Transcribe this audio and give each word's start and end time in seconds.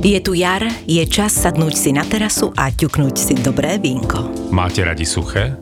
Je 0.00 0.16
tu 0.24 0.32
jar, 0.32 0.64
je 0.88 1.04
čas 1.04 1.28
sadnúť 1.28 1.76
si 1.76 1.92
na 1.92 2.00
terasu 2.00 2.56
a 2.56 2.72
ťuknúť 2.72 3.20
si 3.20 3.36
dobré 3.36 3.76
vínko. 3.76 4.48
Máte 4.48 4.80
radi 4.80 5.04
suché? 5.04 5.52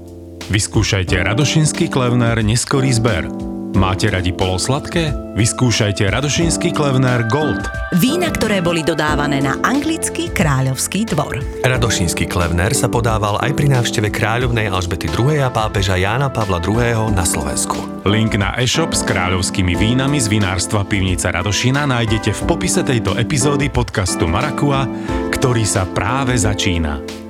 Vyskúšajte 0.47 1.19
Radošinský 1.19 1.91
klevner 1.91 2.39
Neskorý 2.47 2.95
zber. 2.95 3.48
Máte 3.79 4.11
radi 4.11 4.35
polosladké? 4.35 5.15
Vyskúšajte 5.39 6.11
Radošinský 6.11 6.75
klevner 6.75 7.31
Gold. 7.31 7.63
Vína, 8.03 8.27
ktoré 8.27 8.59
boli 8.59 8.83
dodávané 8.83 9.39
na 9.39 9.55
anglický 9.63 10.35
kráľovský 10.35 11.07
dvor. 11.15 11.39
Radošínsky 11.63 12.27
klevner 12.27 12.75
sa 12.75 12.91
podával 12.91 13.39
aj 13.39 13.55
pri 13.55 13.71
návšteve 13.79 14.11
kráľovnej 14.11 14.67
Alžbety 14.67 15.07
II. 15.15 15.39
a 15.39 15.47
pápeža 15.47 15.95
Jána 15.95 16.27
Pavla 16.27 16.59
II. 16.59 17.15
na 17.15 17.23
Slovensku. 17.23 18.03
Link 18.03 18.35
na 18.35 18.59
e-shop 18.59 18.91
s 18.91 19.07
kráľovskými 19.07 19.79
vínami 19.79 20.19
z 20.19 20.27
vinárstva 20.27 20.83
Pivnica 20.83 21.31
Radošina 21.31 21.87
nájdete 21.87 22.35
v 22.35 22.41
popise 22.51 22.83
tejto 22.83 23.15
epizódy 23.15 23.71
podcastu 23.71 24.27
Marakua, 24.27 24.91
ktorý 25.31 25.63
sa 25.63 25.87
práve 25.87 26.35
začína. 26.35 27.28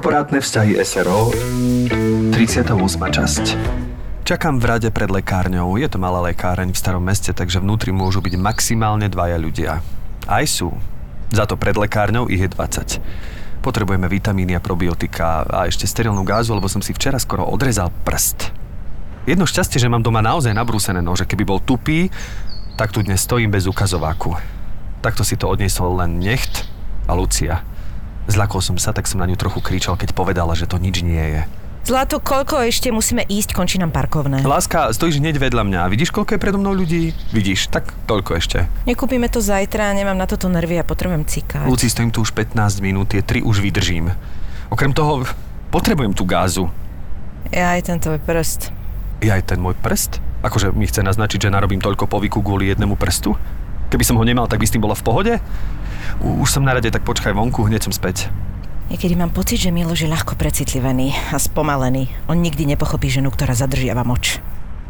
Korporátne 0.00 0.40
vzťahy 0.40 0.80
SRO 0.80 1.28
38. 2.32 2.72
časť 2.88 3.44
Čakám 4.24 4.56
v 4.56 4.64
rade 4.64 4.88
pred 4.88 5.12
lekárňou. 5.12 5.76
Je 5.76 5.84
to 5.92 6.00
malá 6.00 6.24
lekáreň 6.24 6.72
v 6.72 6.80
starom 6.80 7.04
meste, 7.04 7.36
takže 7.36 7.60
vnútri 7.60 7.92
môžu 7.92 8.24
byť 8.24 8.32
maximálne 8.40 9.12
dvaja 9.12 9.36
ľudia. 9.36 9.84
Aj 10.24 10.44
sú. 10.48 10.72
Za 11.28 11.44
to 11.44 11.60
pred 11.60 11.76
lekárňou 11.76 12.32
ich 12.32 12.40
je 12.40 12.48
20. 12.48 13.60
Potrebujeme 13.60 14.08
vitamíny 14.08 14.56
a 14.56 14.64
probiotika 14.64 15.44
a 15.44 15.68
ešte 15.68 15.84
sterilnú 15.84 16.24
gázu, 16.24 16.56
lebo 16.56 16.64
som 16.64 16.80
si 16.80 16.96
včera 16.96 17.20
skoro 17.20 17.44
odrezal 17.44 17.92
prst. 17.92 18.56
Jedno 19.28 19.44
šťastie, 19.44 19.84
že 19.84 19.92
mám 19.92 20.00
doma 20.00 20.24
naozaj 20.24 20.56
nabrúsené 20.56 21.04
nože. 21.04 21.28
Keby 21.28 21.44
bol 21.44 21.60
tupý, 21.60 22.08
tak 22.80 22.96
tu 22.96 23.04
dnes 23.04 23.20
stojím 23.20 23.52
bez 23.52 23.68
ukazováku. 23.68 24.32
Takto 25.04 25.28
si 25.28 25.36
to 25.36 25.44
odniesol 25.44 26.00
len 26.00 26.16
Necht 26.16 26.64
a 27.04 27.12
Lucia. 27.12 27.68
Zlakol 28.30 28.62
som 28.62 28.78
sa, 28.78 28.94
tak 28.94 29.10
som 29.10 29.18
na 29.18 29.26
ňu 29.26 29.34
trochu 29.34 29.58
kričal, 29.58 29.98
keď 29.98 30.14
povedala, 30.14 30.54
že 30.54 30.70
to 30.70 30.78
nič 30.78 31.02
nie 31.02 31.18
je. 31.18 31.42
Zlato, 31.82 32.22
koľko 32.22 32.62
ešte 32.70 32.92
musíme 32.94 33.26
ísť, 33.26 33.56
končí 33.56 33.82
nám 33.82 33.90
parkovné. 33.90 34.46
Láska, 34.46 34.94
stojíš 34.94 35.18
hneď 35.18 35.42
vedľa 35.42 35.66
mňa. 35.66 35.80
Vidíš, 35.90 36.14
koľko 36.14 36.36
je 36.36 36.40
predo 36.40 36.60
mnou 36.62 36.70
ľudí? 36.70 37.10
Vidíš, 37.34 37.72
tak 37.72 37.90
toľko 38.06 38.38
ešte. 38.38 38.70
Nekúpime 38.86 39.26
to 39.26 39.42
zajtra, 39.42 39.90
nemám 39.96 40.14
na 40.14 40.30
toto 40.30 40.46
nervy 40.46 40.78
a 40.78 40.86
potrebujem 40.86 41.26
cikať. 41.26 41.66
Luci, 41.66 41.90
stojím 41.90 42.14
tu 42.14 42.22
už 42.22 42.30
15 42.36 42.54
minút, 42.78 43.10
tie 43.10 43.24
3 43.24 43.42
už 43.42 43.64
vydržím. 43.64 44.14
Okrem 44.70 44.94
toho, 44.94 45.26
potrebujem 45.74 46.14
tú 46.14 46.22
gázu. 46.22 46.70
Ja 47.50 47.74
aj 47.74 47.90
ten 47.90 47.98
tvoj 47.98 48.22
prst. 48.22 48.70
Ja 49.24 49.40
aj 49.40 49.50
ten 49.50 49.58
môj 49.58 49.74
prst? 49.74 50.22
Akože 50.46 50.70
mi 50.70 50.86
chce 50.86 51.02
naznačiť, 51.02 51.48
že 51.48 51.50
narobím 51.50 51.82
toľko 51.82 52.06
povyku 52.06 52.44
kvôli 52.44 52.70
jednému 52.70 52.94
prstu? 52.94 53.34
Keby 53.90 54.06
som 54.06 54.14
ho 54.14 54.22
nemal, 54.22 54.46
tak 54.46 54.62
by 54.62 54.68
s 54.68 54.72
tým 54.76 54.84
bola 54.84 54.94
v 54.94 55.02
pohode? 55.02 55.32
Už 56.20 56.48
som 56.52 56.64
na 56.64 56.76
rade, 56.76 56.92
tak 56.92 57.04
počkaj 57.04 57.32
vonku, 57.32 57.64
hneď 57.64 57.88
som 57.88 57.94
späť. 57.96 58.28
Niekedy 58.90 59.14
mám 59.14 59.30
pocit, 59.30 59.62
že 59.62 59.70
Miloš 59.70 60.04
je 60.04 60.10
ľahko 60.10 60.34
precitlivený 60.34 61.14
a 61.30 61.38
spomalený. 61.38 62.10
On 62.26 62.34
nikdy 62.34 62.66
nepochopí 62.66 63.06
ženu, 63.06 63.30
ktorá 63.30 63.54
zadržiava 63.54 64.02
moč. 64.02 64.42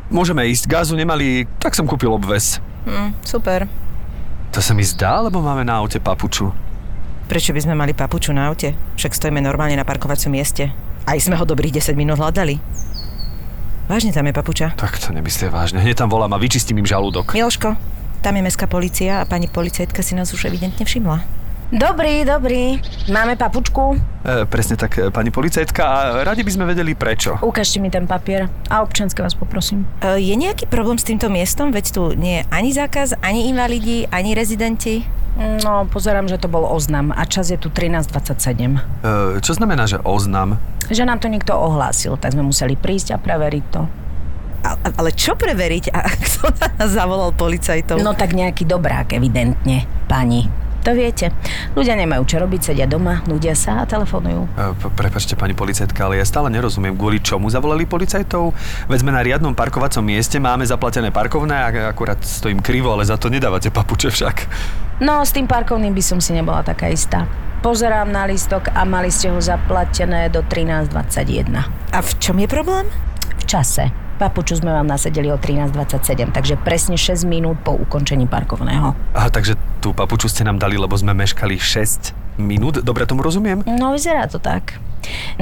Môžeme 0.09 0.49
ísť, 0.49 0.67
gázu 0.67 0.97
nemali, 0.97 1.47
tak 1.61 1.77
som 1.77 1.87
kúpil 1.87 2.11
obves. 2.11 2.59
Hm, 2.89 3.15
super. 3.23 3.69
To 4.51 4.59
sa 4.59 4.75
mi 4.75 4.83
zdá, 4.83 5.23
lebo 5.23 5.39
máme 5.39 5.63
na 5.63 5.79
aute 5.79 6.03
papuču. 6.03 6.51
Prečo 7.31 7.55
by 7.55 7.63
sme 7.63 7.79
mali 7.79 7.95
papuču 7.95 8.35
na 8.35 8.51
aute? 8.51 8.75
Však 8.99 9.15
stojíme 9.15 9.39
normálne 9.39 9.79
na 9.79 9.87
parkovacom 9.87 10.35
mieste. 10.35 10.75
Aj 11.07 11.15
sme 11.23 11.39
ho 11.39 11.47
dobrých 11.47 11.79
10 11.79 11.95
minút 11.95 12.19
hľadali. 12.19 12.59
Vážne 13.87 14.11
tam 14.11 14.27
je 14.27 14.35
papuča. 14.35 14.75
Tak 14.75 14.99
to 14.99 15.15
nemyslie 15.15 15.47
vážne. 15.47 15.79
Hneď 15.79 16.03
tam 16.03 16.11
volám 16.11 16.35
a 16.35 16.43
vyčistím 16.43 16.83
im 16.83 16.87
žalúdok. 16.87 17.31
Miloško, 17.35 17.79
tam 18.21 18.37
je 18.37 18.43
mestská 18.45 18.69
policia 18.69 19.21
a 19.21 19.29
pani 19.29 19.49
policajtka 19.49 20.05
si 20.05 20.13
nás 20.15 20.33
už 20.33 20.49
evidentne 20.49 20.85
všimla. 20.85 21.41
Dobrý, 21.71 22.27
dobrý. 22.27 22.83
Máme 23.15 23.39
papučku. 23.39 23.95
E, 24.27 24.43
presne 24.51 24.75
tak, 24.75 24.99
e, 24.99 25.07
pani 25.15 25.31
policajtka, 25.31 25.83
a 25.87 25.99
radi 26.27 26.43
by 26.43 26.51
sme 26.51 26.65
vedeli 26.67 26.99
prečo. 26.99 27.39
Ukážte 27.47 27.79
mi 27.79 27.87
ten 27.87 28.11
papier 28.11 28.51
a 28.67 28.83
občanské 28.83 29.23
vás 29.23 29.39
poprosím. 29.39 29.87
E, 30.03 30.19
je 30.19 30.35
nejaký 30.35 30.67
problém 30.67 30.99
s 30.99 31.07
týmto 31.07 31.31
miestom? 31.31 31.71
Veď 31.71 31.95
tu 31.95 32.03
nie 32.19 32.43
je 32.43 32.45
ani 32.51 32.75
zákaz, 32.75 33.23
ani 33.23 33.47
invalidi, 33.47 34.11
ani 34.11 34.35
rezidenti. 34.35 35.07
No, 35.39 35.87
pozerám, 35.87 36.27
že 36.27 36.43
to 36.43 36.51
bol 36.51 36.67
oznam 36.67 37.15
a 37.15 37.23
čas 37.23 37.55
je 37.55 37.57
tu 37.57 37.71
13.27. 37.71 38.35
E, 38.51 39.39
čo 39.39 39.53
znamená, 39.55 39.87
že 39.87 40.03
oznam? 40.03 40.59
Že 40.91 41.07
nám 41.07 41.23
to 41.23 41.31
niekto 41.31 41.55
ohlásil, 41.55 42.19
tak 42.19 42.35
sme 42.35 42.43
museli 42.43 42.75
prísť 42.75 43.15
a 43.15 43.23
preveriť 43.23 43.65
to. 43.71 43.87
Ale 44.65 45.11
čo 45.17 45.37
preveriť? 45.37 45.93
A 45.93 46.01
kto 46.25 46.53
na 46.61 46.69
nás 46.77 46.91
zavolal 46.93 47.33
policajtov? 47.33 48.01
No 48.01 48.13
tak 48.13 48.37
nejaký 48.37 48.69
dobrák, 48.69 49.17
evidentne, 49.17 49.89
pani. 50.07 50.61
To 50.81 50.97
viete. 50.97 51.29
Ľudia 51.77 51.93
nemajú 51.93 52.25
čo 52.25 52.41
robiť, 52.41 52.73
sedia 52.73 52.89
doma, 52.89 53.21
nudia 53.29 53.53
sa 53.53 53.85
a 53.85 53.89
telefonujú. 53.89 54.49
E, 54.57 54.73
Prepačte, 54.97 55.37
pani 55.37 55.53
policajtka, 55.53 56.09
ale 56.09 56.17
ja 56.17 56.25
stále 56.25 56.49
nerozumiem, 56.49 56.97
kvôli 56.97 57.21
čomu 57.21 57.53
zavolali 57.53 57.85
policajtov? 57.85 58.57
Veď 58.89 58.99
sme 59.05 59.13
na 59.13 59.21
riadnom 59.21 59.53
parkovacom 59.53 60.01
mieste, 60.01 60.41
máme 60.41 60.65
zaplatené 60.65 61.13
parkovné 61.13 61.53
a 61.53 61.69
akurát 61.93 62.17
stojím 62.25 62.65
krivo, 62.65 62.97
ale 62.97 63.05
za 63.05 63.21
to 63.21 63.29
nedávate 63.29 63.69
papuče 63.69 64.09
však. 64.09 64.37
No, 65.05 65.21
s 65.21 65.37
tým 65.37 65.45
parkovným 65.45 65.93
by 65.93 66.01
som 66.01 66.17
si 66.17 66.33
nebola 66.33 66.65
taká 66.65 66.89
istá. 66.89 67.29
Pozerám 67.61 68.09
na 68.09 68.25
lístok 68.25 68.73
a 68.73 68.89
mali 68.89 69.13
ste 69.13 69.29
ho 69.29 69.37
zaplatené 69.37 70.33
do 70.33 70.41
13.21. 70.41 71.61
A 71.93 71.99
v 72.01 72.11
čom 72.17 72.41
je 72.41 72.49
problém? 72.49 72.89
Čase. 73.51 73.91
Papuču 74.23 74.55
sme 74.55 74.71
vám 74.71 74.87
nasedeli 74.87 75.27
o 75.27 75.35
13.27, 75.35 76.31
takže 76.31 76.55
presne 76.55 76.95
6 76.95 77.27
minút 77.27 77.59
po 77.67 77.75
ukončení 77.75 78.31
parkovného. 78.31 78.95
Aha, 79.11 79.27
takže 79.27 79.59
tú 79.83 79.91
papuču 79.91 80.31
ste 80.31 80.47
nám 80.47 80.63
dali, 80.63 80.79
lebo 80.79 80.95
sme 80.95 81.11
meškali 81.19 81.59
6 81.59 82.39
minút, 82.39 82.79
dobre 82.87 83.11
tomu 83.11 83.27
rozumiem? 83.27 83.67
No, 83.67 83.91
vyzerá 83.91 84.31
to 84.31 84.39
tak. 84.39 84.79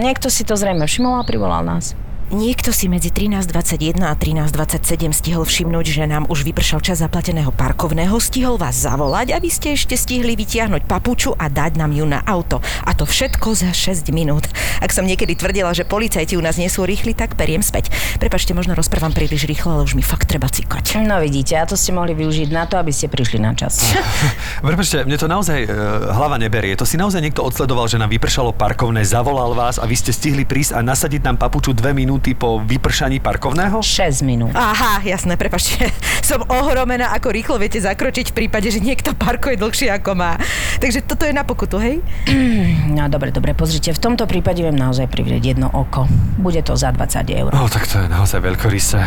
Niekto 0.00 0.32
si 0.32 0.48
to 0.48 0.56
zrejme 0.56 0.88
všimol 0.88 1.20
a 1.20 1.28
privolal 1.28 1.68
nás. 1.68 1.92
Niekto 2.28 2.76
si 2.76 2.92
medzi 2.92 3.08
13.21 3.08 4.04
a 4.04 4.12
13.27 4.12 5.16
stihol 5.16 5.48
všimnúť, 5.48 5.86
že 5.88 6.04
nám 6.04 6.28
už 6.28 6.44
vypršal 6.44 6.84
čas 6.84 7.00
zaplateného 7.00 7.48
parkovného, 7.56 8.12
stihol 8.20 8.60
vás 8.60 8.76
zavolať, 8.84 9.32
aby 9.32 9.48
ste 9.48 9.72
ešte 9.72 9.96
stihli 9.96 10.36
vytiahnuť 10.36 10.84
papuču 10.84 11.32
a 11.32 11.48
dať 11.48 11.80
nám 11.80 11.96
ju 11.96 12.04
na 12.04 12.20
auto. 12.28 12.60
A 12.84 12.92
to 12.92 13.08
všetko 13.08 13.56
za 13.56 13.72
6 13.72 14.12
minút. 14.12 14.44
Ak 14.84 14.92
som 14.92 15.08
niekedy 15.08 15.40
tvrdila, 15.40 15.72
že 15.72 15.88
policajti 15.88 16.36
u 16.36 16.44
nás 16.44 16.60
nie 16.60 16.68
sú 16.68 16.84
rýchli, 16.84 17.16
tak 17.16 17.32
periem 17.32 17.64
späť. 17.64 17.88
Prepačte, 18.20 18.52
možno 18.52 18.76
rozprávam 18.76 19.16
príliš 19.16 19.48
rýchlo, 19.48 19.80
ale 19.80 19.88
už 19.88 19.96
mi 19.96 20.04
fakt 20.04 20.28
treba 20.28 20.52
cikať. 20.52 21.00
No 21.08 21.24
vidíte, 21.24 21.56
a 21.56 21.64
to 21.64 21.80
ste 21.80 21.96
mohli 21.96 22.12
využiť 22.12 22.52
na 22.52 22.68
to, 22.68 22.76
aby 22.76 22.92
ste 22.92 23.08
prišli 23.08 23.40
na 23.40 23.56
čas. 23.56 23.80
Prepačte, 24.60 25.08
mne 25.08 25.16
to 25.16 25.32
naozaj 25.32 25.64
e, 25.64 25.68
hlava 26.12 26.36
neberie. 26.36 26.76
To 26.76 26.84
si 26.84 27.00
naozaj 27.00 27.24
niekto 27.24 27.40
odsledoval, 27.40 27.88
že 27.88 27.96
nám 27.96 28.12
vypršalo 28.12 28.52
parkovné, 28.52 29.00
zavolal 29.00 29.56
vás 29.56 29.80
a 29.80 29.88
vy 29.88 29.96
ste 29.96 30.12
stihli 30.12 30.44
prísť 30.44 30.76
a 30.76 30.84
nasadiť 30.84 31.24
nám 31.24 31.40
papuču 31.40 31.72
dve 31.72 31.96
minúty 31.96 32.17
po 32.38 32.60
vypršaní 32.62 33.22
parkovného? 33.22 33.80
6 33.80 34.26
minút. 34.26 34.52
Aha, 34.54 35.00
jasné, 35.02 35.38
prepačte. 35.38 35.88
Som 36.28 36.44
ohromená, 36.48 37.14
ako 37.14 37.32
rýchlo 37.32 37.56
viete 37.56 37.80
zakročiť 37.80 38.30
v 38.30 38.44
prípade, 38.44 38.68
že 38.68 38.82
niekto 38.82 39.14
parkuje 39.14 39.56
dlhšie 39.56 39.88
ako 39.94 40.18
má. 40.18 40.36
Takže 40.82 41.06
toto 41.06 41.24
je 41.24 41.32
na 41.32 41.46
pokutu, 41.46 41.78
hej? 41.78 42.02
No 42.88 43.06
dobre, 43.06 43.30
dobre, 43.30 43.54
pozrite, 43.54 43.94
v 43.94 44.00
tomto 44.00 44.26
prípade 44.26 44.58
viem 44.64 44.74
naozaj 44.74 45.06
privrieť 45.12 45.54
jedno 45.54 45.68
oko. 45.70 46.08
Bude 46.40 46.64
to 46.66 46.74
za 46.74 46.90
20 46.90 47.30
eur. 47.30 47.50
No, 47.54 47.70
tak 47.70 47.86
to 47.86 48.02
je 48.02 48.08
naozaj 48.10 48.42
veľkorysé. 48.42 49.00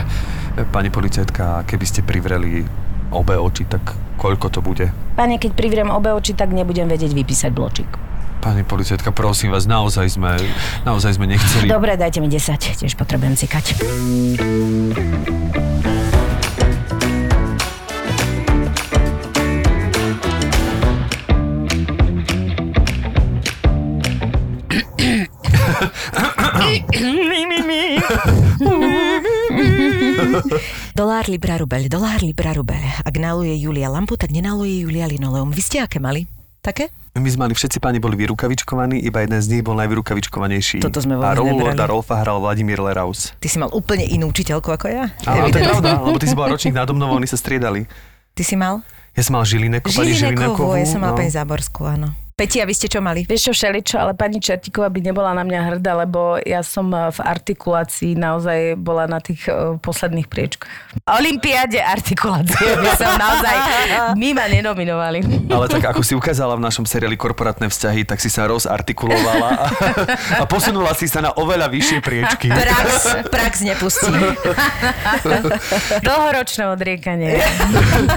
Pani 0.72 0.88
policajtka, 0.88 1.68
keby 1.68 1.86
ste 1.88 2.06
privreli 2.06 2.64
obe 3.12 3.36
oči, 3.36 3.68
tak 3.68 3.84
koľko 4.16 4.48
to 4.48 4.60
bude? 4.64 4.88
Pane, 5.18 5.36
keď 5.42 5.52
privriem 5.58 5.90
obe 5.92 6.14
oči, 6.16 6.38
tak 6.38 6.56
nebudem 6.56 6.88
vedieť 6.88 7.12
vypísať 7.12 7.52
bločík. 7.52 8.11
Pani 8.42 8.66
policajtka, 8.66 9.14
prosím 9.14 9.54
vás, 9.54 9.70
naozaj 9.70 10.18
sme, 10.18 10.34
naozaj 10.82 11.14
sme 11.22 11.30
nechceli... 11.30 11.70
Dobre, 11.70 11.94
dajte 11.94 12.26
mi 12.26 12.28
10, 12.28 12.82
tiež 12.82 12.98
potrebujem 12.98 13.38
cikať. 13.38 13.78
Dolár, 30.98 31.30
libra, 31.30 31.62
rubel, 31.62 31.86
dolár, 31.86 32.26
libra, 32.26 32.58
rubel. 32.58 32.82
Ak 33.06 33.14
naluje 33.22 33.54
Julia 33.62 33.94
lampu, 33.94 34.18
tak 34.18 34.34
nenaluje 34.34 34.82
Julia 34.82 35.06
linoleum. 35.06 35.54
Vy 35.54 35.62
ste 35.62 35.78
aké 35.86 36.02
mali? 36.02 36.41
Také? 36.62 36.94
My 37.18 37.26
sme 37.26 37.50
mali, 37.50 37.58
všetci 37.58 37.82
páni 37.82 37.98
boli 37.98 38.14
vyrukavičkovaní, 38.22 39.02
iba 39.02 39.26
jeden 39.26 39.42
z 39.42 39.48
nich 39.50 39.62
bol 39.66 39.74
najvyrukavičkovanejší. 39.82 40.80
Toto 40.80 41.02
sme 41.02 41.18
A 41.18 41.34
vôbec 41.34 41.58
rolu. 41.58 41.68
Lorda 41.68 41.90
Rolfa 41.90 42.22
hral 42.22 42.38
Vladimír 42.38 42.78
Leraus. 42.78 43.34
Ty 43.42 43.48
si 43.50 43.58
mal 43.58 43.74
úplne 43.74 44.06
inú 44.06 44.30
učiteľku 44.30 44.70
ako 44.70 44.86
ja? 44.88 45.10
Áno, 45.26 45.50
to 45.50 45.58
je 45.58 45.66
pravda, 45.66 45.90
lebo 46.06 46.18
ty 46.22 46.30
si 46.30 46.38
bola 46.38 46.48
ročník 46.56 46.78
nado 46.78 46.94
mnou, 46.94 47.18
oni 47.18 47.26
sa 47.26 47.36
striedali. 47.36 47.90
Ty 48.38 48.44
si 48.46 48.56
mal? 48.56 48.86
Ja 49.18 49.28
som 49.28 49.36
mal 49.36 49.44
Žilineku, 49.44 49.92
pani. 49.92 50.14
Žilinekovú, 50.16 50.78
ja 50.78 50.88
som 50.88 51.02
mal 51.04 51.12
no. 51.12 51.20
pani 51.20 51.34
Záborskú, 51.34 51.84
áno. 51.84 52.14
Peti, 52.42 52.58
a 52.58 52.66
vy 52.66 52.74
ste 52.74 52.90
čo 52.90 53.06
mali? 53.06 53.22
Vieš 53.22 53.42
čo, 53.46 53.52
všeličo, 53.54 54.02
ale 54.02 54.18
pani 54.18 54.42
Čertíková 54.42 54.90
by 54.90 55.14
nebola 55.14 55.38
na 55.38 55.46
mňa 55.46 55.60
hrdá, 55.62 55.94
lebo 55.94 56.42
ja 56.42 56.66
som 56.66 56.90
eh, 56.90 57.14
v 57.14 57.22
artikulácii 57.22 58.18
naozaj 58.18 58.82
bola 58.82 59.06
na 59.06 59.22
tých 59.22 59.46
uh, 59.46 59.78
posledných 59.78 60.26
priečkách. 60.26 61.06
Olympiáde 61.06 61.78
artikulácie 61.78 62.82
by 62.82 62.98
som 62.98 63.14
naozaj, 63.14 63.56
my 64.26 64.30
ma 64.34 64.50
nenominovali. 64.50 65.22
Ale 65.54 65.70
tak 65.70 65.94
ako 65.94 66.02
si 66.02 66.18
ukázala 66.18 66.58
v 66.58 66.66
našom 66.66 66.82
seriáli 66.82 67.14
Korporátne 67.14 67.70
vzťahy, 67.70 68.10
tak 68.10 68.18
si 68.18 68.34
sa 68.34 68.50
rozartikulovala 68.50 69.50
a, 69.62 69.66
a 70.42 70.44
posunula 70.50 70.98
si 70.98 71.06
sa 71.06 71.22
na 71.22 71.38
oveľa 71.38 71.70
vyššie 71.70 72.00
priečky. 72.02 72.50
Prax, 72.50 73.22
prax 73.30 73.54
nepustí. 73.62 74.10
Dlhoročné 76.10 76.74
odriekanie. 76.74 77.38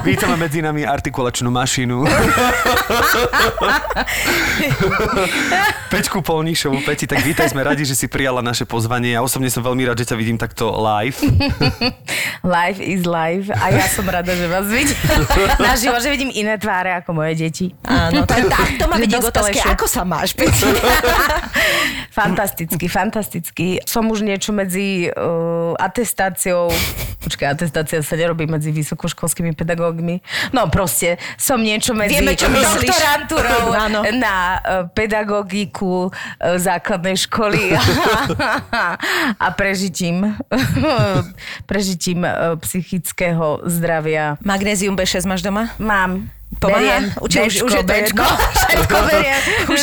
Vítame 0.01 0.41
medzi 0.41 0.65
nami 0.65 0.89
artikulačnú 0.89 1.53
mašinu. 1.53 2.09
Peťku 5.93 6.23
Polníšovú. 6.25 6.83
Peti, 6.83 7.07
tak 7.07 7.23
vítaj, 7.23 7.53
sme 7.53 7.63
radi, 7.63 7.87
že 7.87 7.95
si 7.95 8.07
prijala 8.11 8.43
naše 8.43 8.67
pozvanie. 8.67 9.15
Ja 9.15 9.23
osobne 9.23 9.51
som 9.51 9.63
veľmi 9.63 9.87
rád, 9.87 10.03
že 10.03 10.11
ťa 10.11 10.17
vidím 10.19 10.39
takto 10.41 10.71
live. 10.75 11.19
live 12.57 12.79
is 12.83 13.07
live 13.07 13.51
a 13.53 13.67
ja 13.71 13.87
som 13.87 14.07
rada, 14.07 14.33
že 14.35 14.47
vás 14.51 14.67
vidím. 14.67 14.97
Naživo, 15.71 15.97
že 16.03 16.09
vidím 16.11 16.31
iné 16.35 16.59
tváre 16.59 16.99
ako 16.99 17.15
moje 17.15 17.39
deti. 17.39 17.67
Áno, 17.87 18.27
tak, 18.27 18.49
tak 18.51 18.69
to 18.81 18.85
má 18.91 18.97
byť 18.99 19.11
k 19.11 19.25
otázke, 19.25 19.59
ako 19.63 19.87
sa 19.87 20.03
máš, 20.03 20.35
Peti? 20.35 20.67
fantasticky, 22.11 22.87
fantasticky. 22.91 23.67
Som 23.87 24.11
už 24.11 24.27
niečo 24.27 24.51
medzi 24.55 25.11
uh, 25.11 25.75
atestáciou 25.79 26.71
Počkaj, 27.25 27.57
atestácia 27.57 28.05
sa 28.05 28.21
nerobí 28.21 28.45
medzi 28.45 28.69
vysokoškolskými 28.69 29.57
pedagógmi. 29.57 30.21
No 30.53 30.69
proste, 30.69 31.17
som 31.41 31.57
niečo 31.57 31.97
medzi 31.97 32.21
Vieme, 32.21 32.37
čo 32.37 32.53
doktorantúrou 32.53 33.73
na 34.03 34.59
uh, 34.59 34.89
pedagogiku 34.91 36.09
uh, 36.09 36.11
základnej 36.57 37.17
školy 37.17 37.77
a, 37.77 37.83
a 39.45 39.47
prežitím, 39.55 40.35
prežitím 41.71 42.27
uh, 42.27 42.59
psychického 42.59 43.63
zdravia. 43.69 44.37
Magnézium 44.43 44.97
B6 44.97 45.29
máš 45.29 45.43
doma? 45.43 45.71
Mám. 45.79 46.31
Pomáha? 46.59 46.99
Uči, 47.21 47.37
už, 47.47 47.55
už 47.67 47.73
je 47.81 47.85
to 47.85 47.93
jedno. 47.93 48.25
Všetko 48.65 48.97
beriem. 49.07 49.41
Už, 49.69 49.81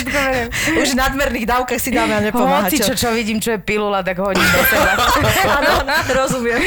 už 0.81 0.87
v 0.93 0.97
nadmerných 0.97 1.45
dávkach 1.47 1.79
si 1.81 1.89
dáme 1.91 2.13
a 2.17 2.21
nepomáha. 2.21 2.67
Hoci, 2.67 2.79
čo, 2.79 2.93
čo 2.95 3.09
vidím, 3.11 3.39
čo 3.39 3.55
je 3.55 3.59
pilula, 3.59 4.03
tak 4.03 4.19
hodím 4.19 4.43
do 4.43 4.61
seba. 4.67 4.91
Áno, 5.59 5.73
rozumiem. 6.11 6.61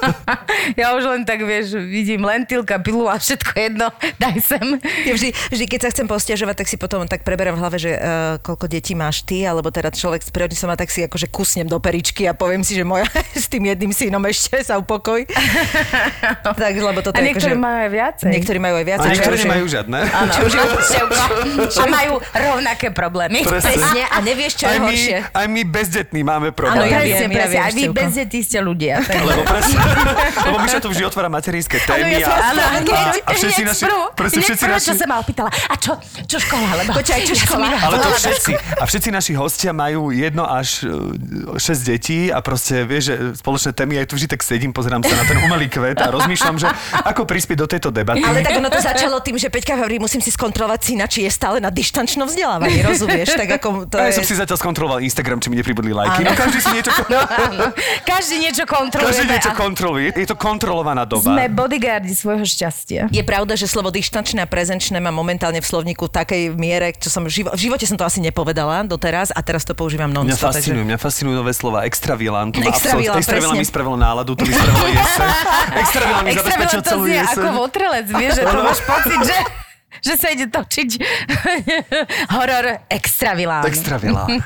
ja 0.80 0.94
už 0.96 1.02
len 1.08 1.22
tak, 1.24 1.42
vieš, 1.44 1.76
vidím 1.78 2.24
lentilka, 2.24 2.78
pilula, 2.80 3.16
všetko 3.16 3.50
jedno, 3.56 3.88
daj 4.20 4.36
sem. 4.40 4.66
Ja 5.06 5.12
vždy, 5.14 5.28
vždy, 5.52 5.64
keď 5.68 5.80
sa 5.84 5.88
chcem 5.92 6.06
postiažovať, 6.08 6.64
tak 6.64 6.68
si 6.68 6.76
potom 6.76 7.04
tak 7.08 7.24
preberám 7.26 7.56
v 7.56 7.60
hlave, 7.62 7.78
že 7.78 7.92
uh, 7.96 8.36
koľko 8.40 8.66
detí 8.68 8.92
máš 8.96 9.24
ty, 9.24 9.44
alebo 9.44 9.68
teda 9.68 9.92
človek 9.92 10.24
prírodne 10.32 10.56
sa 10.56 10.66
má, 10.68 10.74
tak 10.78 10.88
si 10.88 11.04
akože 11.04 11.28
kusnem 11.28 11.68
do 11.68 11.78
peričky 11.78 12.26
a 12.28 12.32
poviem 12.32 12.64
si, 12.64 12.76
že 12.76 12.84
moja 12.86 13.06
s 13.36 13.46
tým 13.48 13.68
jedným 13.68 13.92
synom 13.92 14.22
ešte 14.26 14.62
sa 14.64 14.78
upokoj. 14.78 15.24
tak, 16.42 16.74
lebo 16.74 17.00
toto 17.00 17.16
a 17.16 17.20
niektorí 17.20 17.54
akože, 17.56 17.62
majú 17.62 17.76
aj 17.78 17.90
viacej. 17.90 18.30
Niektorí 18.30 18.58
majú 18.58 18.74
aj 18.80 18.86
viacej. 18.86 19.08
Niektorí 19.22 19.36
nemajú 19.46 19.64
žiadne. 19.70 19.98
Áno, 20.02 20.32
a 21.82 21.84
majú 21.86 22.14
rovnaké 22.34 22.90
problémy. 22.90 23.46
Presne. 23.46 24.02
A 24.10 24.18
nevieš, 24.18 24.58
čo 24.58 24.64
je 24.66 24.74
aj 24.74 24.78
my, 24.78 24.86
horšie. 24.90 25.16
Aj 25.30 25.46
my 25.46 25.62
bezdetní 25.62 26.20
máme 26.26 26.50
problémy. 26.50 26.90
Áno, 26.90 26.98
ja 26.98 27.00
presne, 27.06 27.26
presne. 27.30 27.58
Aj 27.62 27.72
vy 27.72 27.84
bezdetní 27.94 28.40
ste 28.42 28.58
ľudia. 28.58 28.94
Lebo 29.06 29.42
presne, 29.52 29.78
lebo 30.42 30.56
Miša 30.58 30.78
tu 30.82 30.88
vždy 30.90 31.02
otvára 31.06 31.28
materinské 31.30 31.78
témy. 31.86 32.18
Áno, 32.18 32.26
ja 32.26 32.26
a, 32.26 32.50
a, 32.82 33.02
a 33.22 33.30
všetci 33.30 33.62
naši... 33.62 33.82
Presne 34.18 34.40
všetci 34.42 34.64
naši... 34.66 34.86
čo 34.90 34.96
sa 34.98 35.06
ma 35.06 35.16
opýtala. 35.22 35.50
A 35.70 35.74
čo, 35.78 35.94
čo 36.26 36.38
škola? 36.42 36.68
Lebo 36.82 36.90
Počkaj, 36.98 37.20
čo 37.22 37.36
škola? 37.46 37.66
Ale 37.78 37.96
to 38.02 38.08
všetci. 38.18 38.52
A 38.78 38.84
všetci 38.84 39.08
naši 39.14 39.32
hostia 39.38 39.70
majú 39.70 40.10
jedno 40.10 40.44
až 40.48 40.86
e, 40.86 41.58
šesť 41.58 41.82
detí 41.86 42.20
a 42.32 42.38
proste, 42.42 42.82
vieš, 42.82 43.12
že 43.12 43.14
spoločné 43.38 43.70
témy, 43.76 44.00
aj 44.02 44.06
tu 44.10 44.14
vždy 44.18 44.28
tak 44.32 44.40
sedím, 44.42 44.72
pozerám 44.74 45.04
sa 45.04 45.14
na 45.14 45.24
ten 45.28 45.38
umelý 45.42 45.68
kvet 45.68 45.98
a 46.00 46.08
rozmýšľam, 46.10 46.56
že 46.58 46.68
ako 47.04 47.28
prispieť 47.28 47.58
do 47.58 47.66
tejto 47.68 47.88
debaty. 47.92 48.24
Ale 48.24 48.40
tak 48.40 48.58
ono 48.58 48.70
to 48.72 48.80
začalo 48.80 49.11
tým, 49.20 49.36
že 49.36 49.52
Peťka 49.52 49.76
hovorí, 49.76 50.00
musím 50.00 50.22
si 50.22 50.30
skontrolovať 50.30 50.80
syna, 50.80 51.04
či 51.04 51.26
je 51.26 51.30
stále 51.34 51.60
na 51.60 51.68
dištančnom 51.68 52.24
vzdelávaní, 52.24 52.80
rozumieš? 52.80 53.34
Tak 53.42 53.58
ako 53.58 53.90
to 53.90 53.98
ja 53.98 54.12
je... 54.12 54.22
som 54.22 54.24
si 54.24 54.38
zatiaľ 54.38 54.54
skontroloval 54.54 55.02
Instagram, 55.02 55.42
či 55.42 55.50
mi 55.50 55.58
nepribudli 55.58 55.90
lajky. 55.90 56.22
No 56.22 56.30
každý 56.32 56.58
si 56.62 56.70
niečo... 56.70 56.92
No, 57.52 57.68
každý 58.06 58.38
niečo 58.38 58.64
kontroluje. 58.64 59.12
Každý 59.12 59.24
niečo 59.28 59.52
kontroluje. 59.52 60.06
Je 60.14 60.28
to 60.30 60.36
kontrolovaná 60.38 61.02
doba. 61.04 61.34
Sme 61.34 61.50
bodyguardi 61.50 62.14
svojho 62.14 62.46
šťastia. 62.46 63.10
Je 63.10 63.20
pravda, 63.26 63.58
že 63.58 63.66
slovo 63.66 63.90
dištančné 63.90 64.44
a 64.44 64.48
prezenčné 64.48 65.02
má 65.02 65.10
momentálne 65.10 65.58
v 65.58 65.66
slovníku 65.66 66.06
takej 66.06 66.54
miere, 66.54 66.94
čo 66.94 67.10
som 67.10 67.26
v, 67.26 67.32
živo- 67.32 67.52
v 67.52 67.60
živote 67.60 67.84
som 67.84 67.98
to 67.98 68.06
asi 68.06 68.22
nepovedala 68.22 68.86
doteraz 68.86 69.34
a 69.34 69.40
teraz 69.42 69.66
to 69.66 69.74
používam 69.74 70.08
non 70.08 70.24
Mňa 70.28 70.38
fascinujú, 70.38 70.84
takže... 70.84 70.88
mňa 70.92 70.98
fascinujú 71.00 71.34
nové 71.34 71.52
slova. 71.52 71.84
Extravilán. 71.88 72.52
To 72.54 72.62
Extravilán, 72.62 73.18
Extravilán 73.18 73.56
mi 73.58 73.66
spravilo 73.66 73.96
náladu, 73.98 74.32
to 74.38 74.44
mi 74.46 74.52
spravilo 74.54 74.86
jeseň. 74.92 75.28
Extravilán 75.82 76.22
mi 76.22 76.32
zabezpečil 76.32 76.80
celú 76.84 77.04
jeseň. 77.08 77.42
ako 77.42 77.48
votrelec, 77.58 78.06
vieš, 78.08 78.30
že 78.38 78.42
to 78.46 78.58
máš 78.62 78.80
pocit, 78.92 79.20
že 79.24 79.38
že 80.02 80.18
sa 80.18 80.34
ide 80.34 80.50
točiť 80.50 80.90
horor 82.34 82.82
Extravilán. 82.90 83.62
Extravilán. 83.62 84.42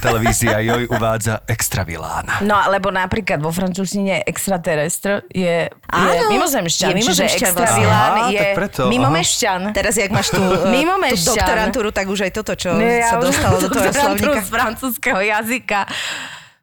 Televízia 0.00 0.60
Joj 0.60 0.92
uvádza 0.92 1.40
extravilán. 1.48 2.28
No, 2.44 2.56
lebo 2.68 2.92
napríklad 2.92 3.40
vo 3.40 3.48
francúzštine 3.48 4.24
extraterestr 4.28 5.24
je, 5.32 5.72
je 5.72 6.20
mimozemšťan, 6.28 6.92
mimozemšťan 7.00 7.52
čiže 7.52 7.52
extravilán 7.56 8.12
vlastne. 8.12 8.36
je 8.36 8.42
preto, 8.52 8.82
mimomešťan. 8.92 9.60
Teraz, 9.72 9.94
jak 9.96 10.12
máš 10.12 10.36
tú, 10.36 10.42
tú 10.68 11.32
doktorantúru, 11.32 11.88
tak 11.96 12.12
už 12.12 12.28
aj 12.28 12.32
toto, 12.36 12.52
čo 12.56 12.76
ne, 12.76 13.00
ja 13.00 13.16
sa 13.16 13.24
dostalo 13.24 13.56
do 13.56 13.68
toho 13.72 13.88
slovníka. 13.88 14.40
z 14.44 14.48
francúzského 14.52 15.20
jazyka. 15.24 15.88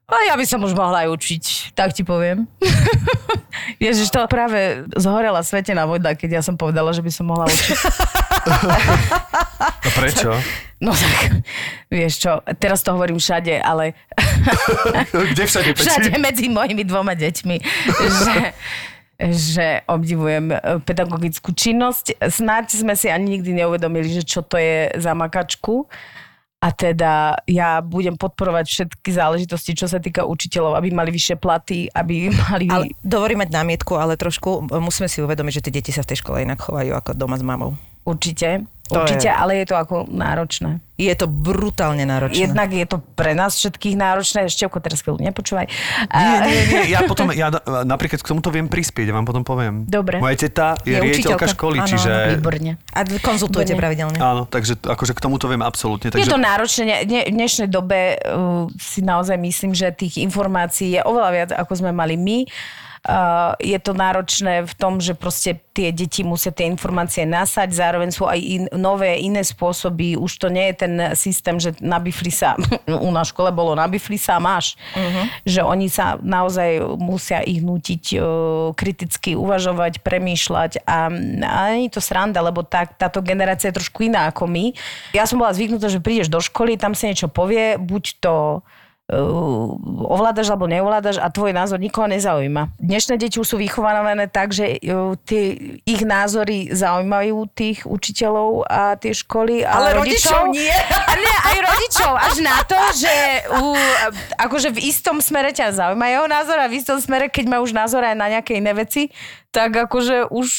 A 0.09 0.25
ja 0.25 0.33
by 0.33 0.45
som 0.45 0.65
už 0.65 0.73
mohla 0.73 1.05
aj 1.05 1.13
učiť, 1.13 1.77
tak 1.77 1.93
ti 1.93 2.01
poviem. 2.01 2.49
Ježiš, 3.85 4.09
to 4.09 4.25
práve 4.25 4.89
zhorela 4.97 5.45
svetená 5.45 5.85
voda, 5.85 6.17
keď 6.17 6.39
ja 6.39 6.43
som 6.43 6.57
povedala, 6.57 6.89
že 6.89 7.05
by 7.05 7.11
som 7.13 7.29
mohla 7.29 7.45
učiť. 7.45 7.77
A 9.61 9.89
prečo? 10.01 10.33
No 10.81 10.97
tak, 10.97 11.45
vieš 11.93 12.25
čo, 12.25 12.41
teraz 12.57 12.81
to 12.81 12.97
hovorím 12.97 13.21
všade, 13.21 13.61
ale... 13.61 13.93
Kde 15.35 15.43
všade? 15.45 15.77
Peči? 15.77 15.85
Všade 15.85 16.17
medzi 16.17 16.49
mojimi 16.49 16.81
dvoma 16.81 17.13
deťmi, 17.13 17.55
že 17.99 18.37
že 19.19 19.83
obdivujem 19.83 20.55
e, 20.55 20.79
pedagogickú 20.79 21.51
činnosť. 21.51 22.23
Snáď 22.23 22.71
sme 22.71 22.95
si 22.95 23.11
ani 23.11 23.35
nikdy 23.35 23.51
neuvedomili, 23.51 24.07
že 24.07 24.23
čo 24.23 24.39
to 24.39 24.55
je 24.55 24.95
za 24.95 25.11
makačku. 25.11 25.91
A 26.59 26.75
teda 26.75 27.39
ja 27.47 27.79
budem 27.79 28.19
podporovať 28.19 28.65
všetky 28.67 29.09
záležitosti, 29.15 29.71
čo 29.79 29.87
sa 29.87 29.95
týka 30.03 30.27
učiteľov, 30.27 30.75
aby 30.75 30.91
mali 30.91 31.07
vyššie 31.15 31.39
platy, 31.39 31.87
aby 31.87 32.27
mali... 32.51 32.67
Ale 32.67 32.91
dovolím 32.99 33.39
mať 33.47 33.55
námietku, 33.55 33.95
ale 33.95 34.19
trošku 34.19 34.67
musíme 34.67 35.07
si 35.07 35.23
uvedomiť, 35.23 35.59
že 35.59 35.63
tie 35.63 35.75
deti 35.79 35.91
sa 35.95 36.03
v 36.03 36.11
tej 36.11 36.19
škole 36.19 36.43
inak 36.43 36.59
chovajú 36.59 36.91
ako 36.99 37.15
doma 37.15 37.39
s 37.39 37.43
mamou. 37.47 37.79
Určite. 38.07 38.65
To 38.89 39.05
Určite, 39.05 39.29
je... 39.29 39.33
ale 39.33 39.61
je 39.61 39.65
to 39.69 39.77
ako 39.77 40.09
náročné. 40.09 40.81
Je 40.97 41.13
to 41.13 41.29
brutálne 41.29 42.01
náročné. 42.09 42.49
Jednak 42.49 42.73
je 42.73 42.85
to 42.89 42.97
pre 43.13 43.37
nás 43.37 43.53
všetkých 43.53 43.93
náročné. 43.93 44.49
Števko, 44.49 44.81
teraz 44.81 45.05
chvíľu 45.05 45.21
nepočúvaj. 45.21 45.69
Nie, 46.09 46.37
nie, 46.41 46.57
nie. 46.65 46.81
Ja 46.89 47.05
potom, 47.11 47.29
ja 47.29 47.53
napríklad 47.85 48.17
k 48.17 48.25
tomuto 48.25 48.49
viem 48.49 48.65
prispieť, 48.65 49.13
ja 49.13 49.15
vám 49.15 49.29
potom 49.29 49.45
poviem. 49.45 49.85
Dobre. 49.85 50.17
Moja 50.17 50.41
teta 50.41 50.73
je, 50.81 50.97
je 50.97 51.05
riaditeľka 51.05 51.53
školy, 51.53 51.85
ano, 51.85 51.85
čiže... 51.85 52.41
Výborne. 52.41 52.81
A 52.97 53.05
konzultujete 53.21 53.77
Výborne. 53.77 53.81
pravidelne. 53.85 54.17
Áno, 54.17 54.49
takže 54.49 54.81
akože 54.81 55.13
k 55.13 55.21
tomuto 55.21 55.45
viem 55.45 55.61
absolútne. 55.61 56.09
Takže... 56.09 56.25
Je 56.25 56.33
to 56.33 56.41
náročné. 56.41 57.05
V 57.05 57.29
dnešnej 57.29 57.69
dobe 57.69 58.17
uh, 58.17 58.65
si 58.81 59.05
naozaj 59.05 59.37
myslím, 59.37 59.77
že 59.77 59.93
tých 59.93 60.17
informácií 60.17 60.97
je 60.97 61.01
oveľa 61.05 61.29
viac, 61.29 61.49
ako 61.53 61.77
sme 61.77 61.93
mali 61.93 62.17
my. 62.17 62.49
Uh, 62.99 63.55
je 63.63 63.79
to 63.79 63.95
náročné 63.95 64.67
v 64.67 64.73
tom, 64.75 64.99
že 64.99 65.15
proste 65.15 65.63
tie 65.71 65.95
deti 65.95 66.27
musia 66.27 66.51
tie 66.51 66.67
informácie 66.67 67.23
nasať, 67.23 67.71
zároveň 67.71 68.11
sú 68.11 68.27
aj 68.27 68.39
in, 68.39 68.63
nové, 68.75 69.15
iné 69.23 69.39
spôsoby. 69.39 70.19
Už 70.19 70.35
to 70.35 70.51
nie 70.51 70.67
je 70.71 70.75
ten 70.83 70.93
systém, 71.15 71.55
že 71.55 71.79
nabifli 71.79 72.27
sa, 72.27 72.59
u 73.07 73.09
nás 73.15 73.31
škole 73.31 73.55
bolo 73.55 73.77
nabifli 73.77 74.19
sa 74.19 74.41
máš. 74.41 74.75
Uh-huh. 74.97 75.25
Že 75.47 75.61
oni 75.63 75.87
sa 75.87 76.19
naozaj 76.19 76.83
musia 76.99 77.39
ich 77.45 77.63
nutiť 77.63 78.03
uh, 78.19 78.23
kriticky 78.75 79.39
uvažovať, 79.39 80.03
premýšľať 80.03 80.83
a, 80.83 81.07
a 81.45 81.59
nie 81.77 81.87
je 81.87 81.95
to 81.95 82.03
sranda, 82.03 82.43
lebo 82.43 82.67
tá, 82.67 82.83
táto 82.83 83.23
generácia 83.23 83.71
je 83.71 83.79
trošku 83.79 84.03
iná 84.09 84.27
ako 84.27 84.49
my. 84.49 84.75
Ja 85.15 85.23
som 85.23 85.39
bola 85.39 85.55
zvyknutá, 85.55 85.87
že 85.87 86.03
prídeš 86.03 86.27
do 86.27 86.43
školy, 86.43 86.75
tam 86.75 86.91
sa 86.97 87.07
niečo 87.07 87.31
povie, 87.31 87.79
buď 87.79 88.03
to 88.19 88.35
ovládaš 90.05 90.53
alebo 90.53 90.69
neovládaš 90.69 91.17
a 91.17 91.33
tvoj 91.33 91.49
názor 91.49 91.81
nikoho 91.81 92.05
nezaujíma. 92.05 92.77
Dnešné 92.77 93.17
deti 93.17 93.41
sú 93.41 93.57
vychované 93.57 94.29
tak, 94.29 94.53
že 94.53 94.77
tie 95.25 95.43
ich 95.81 96.01
názory 96.05 96.69
zaujímajú 96.69 97.49
tých 97.51 97.89
učiteľov 97.89 98.69
a 98.69 98.93
tie 99.01 99.13
školy. 99.17 99.65
Ale, 99.65 99.97
ale 99.97 100.05
rodičov, 100.05 100.53
rodičov 100.53 100.53
nie. 100.53 100.77
A 101.09 101.13
nie, 101.17 101.35
aj 101.41 101.57
rodičov. 101.65 102.11
Až 102.13 102.35
na 102.45 102.57
to, 102.69 102.79
že 103.01 103.13
u, 103.57 103.67
akože 104.37 104.69
v 104.77 104.79
istom 104.85 105.17
smere 105.17 105.49
ťa 105.49 105.73
zaujíma 105.73 106.05
jeho 106.05 106.27
názor 106.29 106.57
a 106.61 106.69
v 106.69 106.77
istom 106.77 107.01
smere, 107.01 107.33
keď 107.33 107.45
má 107.49 107.57
už 107.65 107.73
názor 107.73 108.05
aj 108.05 108.13
na 108.13 108.29
nejaké 108.29 108.61
iné 108.61 108.77
veci, 108.77 109.09
tak 109.49 109.73
akože 109.73 110.29
už... 110.29 110.49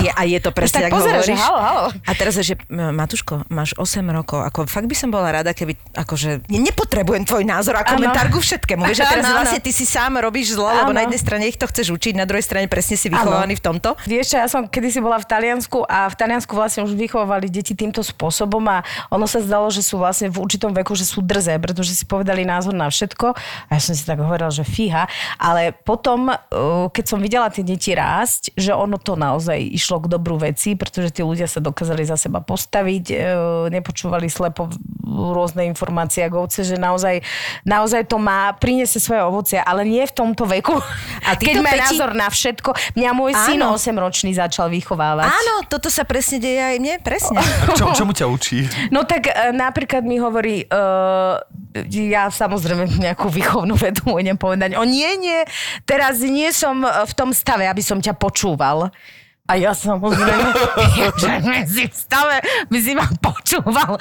Je, 0.00 0.08
a 0.08 0.24
je 0.24 0.40
to 0.40 0.56
presne, 0.56 0.80
tak 0.80 0.96
pozeraš, 0.96 1.28
že 1.28 1.36
hovoríš. 1.36 1.44
halo, 1.44 1.60
halo. 1.60 1.84
A 2.08 2.12
teraz, 2.16 2.32
že 2.40 2.56
Matuško, 2.72 3.44
máš 3.52 3.76
8 3.76 4.00
rokov, 4.08 4.40
ako 4.40 4.64
fakt 4.64 4.88
by 4.88 4.96
som 4.96 5.12
bola 5.12 5.28
rada, 5.28 5.52
keby, 5.52 5.76
akože, 5.92 6.48
ne- 6.48 6.62
nepotrebujem 6.64 7.28
tvoj 7.28 7.44
názor 7.44 7.76
a 7.76 7.84
komentár 7.84 8.32
ku 8.32 8.40
všetkému. 8.40 8.88
Vieš, 8.88 9.04
a 9.04 9.12
teraz 9.12 9.28
áno. 9.28 9.44
vlastne 9.44 9.60
ty 9.60 9.68
si 9.68 9.84
sám 9.84 10.16
robíš 10.16 10.56
zlo, 10.56 10.64
lebo 10.64 10.90
Áno. 10.90 10.96
na 10.96 11.04
jednej 11.04 11.20
strane 11.20 11.44
ich 11.44 11.60
to 11.60 11.68
chceš 11.68 11.92
učiť, 11.92 12.16
na 12.16 12.24
druhej 12.24 12.40
strane 12.40 12.72
presne 12.72 12.96
si 12.96 13.12
vychovaný 13.12 13.60
v 13.60 13.62
tomto. 13.68 14.00
Vieš 14.08 14.40
ja 14.40 14.48
som 14.48 14.64
kedysi 14.64 15.04
bola 15.04 15.20
v 15.20 15.28
Taliansku 15.28 15.84
a 15.84 16.08
v 16.08 16.16
Taliansku 16.16 16.52
vlastne 16.56 16.88
už 16.88 16.96
vychovávali 16.96 17.52
deti 17.52 17.76
týmto 17.76 18.00
spôsobom 18.00 18.64
a 18.64 18.80
ono 19.12 19.28
sa 19.28 19.44
zdalo, 19.44 19.68
že 19.68 19.84
sú 19.84 20.00
vlastne 20.00 20.32
v 20.32 20.40
určitom 20.40 20.72
veku, 20.72 20.96
že 20.96 21.04
sú 21.04 21.20
drzé, 21.20 21.60
pretože 21.60 21.92
si 21.92 22.08
povedali 22.08 22.48
názor 22.48 22.72
na 22.72 22.88
všetko 22.88 23.36
a 23.68 23.70
ja 23.76 23.80
som 23.82 23.92
si 23.92 24.08
tak 24.08 24.24
hovorila, 24.24 24.48
že 24.48 24.64
fíha, 24.64 25.04
ale 25.36 25.76
potom, 25.76 26.32
keď 26.96 27.04
som 27.04 27.20
videla 27.20 27.52
tie 27.52 27.60
deti 27.60 27.92
rásť, 27.92 28.37
že 28.56 28.72
ono 28.72 28.96
to 28.96 29.18
naozaj 29.18 29.58
išlo 29.58 30.04
k 30.04 30.10
dobrú 30.10 30.38
veci, 30.38 30.78
pretože 30.78 31.10
tí 31.10 31.22
ľudia 31.26 31.50
sa 31.50 31.58
dokázali 31.58 32.02
za 32.06 32.16
seba 32.16 32.40
postaviť, 32.40 33.04
uh, 33.10 33.18
nepočúvali 33.68 34.30
slepo 34.30 34.70
rôzne 35.08 35.64
informácie 35.66 36.22
a 36.22 36.30
govce, 36.30 36.62
že 36.62 36.76
naozaj, 36.76 37.24
naozaj 37.64 38.06
to 38.06 38.20
má, 38.20 38.52
priniesie 38.56 39.00
svoje 39.00 39.24
ovocie, 39.24 39.58
ale 39.58 39.82
nie 39.88 40.04
v 40.04 40.12
tomto 40.12 40.44
veku. 40.44 40.76
A 41.24 41.34
keď 41.40 41.64
má 41.64 41.72
Peti- 41.74 41.82
názor 41.84 42.10
na 42.12 42.28
všetko, 42.28 42.76
mňa 42.94 43.10
môj 43.16 43.32
syn 43.34 43.60
Áno. 43.64 43.74
8-ročný 43.74 44.36
začal 44.36 44.68
vychovávať. 44.68 45.28
Áno, 45.32 45.54
toto 45.66 45.88
sa 45.88 46.04
presne 46.04 46.38
deje 46.38 46.60
aj 46.60 46.76
mne, 46.78 46.94
presne. 47.00 47.40
A 47.40 47.72
čo, 47.78 47.90
čomu 47.96 48.12
ťa 48.12 48.26
učí? 48.28 48.68
No 48.92 49.08
tak 49.08 49.32
e, 49.32 49.32
napríklad 49.56 50.04
mi 50.04 50.20
hovorí, 50.20 50.68
uh, 50.68 51.40
ja 51.88 52.28
samozrejme 52.32 53.00
nejakú 53.00 53.28
výchovnú 53.28 53.76
vedu 53.76 54.08
mu 54.08 54.16
idem 54.20 54.36
povedať, 54.36 54.74
o 54.76 54.84
nie, 54.84 55.08
nie, 55.20 55.44
teraz 55.84 56.20
nie 56.20 56.50
som 56.50 56.80
e, 56.82 56.88
v 56.88 57.12
tom 57.14 57.30
stave, 57.30 57.68
aby 57.68 57.82
som 57.84 58.00
ťa 58.00 58.16
počúval. 58.28 58.92
A 59.48 59.56
ja 59.56 59.72
samozrejme, 59.72 60.52
že 61.72 61.88
v 61.88 61.96
stave, 61.96 62.36
by 62.68 62.78
si 62.84 62.92
ma 62.92 63.08
počúval. 63.16 63.96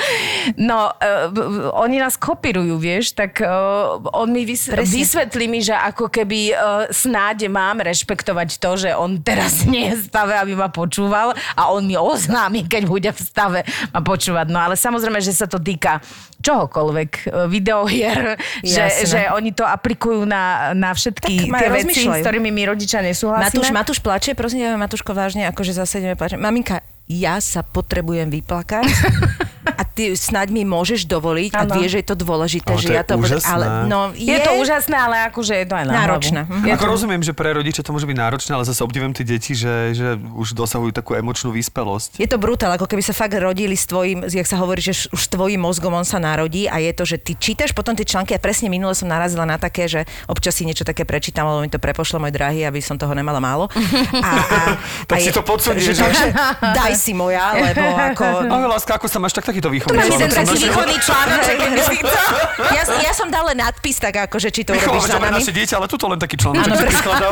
No, 0.59 0.91
uh, 0.91 1.71
oni 1.71 2.03
nás 2.03 2.19
kopírujú, 2.19 2.75
vieš, 2.75 3.15
tak 3.15 3.39
uh, 3.39 3.95
on 4.11 4.27
mi 4.35 4.43
vys- 4.43 4.67
vysvetlí 4.67 5.47
mi, 5.47 5.63
že 5.63 5.71
ako 5.71 6.11
keby 6.11 6.51
uh, 6.51 6.91
snáď 6.91 7.47
mám 7.47 7.79
rešpektovať 7.79 8.59
to, 8.59 8.71
že 8.75 8.89
on 8.91 9.23
teraz 9.23 9.63
nie 9.71 9.87
je 9.87 9.95
v 9.95 10.03
stave, 10.11 10.35
aby 10.35 10.51
ma 10.51 10.67
počúval 10.67 11.31
a 11.55 11.71
on 11.71 11.87
mi 11.87 11.95
oznámi, 11.95 12.67
keď 12.67 12.83
bude 12.83 13.07
v 13.15 13.21
stave 13.23 13.63
ma 13.95 14.03
počúvať. 14.03 14.51
No 14.51 14.59
ale 14.59 14.75
samozrejme, 14.75 15.23
že 15.23 15.31
sa 15.31 15.47
to 15.47 15.63
týka 15.63 16.03
čohokoľvek, 16.47 17.11
e, 17.27 17.51
videohier, 17.51 18.39
že, 18.63 19.03
že 19.03 19.27
oni 19.35 19.51
to 19.51 19.67
aplikujú 19.67 20.23
na, 20.23 20.71
na 20.71 20.95
všetky 20.95 21.51
Tak 21.51 21.59
tie 21.59 21.69
veci, 21.71 22.01
s 22.07 22.23
ktorými 22.23 22.49
my 22.55 22.63
rodičia 22.71 23.03
nesúhlasíme. 23.03 23.51
Matúš, 23.51 23.69
Matúš 23.75 23.99
plače, 23.99 24.31
prosím 24.31 24.63
ťa, 24.63 24.79
Matúško, 24.79 25.11
vážne, 25.11 25.47
akože 25.51 25.75
zase 25.75 25.99
ideme 25.99 26.15
plače. 26.15 26.39
Maminka, 26.39 26.79
ja 27.07 27.39
sa 27.39 27.63
potrebujem 27.63 28.27
vyplakať 28.27 28.87
a 29.79 29.83
ty 29.97 30.13
snáď 30.13 30.53
mi 30.53 30.61
môžeš 30.61 31.09
dovoliť 31.09 31.57
a 31.57 31.65
Áno. 31.65 31.73
vieš, 31.73 31.97
že 31.97 31.99
je 32.05 32.07
to 32.13 32.15
dôležité, 32.21 32.69
Ale 32.69 32.77
že 32.77 32.85
to 32.85 32.93
je 32.93 32.99
ja 33.01 33.05
to... 33.09 33.15
úžasné. 33.17 33.49
Ale, 33.49 33.65
no, 33.89 33.99
je, 34.13 34.29
je 34.29 34.39
to 34.45 34.51
úžasné, 34.61 34.93
ale 34.93 35.15
akože 35.33 35.53
je 35.57 35.65
to 35.65 35.73
aj 35.73 35.85
Náročné. 35.89 36.41
Mhm. 36.45 36.77
Ako 36.77 36.85
rozumiem, 36.85 37.21
že 37.25 37.33
pre 37.33 37.49
rodiča 37.57 37.81
to 37.81 37.89
môže 37.89 38.05
byť 38.05 38.17
náročné, 38.17 38.51
ale 38.53 38.63
zase 38.69 38.85
obdivujem 38.85 39.17
tie 39.17 39.25
deti, 39.25 39.57
že, 39.57 39.97
že 39.97 40.21
už 40.37 40.53
dosahujú 40.53 40.93
takú 40.93 41.17
emočnú 41.17 41.49
vyspelosť. 41.49 42.21
Je 42.21 42.29
to 42.29 42.37
brutál, 42.37 42.69
ako 42.77 42.85
keby 42.85 43.01
sa 43.01 43.17
fakt 43.17 43.33
rodili 43.33 43.73
s 43.73 43.89
tvojim, 43.89 44.21
jak 44.29 44.45
sa 44.45 44.61
hovorí, 44.61 44.85
že 44.85 45.09
už 45.09 45.17
s 45.17 45.29
tvojim 45.33 45.57
mozgom 45.57 45.89
on 45.97 46.05
sa 46.05 46.21
narodí 46.21 46.69
a 46.69 46.77
je 46.77 46.91
to, 46.93 47.03
že 47.09 47.17
ty 47.17 47.33
čítaš 47.33 47.73
potom 47.73 47.97
tie 47.97 48.05
články 48.05 48.37
a 48.37 48.39
presne 48.39 48.69
minule 48.69 48.93
som 48.93 49.09
narazila 49.09 49.49
na 49.49 49.57
také, 49.57 49.89
že 49.89 50.05
občas 50.29 50.53
si 50.53 50.67
niečo 50.67 50.85
také 50.85 51.07
prečítam, 51.07 51.49
lebo 51.49 51.65
mi 51.65 51.71
to 51.71 51.81
prepošlo 51.81 52.21
môj 52.21 52.35
drahý, 52.35 52.67
aby 52.67 52.83
som 52.83 52.99
toho 52.99 53.15
nemala 53.17 53.41
málo. 53.41 53.65
A, 54.17 54.31
a, 54.43 54.59
Tak 55.07 55.19
a 55.19 55.23
si 55.23 55.31
to 55.31 55.45
podsunieš, 55.45 55.99
daj 56.77 56.93
si 56.99 57.13
moja, 57.15 57.53
lebo 57.55 57.85
ako... 57.85 58.25
Ale 58.43 58.65
láska, 58.67 58.97
ako 58.97 59.07
sa 59.07 59.21
máš, 59.21 59.37
tak 59.37 59.47
takýto 59.47 59.69
výchovný 59.89 59.97
Mám 59.97 60.11
jeden 60.13 60.29
taký 60.29 60.55
východný 60.59 60.97
článok, 60.99 61.39
že 61.39 61.53
keby 61.55 61.79
si 61.81 61.95
chcel. 61.97 62.27
Ja, 62.69 62.81
ja 63.01 63.13
som 63.13 63.27
dal 63.27 63.43
len 63.45 63.57
nadpis, 63.57 63.97
tak 63.97 64.13
akože 64.21 64.49
či 64.49 64.61
to 64.61 64.71
urobíš 64.73 65.05
za 65.05 65.17
nami. 65.17 65.37
naše 65.37 65.51
dieťa, 65.51 65.75
ale 65.75 65.87
tuto 65.87 66.05
len 66.05 66.17
taký 66.17 66.35
článok, 66.35 66.59
Áno, 66.59 66.67
čo 66.67 66.77
presne. 66.77 66.91
prikladám. 66.93 67.31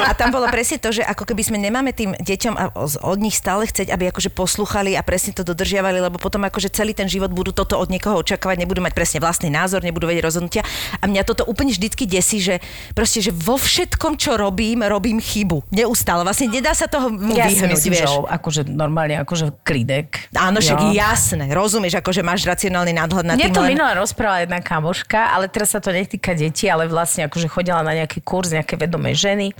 A 0.00 0.12
tam 0.12 0.28
bolo 0.30 0.46
presne 0.48 0.76
to, 0.76 0.90
že 0.90 1.02
ako 1.02 1.24
keby 1.24 1.42
sme 1.42 1.58
nemáme 1.58 1.90
tým 1.90 2.14
deťom 2.14 2.54
a 2.54 2.64
od 3.02 3.18
nich 3.18 3.34
stále 3.34 3.64
chcieť, 3.64 3.88
aby 3.88 4.08
akože 4.08 4.30
poslúchali 4.30 4.94
a 4.94 5.02
presne 5.02 5.32
to 5.32 5.42
dodržiavali, 5.42 5.98
lebo 6.00 6.16
potom 6.16 6.42
akože 6.42 6.70
celý 6.70 6.92
ten 6.92 7.06
život 7.06 7.28
budú 7.28 7.52
toto 7.52 7.76
od 7.76 7.88
niekoho 7.88 8.18
očakávať, 8.18 8.58
nebudú 8.58 8.80
mať 8.80 8.92
presne 8.92 9.18
vlastný 9.18 9.48
názor, 9.48 9.80
nebudú 9.80 10.04
vedieť 10.04 10.24
rozhodnutia. 10.24 10.62
A 10.96 11.06
mňa 11.06 11.22
toto 11.24 11.44
úplne 11.44 11.70
vždycky 11.70 12.04
desí, 12.04 12.38
že 12.38 12.58
proste, 12.92 13.20
že 13.20 13.30
vo 13.30 13.54
všetkom, 13.54 14.16
čo 14.16 14.34
robím, 14.34 14.82
robím 14.82 15.18
chybu. 15.18 15.68
Neustále. 15.70 16.22
Vlastne 16.22 16.48
nedá 16.48 16.72
sa 16.72 16.86
toho 16.86 17.08
mu 17.08 17.34
Ja 17.34 17.46
si 17.46 17.58
vyhnúť, 17.58 17.70
myslím, 17.72 17.92
vieš. 17.94 18.08
že 18.08 18.18
akože 18.28 18.60
normálne 18.66 19.14
akože 19.18 19.62
klidek. 19.62 20.30
Áno, 20.32 20.58
však 20.58 20.78
Jo. 20.80 20.92
Jasné, 21.28 21.52
rozumieš, 21.52 22.00
akože 22.00 22.24
máš 22.24 22.48
racionálny 22.48 22.96
nadhľad 22.96 23.24
na 23.28 23.34
Mne 23.36 23.52
tým 23.52 23.52
to 23.52 23.60
len... 23.60 23.76
minule 23.76 23.92
rozprávala 24.00 24.48
jedna 24.48 24.64
kamoška, 24.64 25.28
ale 25.36 25.44
teraz 25.52 25.76
sa 25.76 25.80
to 25.84 25.92
netýka 25.92 26.32
detí, 26.32 26.72
ale 26.72 26.88
vlastne 26.88 27.28
akože 27.28 27.52
chodila 27.52 27.84
na 27.84 27.92
nejaký 27.92 28.24
kurz 28.24 28.48
nejaké 28.48 28.80
vedomej 28.80 29.12
ženy. 29.12 29.52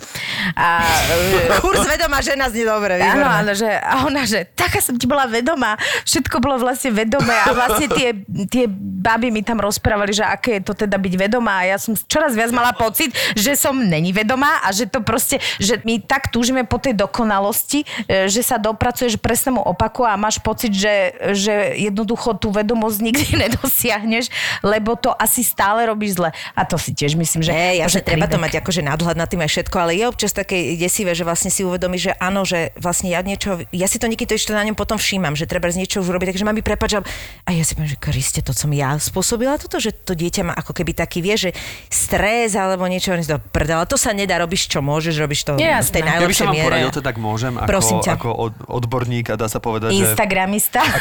A, 0.57 0.81
Kurz 1.65 1.85
vedomá 1.85 2.25
žena 2.25 2.49
znie 2.49 2.65
dobre, 2.65 2.97
Áno, 2.97 3.05
výborné. 3.05 3.37
áno, 3.45 3.53
že, 3.53 3.69
a 3.69 3.95
ona, 4.09 4.25
že 4.25 4.49
taká 4.57 4.81
som 4.81 4.97
ti 4.97 5.05
bola 5.05 5.29
vedomá, 5.29 5.77
všetko 6.09 6.41
bolo 6.41 6.57
vlastne 6.57 6.89
vedomé 6.89 7.37
a 7.37 7.53
vlastne 7.53 7.93
tie, 7.93 8.17
tie 8.49 8.65
baby 9.05 9.29
mi 9.29 9.45
tam 9.45 9.61
rozprávali, 9.61 10.17
že 10.17 10.25
aké 10.25 10.57
je 10.61 10.63
to 10.65 10.73
teda 10.73 10.97
byť 10.97 11.15
vedomá 11.21 11.69
a 11.69 11.69
ja 11.69 11.77
som 11.77 11.93
čoraz 11.93 12.33
viac 12.33 12.49
mala 12.49 12.73
pocit, 12.73 13.13
že 13.37 13.53
som 13.61 13.77
není 13.77 14.17
vedomá 14.17 14.65
a 14.65 14.73
že 14.73 14.89
to 14.89 15.05
proste, 15.05 15.37
že 15.61 15.85
my 15.85 16.01
tak 16.01 16.33
túžime 16.33 16.65
po 16.65 16.81
tej 16.81 16.97
dokonalosti, 16.97 17.85
e, 18.09 18.31
že 18.31 18.41
sa 18.41 18.57
dopracuješ 18.57 19.21
presnému 19.21 19.61
opaku 19.61 20.07
a 20.07 20.17
máš 20.17 20.41
pocit, 20.41 20.73
že, 20.73 21.13
že 21.35 21.58
jednoducho 21.75 22.35
tú 22.35 22.51
vedomosť 22.51 22.99
nikdy 23.01 23.27
nedosiahneš, 23.47 24.31
lebo 24.61 24.95
to 24.95 25.11
asi 25.13 25.43
stále 25.43 25.85
robíš 25.85 26.19
zle. 26.19 26.31
A 26.53 26.63
to 26.63 26.77
si 26.77 26.93
tiež 26.93 27.15
myslím, 27.15 27.43
že... 27.43 27.53
Hej, 27.53 27.83
že 27.89 28.01
jasne, 28.01 28.03
treba 28.03 28.27
to 28.27 28.39
mať 28.39 28.61
akože 28.61 28.83
nadhľad 28.83 29.17
nad 29.17 29.29
tým 29.29 29.43
aj 29.43 29.51
všetko, 29.51 29.77
ale 29.79 29.93
je 29.95 30.05
občas 30.07 30.33
také 30.33 30.75
desivé, 30.75 31.13
že 31.13 31.23
vlastne 31.23 31.49
si 31.49 31.63
uvedomíš, 31.63 32.11
že 32.11 32.13
áno, 32.19 32.43
že 32.43 32.71
vlastne 32.79 33.11
ja 33.11 33.21
niečo, 33.21 33.61
ja 33.71 33.87
si 33.87 33.99
to 33.99 34.07
niekedy 34.07 34.29
to 34.29 34.35
ešte 34.37 34.53
na 34.53 34.63
ňom 34.63 34.77
potom 34.77 35.01
všímam, 35.01 35.33
že 35.33 35.49
treba 35.49 35.73
z 35.73 35.81
niečo 35.81 36.05
už 36.05 36.13
urobiť, 36.13 36.37
takže 36.37 36.45
mami 36.45 36.61
prepáč, 36.61 37.01
a- 37.01 37.07
a 37.45 37.51
ja 37.51 37.65
si 37.65 37.73
poviem, 37.73 37.93
že 37.93 37.99
Kriste, 37.99 38.41
to 38.45 38.53
som 38.53 38.69
ja 38.73 38.93
spôsobila 39.01 39.57
toto, 39.57 39.81
že 39.81 39.91
to 39.93 40.13
dieťa 40.13 40.43
má 40.45 40.53
ako 40.53 40.77
keby 40.77 40.93
taký, 40.93 41.25
vie, 41.25 41.35
že 41.35 41.51
stres 41.89 42.55
alebo 42.55 42.85
niečo, 42.87 43.17
to 43.17 43.41
prdela, 43.51 43.89
to 43.89 43.97
sa 43.97 44.13
nedá, 44.13 44.37
robíš 44.39 44.69
čo 44.69 44.85
môžeš, 44.85 45.15
robíš 45.17 45.45
to 45.45 45.57
Je 45.57 45.65
v 45.65 45.91
tej. 45.91 46.03
Ja 46.03 46.07
by 46.07 46.11
najlepšej 46.13 46.37
som 46.37 46.47
vám 46.47 46.55
miere. 46.55 46.67
poradil, 46.69 46.91
to 46.93 47.03
tak 47.03 47.17
môžem, 47.17 47.53
Prosím 47.65 47.99
ako, 47.99 48.05
ťa. 48.05 48.13
ako 48.17 48.29
od, 48.31 48.53
odborník 48.69 49.27
a 49.29 49.35
dá 49.35 49.49
sa 49.49 49.59
povedať, 49.59 49.93
že... 49.93 50.05
Instagramista. 50.05 50.81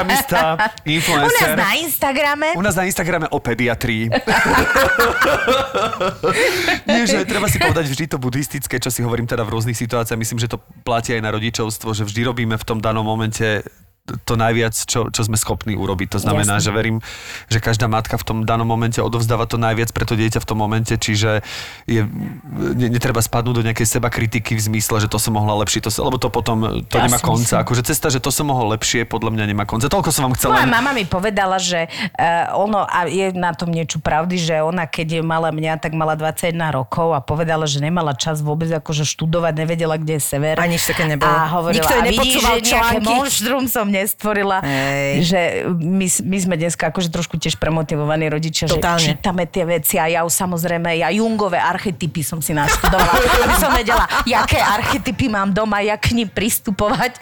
Ako 0.00 0.10
Instagramista, 0.10 0.40
U 0.56 0.56
nás 0.56 0.72
influencer. 0.84 1.56
na 1.56 1.70
Instagrame. 1.76 2.46
U 2.56 2.62
nás 2.62 2.74
na 2.74 2.84
Instagrame 2.84 3.26
o 3.28 3.38
pediatrii. 3.38 4.08
Nie, 6.88 7.06
že 7.06 7.24
treba 7.24 7.46
si 7.46 7.58
povedať 7.58 7.86
vždy 7.88 8.04
to 8.06 8.16
buddhistické, 8.18 8.76
čo 8.78 8.90
si 8.90 9.00
hovorím 9.02 9.26
teda 9.26 9.44
v 9.44 9.52
rôznych 9.54 9.76
situáciách. 9.76 10.18
Myslím, 10.18 10.38
že 10.38 10.48
to 10.48 10.58
platí 10.82 11.14
aj 11.14 11.22
na 11.22 11.30
rodičovstvo, 11.30 11.92
že 11.92 12.04
vždy 12.04 12.20
robíme 12.26 12.56
v 12.56 12.64
tom 12.64 12.78
danom 12.80 13.04
momente 13.04 13.62
to 14.04 14.34
najviac, 14.34 14.74
čo, 14.74 15.06
čo 15.08 15.22
sme 15.22 15.38
schopní 15.38 15.78
urobiť. 15.78 16.16
To 16.16 16.18
znamená, 16.18 16.58
Jasne. 16.58 16.66
že 16.66 16.70
verím, 16.74 16.96
že 17.46 17.62
každá 17.62 17.86
matka 17.86 18.18
v 18.18 18.24
tom 18.26 18.38
danom 18.42 18.66
momente 18.66 18.98
odovzdáva 18.98 19.46
to 19.46 19.54
najviac 19.54 19.94
pre 19.94 20.02
to 20.02 20.18
dieťa 20.18 20.42
v 20.42 20.46
tom 20.48 20.58
momente, 20.58 20.90
čiže 20.98 21.46
je, 21.86 22.02
ne, 22.50 22.88
netreba 22.90 23.22
spadnúť 23.22 23.54
do 23.54 23.62
nejakej 23.62 23.86
seba 23.86 24.10
kritiky 24.10 24.58
v 24.58 24.62
zmysle, 24.62 24.98
že 24.98 25.06
to 25.06 25.20
som 25.22 25.38
mohla 25.38 25.54
lepšie, 25.62 25.84
to, 25.84 25.90
lebo 26.02 26.18
to 26.18 26.26
potom 26.26 26.82
to 26.90 26.96
Ja 26.98 27.06
nemá 27.06 27.22
konca. 27.22 27.60
myslím. 27.60 27.62
Akože 27.62 27.82
cesta, 27.86 28.10
že 28.10 28.18
to 28.18 28.34
som 28.34 28.50
mohol 28.50 28.74
lepšie, 28.74 29.06
podľa 29.06 29.30
mňa 29.30 29.44
nemá 29.46 29.64
konca. 29.64 29.86
Toľko 29.86 30.10
som 30.10 30.26
vám 30.26 30.34
chcela. 30.34 30.58
Moja 30.58 30.66
mama 30.66 30.90
mi 30.90 31.06
povedala, 31.06 31.62
že 31.62 31.86
uh, 31.86 32.50
ono, 32.58 32.82
a 32.82 33.06
je 33.06 33.30
na 33.36 33.54
tom 33.54 33.70
niečo 33.70 34.02
pravdy, 34.02 34.36
že 34.36 34.58
ona, 34.58 34.90
keď 34.90 35.20
je 35.20 35.22
mala 35.22 35.54
mňa, 35.54 35.78
tak 35.78 35.94
mala 35.94 36.18
21 36.18 36.50
rokov 36.74 37.14
a 37.14 37.22
povedala, 37.22 37.70
že 37.70 37.78
nemala 37.78 38.18
čas 38.18 38.42
vôbec 38.42 38.66
akože 38.66 39.06
študovať, 39.06 39.54
nevedela, 39.54 39.94
kde 39.94 40.18
je 40.18 40.22
sever. 40.24 40.58
A 40.58 40.66
nič 40.66 40.82
také 40.82 41.06
nebolo. 41.06 41.30
A 41.30 41.46
hovorila, 41.46 41.86
Nikto 41.86 41.94
a 41.94 42.02
vidíš, 42.02 42.34
že 42.34 42.42
nejaké 42.42 42.64
články. 42.66 43.06
monštrum 43.06 43.64
som 43.70 43.86
nestvorila. 44.04 44.64
Hej. 44.64 45.28
Že 45.28 45.40
my, 45.76 46.06
my 46.26 46.38
sme 46.40 46.54
dneska 46.56 46.88
akože 46.88 47.12
trošku 47.12 47.36
tiež 47.36 47.60
premotivovaní 47.60 48.26
rodičia, 48.32 48.66
Totálne. 48.66 49.00
že 49.00 49.14
čítame 49.14 49.44
tie 49.46 49.64
veci 49.68 50.00
a 50.00 50.08
ja 50.08 50.24
už 50.24 50.32
samozrejme, 50.32 50.96
ja 51.00 51.12
Jungové 51.12 51.60
archetypy 51.60 52.24
som 52.24 52.40
si 52.40 52.56
naštudovala, 52.56 53.20
aby 53.46 53.56
som 53.60 53.70
vedela, 53.76 54.04
jaké 54.24 54.58
archetypy 54.58 55.28
mám 55.28 55.52
doma, 55.52 55.84
jak 55.84 56.00
k 56.00 56.16
nim 56.16 56.28
pristupovať. 56.28 57.20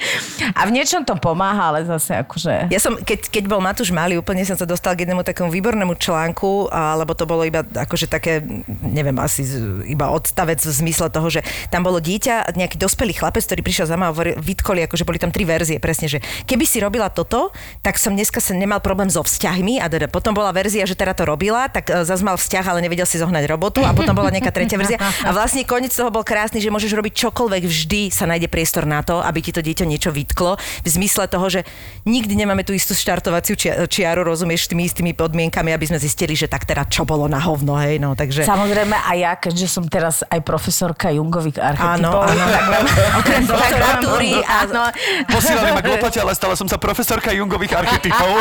A 0.54 0.64
v 0.64 0.75
niečom 0.75 1.02
to 1.02 1.18
pomáha, 1.18 1.75
ale 1.75 1.85
zase 1.85 2.23
akože... 2.23 2.70
Ja 2.70 2.80
som, 2.80 2.97
keď, 2.97 3.28
keď 3.28 3.44
bol 3.50 3.61
Matúš 3.61 3.90
malý, 3.90 4.16
úplne 4.16 4.47
som 4.47 4.56
sa 4.56 4.64
dostal 4.64 4.94
k 4.94 5.04
jednému 5.04 5.26
takému 5.26 5.50
výbornému 5.50 5.99
článku, 5.99 6.70
alebo 6.70 7.12
to 7.12 7.26
bolo 7.26 7.42
iba 7.42 7.66
akože 7.66 8.06
také, 8.06 8.40
neviem, 8.87 9.16
asi 9.18 9.44
iba 9.90 10.08
odstavec 10.08 10.62
v 10.62 10.73
zmysle 10.73 11.11
toho, 11.11 11.28
že 11.28 11.42
tam 11.68 11.82
bolo 11.82 11.99
dieťa, 11.99 12.54
nejaký 12.54 12.78
dospelý 12.78 13.18
chlapec, 13.18 13.42
ktorý 13.44 13.61
prišiel 13.66 13.87
za 13.90 13.97
mnou 13.99 14.11
a 14.11 14.16
vytkoli, 14.38 14.87
akože 14.87 15.04
boli 15.04 15.18
tam 15.18 15.35
tri 15.35 15.42
verzie, 15.44 15.82
presne, 15.82 16.06
že 16.06 16.18
keby 16.47 16.57
keby 16.58 16.66
si 16.66 16.82
robila 16.82 17.06
toto, 17.06 17.54
tak 17.86 18.02
som 18.02 18.18
dneska 18.18 18.42
sa 18.42 18.50
nemal 18.50 18.82
problém 18.82 19.06
so 19.06 19.22
vzťahmi 19.22 19.78
a 19.78 19.86
teda 19.86 20.10
potom 20.10 20.34
bola 20.34 20.50
verzia, 20.50 20.82
že 20.90 20.98
teda 20.98 21.14
to 21.14 21.22
robila, 21.22 21.70
tak 21.70 21.86
e, 21.86 22.02
zase 22.02 22.26
mal 22.26 22.34
vzťah, 22.34 22.66
ale 22.66 22.82
nevedel 22.82 23.06
si 23.06 23.22
zohnať 23.22 23.46
robotu 23.46 23.86
a 23.86 23.94
potom 23.94 24.10
bola 24.10 24.34
nejaká 24.34 24.50
tretia 24.50 24.74
verzia. 24.74 24.98
A 25.22 25.30
vlastne 25.30 25.62
koniec 25.62 25.94
toho 25.94 26.10
bol 26.10 26.26
krásny, 26.26 26.58
že 26.58 26.74
môžeš 26.74 26.98
robiť 26.98 27.14
čokoľvek, 27.14 27.62
vždy 27.62 28.00
sa 28.10 28.26
nájde 28.26 28.50
priestor 28.50 28.90
na 28.90 29.06
to, 29.06 29.22
aby 29.22 29.38
ti 29.38 29.54
to 29.54 29.62
dieťa 29.62 29.86
niečo 29.86 30.10
vytklo, 30.10 30.58
v 30.58 30.88
zmysle 30.90 31.30
toho, 31.30 31.46
že 31.46 31.62
nikdy 32.02 32.34
nemáme 32.34 32.66
tú 32.66 32.74
istú 32.74 32.90
štartovaciu 32.90 33.54
čiaru, 33.86 34.26
rozumieš, 34.26 34.66
tými 34.66 34.90
istými 34.90 35.14
podmienkami, 35.14 35.70
aby 35.70 35.86
sme 35.86 36.02
zistili, 36.02 36.34
že 36.34 36.50
tak 36.50 36.66
teda 36.66 36.90
čo 36.90 37.06
bolo 37.06 37.30
na 37.30 37.38
hovno, 37.38 37.78
hej, 37.78 38.02
no, 38.02 38.18
takže... 38.18 38.42
Samozrejme 38.42 38.98
a 38.98 39.14
ja, 39.14 39.38
keďže 39.38 39.70
som 39.70 39.86
teraz 39.86 40.26
aj 40.26 40.42
profesorka 40.42 41.14
Jungových 41.14 41.62
archetypov, 41.62 42.26
Áno, 42.26 42.26
áno. 42.26 42.50
tak 42.50 42.64
mám, 42.66 42.86
okrem 43.22 43.42
doktoratúry, 43.46 44.30
áno, 44.42 44.82
Posílali 45.28 45.70
ma 45.70 45.82
k 45.84 45.88
lopote, 45.92 46.18
ale 46.24 46.32
stala 46.49 46.64
som 46.64 46.73
sa 46.73 46.81
profesorka 46.81 47.28
Jungových 47.28 47.76
archetypov. 47.76 48.33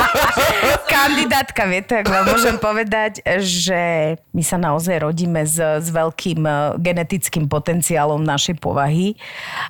kandidátka, 0.96 1.68
viete, 1.68 2.00
ak 2.00 2.08
vám 2.08 2.32
môžem 2.32 2.56
povedať, 2.56 3.20
že 3.44 4.16
my 4.32 4.44
sa 4.48 4.56
naozaj 4.56 5.04
rodíme 5.04 5.44
s, 5.44 5.60
s 5.60 5.92
veľkým 5.92 6.40
eh, 6.48 6.56
genetickým 6.80 7.52
potenciálom 7.52 8.24
našej 8.24 8.64
povahy. 8.64 9.20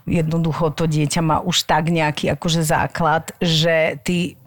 Jednoducho 0.05 0.69
to 0.77 0.85
dieťa 0.85 1.21
má 1.25 1.37
už 1.41 1.65
tak 1.65 1.89
nejaký 1.89 2.37
akože 2.37 2.61
základ, 2.61 3.33
že 3.41 3.97
ty 4.05 4.37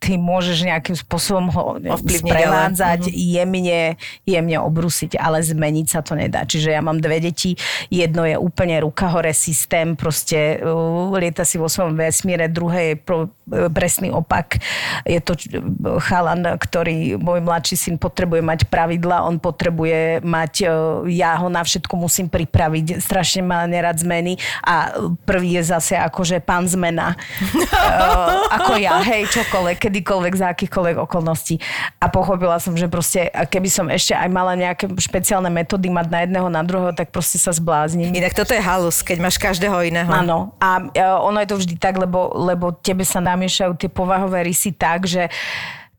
ty 0.00 0.16
môžeš 0.16 0.64
nejakým 0.64 0.96
spôsobom 0.96 1.52
ho 1.52 1.64
sprevádzať, 2.08 3.12
ale- 3.12 3.12
jemne, 3.12 4.00
jemne 4.24 4.58
obrusiť, 4.64 5.20
ale 5.20 5.44
zmeniť 5.44 5.86
sa 5.92 6.00
to 6.00 6.16
nedá. 6.16 6.48
Čiže 6.48 6.72
ja 6.72 6.80
mám 6.80 7.04
dve 7.04 7.20
deti, 7.20 7.52
jedno 7.92 8.24
je 8.24 8.40
úplne 8.40 8.80
ruka 8.80 9.12
hore 9.12 9.36
systém, 9.36 9.92
proste 9.92 10.56
uh, 10.56 11.12
lieta 11.12 11.44
si 11.44 11.60
vo 11.60 11.68
svojom 11.68 12.00
vesmíre, 12.00 12.48
druhé 12.48 12.80
je 12.80 12.94
pro, 12.96 13.28
uh, 13.28 13.68
presný 13.68 14.08
opak. 14.08 14.64
Je 15.04 15.20
to 15.20 15.36
č- 15.36 15.60
chalan, 16.08 16.56
ktorý, 16.56 17.20
môj 17.20 17.44
mladší 17.44 17.76
syn 17.76 17.94
potrebuje 18.00 18.40
mať 18.40 18.60
pravidla, 18.72 19.28
on 19.28 19.36
potrebuje 19.36 20.24
mať, 20.24 20.64
uh, 20.64 21.04
ja 21.12 21.36
ho 21.36 21.52
na 21.52 21.60
všetko 21.60 21.92
musím 22.00 22.32
pripraviť, 22.32 23.04
strašne 23.04 23.44
má 23.44 23.68
nerad 23.68 24.00
zmeny 24.00 24.40
a 24.64 24.96
prvý 25.28 25.60
je 25.60 25.76
zase 25.76 25.92
akože 25.92 26.40
pán 26.40 26.64
zmena. 26.64 27.12
uh, 27.52 28.48
ako 28.48 28.80
ja, 28.80 28.96
hej, 29.04 29.28
čokoľvek, 29.28 29.89
kedykoľvek, 29.90 30.34
za 30.38 30.46
akýchkoľvek 30.54 30.96
okolností. 31.02 31.58
A 31.98 32.06
pochopila 32.06 32.62
som, 32.62 32.78
že 32.78 32.86
proste, 32.86 33.26
keby 33.26 33.66
som 33.66 33.90
ešte 33.90 34.14
aj 34.14 34.30
mala 34.30 34.54
nejaké 34.54 34.86
špeciálne 34.86 35.50
metódy 35.50 35.90
mať 35.90 36.06
na 36.06 36.18
jedného, 36.22 36.46
na 36.46 36.62
druhého, 36.62 36.94
tak 36.94 37.10
proste 37.10 37.42
sa 37.42 37.50
zbláznim. 37.50 38.14
Inak 38.14 38.38
toto 38.38 38.54
je 38.54 38.62
halus, 38.62 39.02
keď 39.02 39.18
máš 39.18 39.42
každého 39.42 39.82
iného. 39.82 40.06
Áno. 40.06 40.54
A 40.62 40.86
e, 40.94 41.02
ono 41.02 41.42
je 41.42 41.48
to 41.50 41.58
vždy 41.58 41.74
tak, 41.74 41.98
lebo, 41.98 42.30
lebo 42.38 42.70
tebe 42.70 43.02
sa 43.02 43.18
namiešajú 43.18 43.74
tie 43.74 43.90
povahové 43.90 44.46
rysy 44.46 44.70
tak, 44.70 45.10
že 45.10 45.26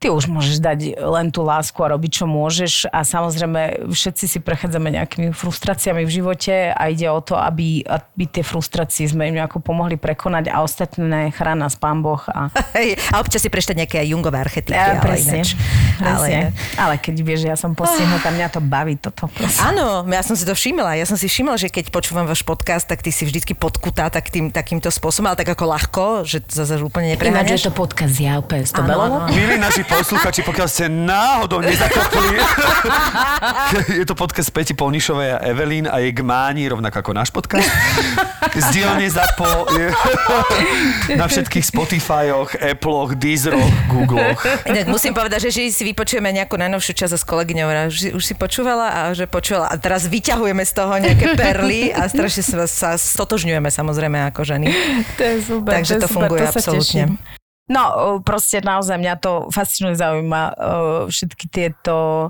ty 0.01 0.09
už 0.09 0.25
môžeš 0.25 0.57
dať 0.57 0.97
len 0.97 1.29
tú 1.29 1.45
lásku 1.45 1.77
a 1.77 1.93
robiť, 1.93 2.11
čo 2.21 2.25
môžeš 2.25 2.89
a 2.89 3.05
samozrejme 3.05 3.85
všetci 3.93 4.25
si 4.25 4.37
prechádzame 4.41 4.89
nejakými 4.97 5.29
frustráciami 5.29 6.01
v 6.03 6.11
živote 6.11 6.73
a 6.73 6.83
ide 6.89 7.05
o 7.05 7.21
to, 7.21 7.37
aby, 7.37 7.85
aby 7.85 8.23
tie 8.25 8.41
frustrácie 8.41 9.05
sme 9.05 9.29
im 9.29 9.37
nejako 9.37 9.61
pomohli 9.61 10.01
prekonať 10.01 10.49
a 10.49 10.65
ostatné 10.65 11.29
chrána 11.29 11.69
s 11.69 11.77
pán 11.77 12.01
Boh 12.01 12.21
a 12.25 12.49
a 13.13 13.15
občas 13.21 13.45
si 13.45 13.49
preštať 13.53 13.75
nejaké 13.85 13.97
jungové 14.09 14.41
archetypy, 14.41 14.73
ja, 14.73 14.97
ale 14.97 15.05
presne, 15.05 15.45
ináč. 15.45 15.53
presne. 16.01 16.01
Ale... 16.01 16.27
Ale 16.79 16.95
keď 16.97 17.15
vieš, 17.21 17.39
že 17.45 17.47
ja 17.53 17.57
som 17.59 17.77
postihnutá, 17.77 18.33
mňa 18.33 18.47
to 18.49 18.59
baví 18.63 18.97
toto. 18.97 19.29
Proste. 19.29 19.61
Áno, 19.61 20.01
ja 20.07 20.23
som 20.25 20.33
si 20.33 20.47
to 20.47 20.55
všimla. 20.57 20.97
Ja 20.97 21.05
som 21.05 21.19
si 21.19 21.29
všimla, 21.29 21.59
že 21.61 21.69
keď 21.69 21.93
počúvam 21.93 22.25
váš 22.25 22.41
podcast, 22.41 22.89
tak 22.89 23.05
ty 23.05 23.13
si 23.13 23.27
vždycky 23.27 23.53
podkutá 23.53 24.09
tak 24.09 24.33
tým, 24.33 24.49
takýmto 24.49 24.89
spôsobom, 24.89 25.29
ale 25.29 25.37
tak 25.37 25.53
ako 25.53 25.65
ľahko, 25.69 26.03
že 26.25 26.41
to 26.41 26.63
zase 26.65 26.81
úplne 26.81 27.13
Ináč 27.13 27.19
nepreháňaš. 27.19 27.61
je 27.61 27.67
to 27.69 27.75
podcast 27.75 28.15
ja 28.17 28.39
úplne 28.41 28.63
s 28.65 28.73
Áno, 28.73 29.29
Posluchači, 29.91 30.41
pokiaľ 30.47 30.67
ste 30.71 30.87
náhodou 30.87 31.59
nezakopli, 31.59 32.39
je 33.99 34.05
to 34.07 34.15
podcast 34.15 34.49
Peti 34.55 34.71
Polnišovej 34.71 35.29
a 35.35 35.37
Evelyn 35.51 35.85
a 35.91 35.99
je 35.99 36.15
Gmáni, 36.15 36.71
rovnako 36.71 37.03
ako 37.03 37.11
náš 37.11 37.29
podcast. 37.29 37.67
Z 38.51 38.65
dielne 38.71 39.05
ZAPO 39.07 39.67
je 39.75 39.87
na 41.19 41.27
všetkých 41.27 41.65
Spotifyoch, 41.67 42.55
Apploch, 42.57 43.15
Deezeroch, 43.15 43.71
Googloch. 43.91 44.39
Inak 44.67 44.87
musím 44.87 45.11
povedať, 45.11 45.51
že, 45.51 45.67
že 45.67 45.71
si 45.71 45.83
vypočujeme 45.83 46.31
nejakú 46.31 46.55
najnovšiu 46.55 46.93
časť 46.95 47.13
s 47.19 47.25
kolegyňou, 47.27 47.67
že 47.91 48.15
už 48.15 48.23
si 48.23 48.33
počúvala 48.33 48.87
a 48.89 49.01
že 49.11 49.27
počúvala 49.27 49.69
a 49.71 49.75
teraz 49.75 50.07
vyťahujeme 50.07 50.63
z 50.63 50.71
toho 50.71 50.93
nejaké 50.97 51.35
perly 51.35 51.91
a 51.91 52.07
strašne 52.07 52.43
sa, 52.43 52.65
sa 52.65 52.89
stotožňujeme 52.95 53.67
samozrejme 53.67 54.31
ako 54.31 54.41
ženy. 54.47 54.67
To 55.19 55.23
je 55.23 55.35
super. 55.43 55.71
Takže 55.75 55.93
to 55.99 56.07
je 56.07 56.13
funguje 56.13 56.45
sa 56.47 56.59
absolútne. 56.59 57.05
teším. 57.17 57.40
No, 57.71 58.19
proste 58.19 58.59
naozaj 58.59 58.99
mňa 58.99 59.15
to 59.23 59.47
fascinuje, 59.47 59.95
zaujíma 59.95 60.41
všetky 61.07 61.47
tieto 61.47 62.29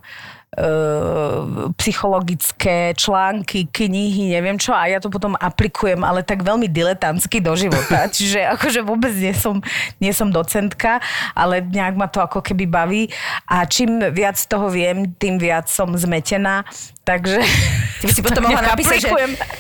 psychologické 1.80 2.92
články, 3.00 3.72
knihy, 3.72 4.36
neviem 4.36 4.60
čo 4.60 4.76
a 4.76 4.84
ja 4.84 5.00
to 5.00 5.08
potom 5.08 5.32
aplikujem, 5.40 6.04
ale 6.04 6.28
tak 6.28 6.44
veľmi 6.44 6.68
diletantsky 6.68 7.40
do 7.40 7.56
života. 7.56 8.04
Čiže 8.16 8.52
akože 8.60 8.84
vôbec 8.84 9.16
nie 9.16 9.32
som, 9.32 9.64
nie 10.04 10.12
som 10.12 10.28
docentka, 10.28 11.00
ale 11.32 11.64
nejak 11.64 11.96
ma 11.96 12.12
to 12.12 12.20
ako 12.20 12.44
keby 12.44 12.68
baví 12.68 13.08
a 13.48 13.64
čím 13.64 14.04
viac 14.12 14.36
toho 14.44 14.68
viem, 14.68 15.16
tým 15.16 15.40
viac 15.40 15.72
som 15.72 15.88
zmetená. 15.96 16.68
Takže... 17.02 17.42
Ty 18.02 18.10
by 18.10 18.14
si 18.18 18.22
potom 18.28 18.42
mohla 18.50 18.66
napísať, 18.74 18.98
že 19.06 19.10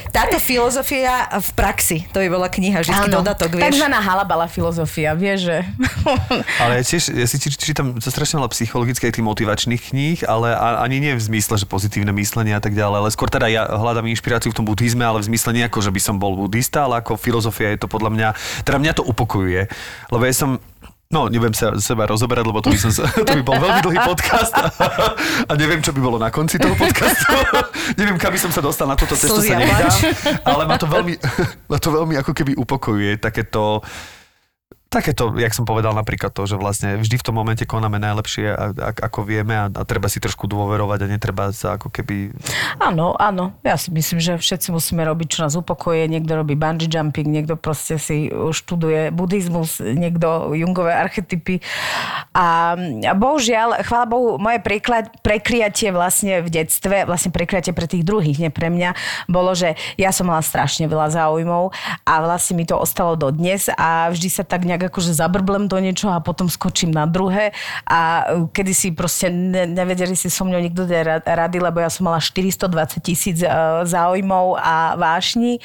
táto 0.09 0.41
filozofia 0.41 1.29
v 1.29 1.49
praxi, 1.53 2.09
to 2.09 2.19
by 2.25 2.27
bola 2.27 2.49
kniha, 2.49 2.81
vždy 2.81 3.13
dodatok, 3.13 3.53
vieš. 3.53 3.77
Takzvaná 3.77 4.01
halabala 4.01 4.49
filozofia, 4.49 5.13
vieš, 5.13 5.53
že... 5.53 5.57
Ale 6.61 6.81
ja, 6.81 6.83
tiež, 6.83 7.13
ja 7.13 7.27
si 7.29 7.37
čítam 7.37 8.01
strašne 8.01 8.41
veľa 8.41 8.49
psychologických 8.49 9.13
tých 9.13 9.25
motivačných 9.25 9.81
kníh, 9.93 10.19
ale 10.25 10.57
ani 10.57 10.97
nie 10.97 11.13
v 11.13 11.21
zmysle, 11.21 11.61
že 11.61 11.69
pozitívne 11.69 12.09
myslenie 12.17 12.57
a 12.57 12.61
tak 12.63 12.73
ďalej, 12.73 12.97
ale 13.05 13.09
skôr 13.13 13.29
teda 13.29 13.45
ja 13.47 13.69
hľadám 13.69 14.09
inšpiráciu 14.09 14.49
v 14.49 14.57
tom 14.57 14.65
buddhizme, 14.65 15.05
ale 15.05 15.21
v 15.21 15.29
zmysle 15.31 15.53
nie 15.53 15.63
ako, 15.63 15.79
že 15.85 15.91
by 15.93 16.01
som 16.01 16.15
bol 16.17 16.33
buddhista, 16.33 16.89
ale 16.89 17.05
ako 17.05 17.15
filozofia 17.21 17.77
je 17.77 17.85
to 17.85 17.87
podľa 17.87 18.09
mňa, 18.09 18.29
teda 18.65 18.77
mňa 18.81 18.93
to 18.97 19.03
upokojuje, 19.05 19.69
lebo 20.09 20.23
ja 20.25 20.33
som 20.33 20.57
No, 21.11 21.27
nebudem 21.27 21.51
sa 21.51 21.75
seba 21.75 22.07
rozoberať, 22.07 22.47
lebo 22.47 22.63
to 22.63 22.71
by, 22.71 22.79
som, 22.79 22.91
to 23.27 23.31
by 23.35 23.43
bol 23.43 23.59
veľmi 23.59 23.79
dlhý 23.83 23.99
podcast 23.99 24.55
a, 24.55 24.71
a 25.49 25.53
neviem, 25.59 25.83
čo 25.83 25.91
by 25.91 25.99
bolo 25.99 26.15
na 26.15 26.31
konci 26.31 26.55
toho 26.55 26.71
podcastu. 26.73 27.35
neviem, 27.99 28.15
kam 28.15 28.31
by 28.31 28.39
som 28.39 28.51
sa 28.55 28.63
dostal 28.63 28.87
na 28.87 28.95
toto 28.95 29.19
cestu, 29.19 29.43
sa 29.43 29.59
nevydám. 29.59 29.91
Ale 30.47 30.63
ma 30.63 30.79
to 30.79 30.87
veľmi, 30.87 31.13
ma 31.67 31.77
to 31.77 31.89
veľmi 31.91 32.15
ako 32.15 32.31
keby 32.31 32.55
upokojuje, 32.55 33.19
takéto 33.19 33.83
Takéto, 34.91 35.31
jak 35.39 35.55
som 35.55 35.63
povedal 35.63 35.95
napríklad 35.95 36.35
to, 36.35 36.43
že 36.43 36.59
vlastne 36.59 36.99
vždy 36.99 37.15
v 37.15 37.23
tom 37.23 37.39
momente 37.39 37.63
konáme 37.63 37.95
najlepšie, 37.95 38.75
ako 38.99 39.23
vieme 39.23 39.55
a, 39.55 39.71
a 39.71 39.81
treba 39.87 40.11
si 40.11 40.19
trošku 40.19 40.51
dôverovať 40.51 41.07
a 41.07 41.11
netreba 41.15 41.55
sa 41.55 41.79
ako 41.79 41.87
keby... 41.87 42.35
Áno, 42.75 43.15
áno. 43.15 43.55
Ja 43.63 43.79
si 43.79 43.87
myslím, 43.95 44.19
že 44.19 44.35
všetci 44.35 44.75
musíme 44.75 45.07
robiť, 45.07 45.27
čo 45.31 45.47
nás 45.47 45.55
upokoje. 45.55 46.11
Niekto 46.11 46.35
robí 46.35 46.59
bungee 46.59 46.91
jumping, 46.91 47.31
niekto 47.31 47.55
proste 47.55 47.95
si 47.95 48.27
študuje 48.27 49.15
buddhizmus, 49.15 49.79
niekto 49.79 50.51
jungové 50.59 50.91
archetypy. 50.91 51.63
A, 52.35 52.75
a 53.07 53.13
bohužiaľ, 53.15 53.87
chvála 53.87 54.11
Bohu, 54.11 54.35
moje 54.43 54.59
prekla- 54.59 55.07
prekliatie 55.23 55.95
vlastne 55.95 56.43
v 56.43 56.51
detstve, 56.51 57.07
vlastne 57.07 57.31
prekliatie 57.31 57.71
pre 57.71 57.87
tých 57.87 58.03
druhých, 58.03 58.43
nie 58.43 58.51
pre 58.51 58.67
mňa, 58.67 58.91
bolo, 59.31 59.55
že 59.55 59.79
ja 59.95 60.11
som 60.11 60.27
mala 60.27 60.43
strašne 60.43 60.91
veľa 60.91 61.15
záujmov 61.15 61.71
a 62.03 62.13
vlastne 62.27 62.59
mi 62.59 62.67
to 62.67 62.75
ostalo 62.75 63.15
do 63.15 63.31
dnes 63.31 63.71
a 63.71 64.11
vždy 64.11 64.27
sa 64.27 64.43
tak 64.43 64.67
nejak 64.67 64.80
akože 64.87 65.13
zabrblem 65.13 65.67
do 65.67 65.77
niečoho 65.77 66.15
a 66.15 66.23
potom 66.23 66.49
skočím 66.49 66.89
na 66.89 67.05
druhé 67.05 67.51
a 67.85 68.25
kedy 68.49 68.73
si 68.73 68.87
proste 68.95 69.29
ne, 69.29 69.67
nevedeli 69.69 70.15
si 70.17 70.31
so 70.31 70.47
mňou 70.47 70.61
nikto 70.61 70.87
rady, 71.25 71.57
lebo 71.59 71.83
ja 71.83 71.89
som 71.91 72.09
mala 72.09 72.17
420 72.23 72.71
tisíc 73.03 73.43
e, 73.43 73.49
záujmov 73.85 74.57
a 74.57 74.95
vášni 74.97 75.61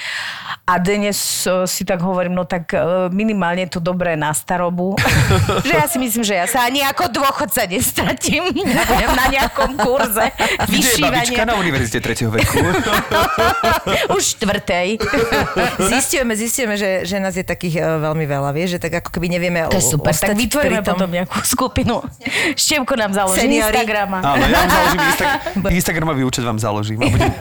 a 0.66 0.76
dnes 0.80 1.46
e, 1.46 1.64
si 1.64 1.86
tak 1.86 2.02
hovorím, 2.02 2.36
no 2.36 2.44
tak 2.44 2.72
minimálne 3.10 3.66
to 3.70 3.78
dobré 3.78 4.14
na 4.18 4.32
starobu. 4.34 4.96
že 5.68 5.74
ja 5.74 5.86
si 5.86 5.98
myslím, 6.00 6.22
že 6.26 6.34
ja 6.34 6.46
sa 6.48 6.66
ani 6.66 6.82
ako 6.82 7.12
dôchodca 7.12 7.66
nestratím. 7.68 8.50
Budem 8.56 9.12
na 9.14 9.26
nejakom 9.30 9.76
kurze 9.78 10.32
Kde 10.66 10.76
je 10.76 10.96
vyšívania. 10.98 11.44
na 11.46 11.54
univerzite 11.58 11.98
3. 12.02 12.26
veku? 12.32 12.56
Už 14.16 14.22
štvrtej. 14.36 14.98
Zistujeme, 15.80 16.32
zistujeme, 16.34 16.74
že, 16.74 17.06
že 17.06 17.16
nás 17.22 17.34
je 17.34 17.46
takých 17.46 17.80
veľmi 17.82 18.26
veľa, 18.26 18.50
vieš, 18.52 18.78
že 18.78 18.80
tak 18.82 18.98
ako 19.04 19.05
keby 19.08 19.26
nevieme 19.28 19.58
To 19.66 19.74
je 19.74 19.82
super, 19.82 20.10
ostať 20.10 20.28
tak 20.28 20.38
vytvoríme 20.38 20.78
pri 20.78 20.84
tom. 20.84 20.94
potom 20.94 21.08
nejakú 21.10 21.38
skupinu. 21.42 21.94
Števko 22.52 22.94
nám 22.94 23.12
založí 23.12 23.40
Seniori. 23.42 23.76
Instagrama. 23.76 24.18
Áno, 24.18 24.42
ja 24.42 24.56
vám 24.56 24.68
založím 24.68 25.00
Insta- 25.08 25.40
Instagramový 25.72 26.22
účet 26.22 26.42
vám 26.42 26.56
založím. 26.56 26.98
A 26.98 27.06
budem, 27.06 27.32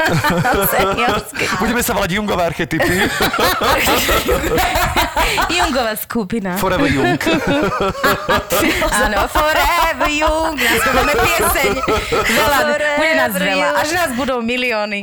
budeme 1.62 1.82
sa 1.82 1.92
volať 1.92 2.10
Jungové 2.12 2.44
archetypy. 2.46 2.96
Jungová 5.52 5.94
skupina. 5.96 6.58
Forever 6.58 6.86
Jung. 6.86 7.20
Áno, 8.88 9.18
Forever 9.28 10.08
Young. 10.08 10.56
Naspievame 10.56 11.14
pieseň. 11.16 11.72
Veľa, 12.12 12.58
bude 12.96 13.14
nás 13.14 13.34
veľa. 13.34 13.68
Až 13.78 13.90
nás 13.92 14.10
budú 14.14 14.40
milióny. 14.40 15.00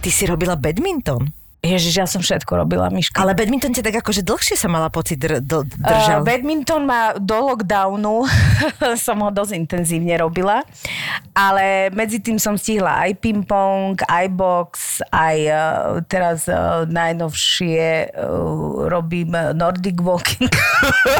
Ty 0.00 0.08
si 0.08 0.24
robila 0.24 0.56
badminton. 0.56 1.28
Ježiš, 1.60 1.92
ja 1.92 2.06
som 2.08 2.24
všetko 2.24 2.64
robila, 2.64 2.88
Miška. 2.88 3.20
Ale 3.20 3.36
badminton 3.36 3.76
ti 3.76 3.84
tak 3.84 4.00
akože 4.00 4.24
dlhšie 4.24 4.56
sa 4.56 4.72
mala 4.72 4.88
pocit 4.88 5.20
dr- 5.20 5.44
dr- 5.44 5.68
držal. 5.68 6.20
Uh, 6.20 6.26
badminton 6.26 6.88
ma 6.88 7.12
do 7.20 7.36
lockdownu 7.36 8.24
som 9.04 9.20
ho 9.20 9.28
dosť 9.28 9.60
intenzívne 9.60 10.16
robila, 10.16 10.64
ale 11.36 11.92
medzi 11.92 12.16
tým 12.24 12.40
som 12.40 12.56
stihla 12.56 13.04
aj 13.04 13.20
ping-pong, 13.20 14.00
aj 14.08 14.26
box, 14.32 15.04
aj 15.12 15.36
uh, 15.52 15.60
teraz 16.08 16.48
uh, 16.48 16.88
najnovšie 16.88 18.08
uh, 18.08 18.88
robím 18.88 19.36
Nordic 19.52 20.00
walking. 20.00 20.48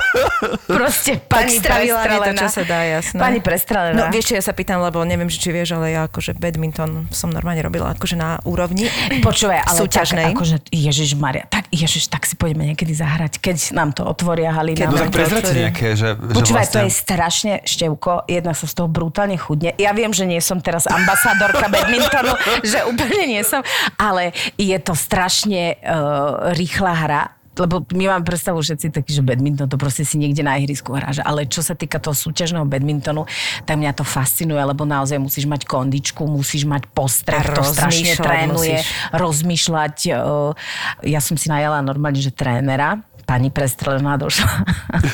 Proste 0.72 1.20
pani 1.20 1.60
prestrelená. 1.60 2.32
to, 2.32 2.48
čo 2.48 2.48
sa 2.48 2.62
dá, 2.64 2.80
jasné. 2.88 3.20
Pani 3.20 3.38
prestrelená. 3.44 4.08
No 4.08 4.08
vieš, 4.08 4.32
čo 4.32 4.40
ja 4.40 4.42
sa 4.44 4.56
pýtam, 4.56 4.80
lebo 4.80 5.04
neviem, 5.04 5.28
že 5.28 5.36
či 5.36 5.52
vieš, 5.52 5.76
ale 5.76 5.92
ja 5.92 6.08
akože 6.08 6.32
badminton 6.40 7.12
som 7.12 7.28
normálne 7.28 7.60
robila 7.60 7.92
akože 7.92 8.16
na 8.16 8.40
úrovni 8.48 8.88
Počúvaj, 9.20 9.68
ale 9.68 9.78
súťažnej. 9.84 10.26
tak, 10.29 10.29
akože, 10.36 10.56
Ježiš 10.70 11.18
Maria, 11.18 11.44
tak 11.46 11.66
Ježiš, 11.74 12.10
tak 12.10 12.26
si 12.26 12.34
poďme 12.34 12.70
niekedy 12.70 12.94
zahrať, 12.94 13.38
keď 13.38 13.56
nám 13.74 13.90
to 13.94 14.02
otvoria 14.06 14.50
halina. 14.54 14.90
No 14.90 14.98
tak 14.98 15.14
prezrate 15.14 15.54
nejaké, 15.54 15.94
že, 15.94 16.14
že 16.14 16.34
Počúvaj, 16.34 16.66
vlastne... 16.66 16.74
to 16.74 16.78
je 16.86 16.92
strašne, 16.92 17.52
Števko, 17.66 18.26
jedna 18.26 18.52
sa 18.54 18.66
z 18.66 18.74
toho 18.74 18.88
brutálne 18.90 19.38
chudne. 19.38 19.74
Ja 19.78 19.94
viem, 19.96 20.10
že 20.10 20.26
nie 20.26 20.42
som 20.42 20.58
teraz 20.62 20.86
ambasádorka 20.90 21.66
badmintonu, 21.70 22.34
že 22.70 22.86
úplne 22.86 23.24
nie 23.26 23.42
som, 23.46 23.62
ale 23.98 24.34
je 24.58 24.76
to 24.82 24.94
strašne 24.94 25.78
uh, 25.80 26.54
rýchla 26.54 26.92
hra 26.94 27.22
lebo 27.60 27.84
my 27.92 28.04
máme 28.16 28.24
predstavu 28.24 28.64
všetci 28.64 28.88
taký, 28.96 29.12
že 29.12 29.20
badminton 29.20 29.68
to 29.68 29.76
proste 29.76 30.08
si 30.08 30.16
niekde 30.16 30.40
na 30.40 30.56
ihrisku 30.56 30.96
hráš, 30.96 31.20
ale 31.20 31.44
čo 31.44 31.60
sa 31.60 31.76
týka 31.76 32.00
toho 32.00 32.16
súťažného 32.16 32.64
badmintonu, 32.64 33.28
tak 33.68 33.76
mňa 33.76 33.92
to 33.92 34.04
fascinuje, 34.08 34.60
lebo 34.64 34.88
naozaj 34.88 35.20
musíš 35.20 35.44
mať 35.44 35.68
kondičku, 35.68 36.24
musíš 36.24 36.64
mať 36.64 36.88
postreh, 36.90 37.44
to 37.44 37.60
strašne 37.60 38.16
trénuje, 38.16 38.80
musíš. 38.80 39.12
rozmýšľať. 39.12 39.96
eh, 40.08 41.12
Ja 41.12 41.20
som 41.20 41.36
si 41.36 41.52
najala 41.52 41.84
normálne, 41.84 42.18
že 42.18 42.32
trénera, 42.32 43.04
pani 43.28 43.52
prestrelená 43.52 44.16
došla. 44.16 44.50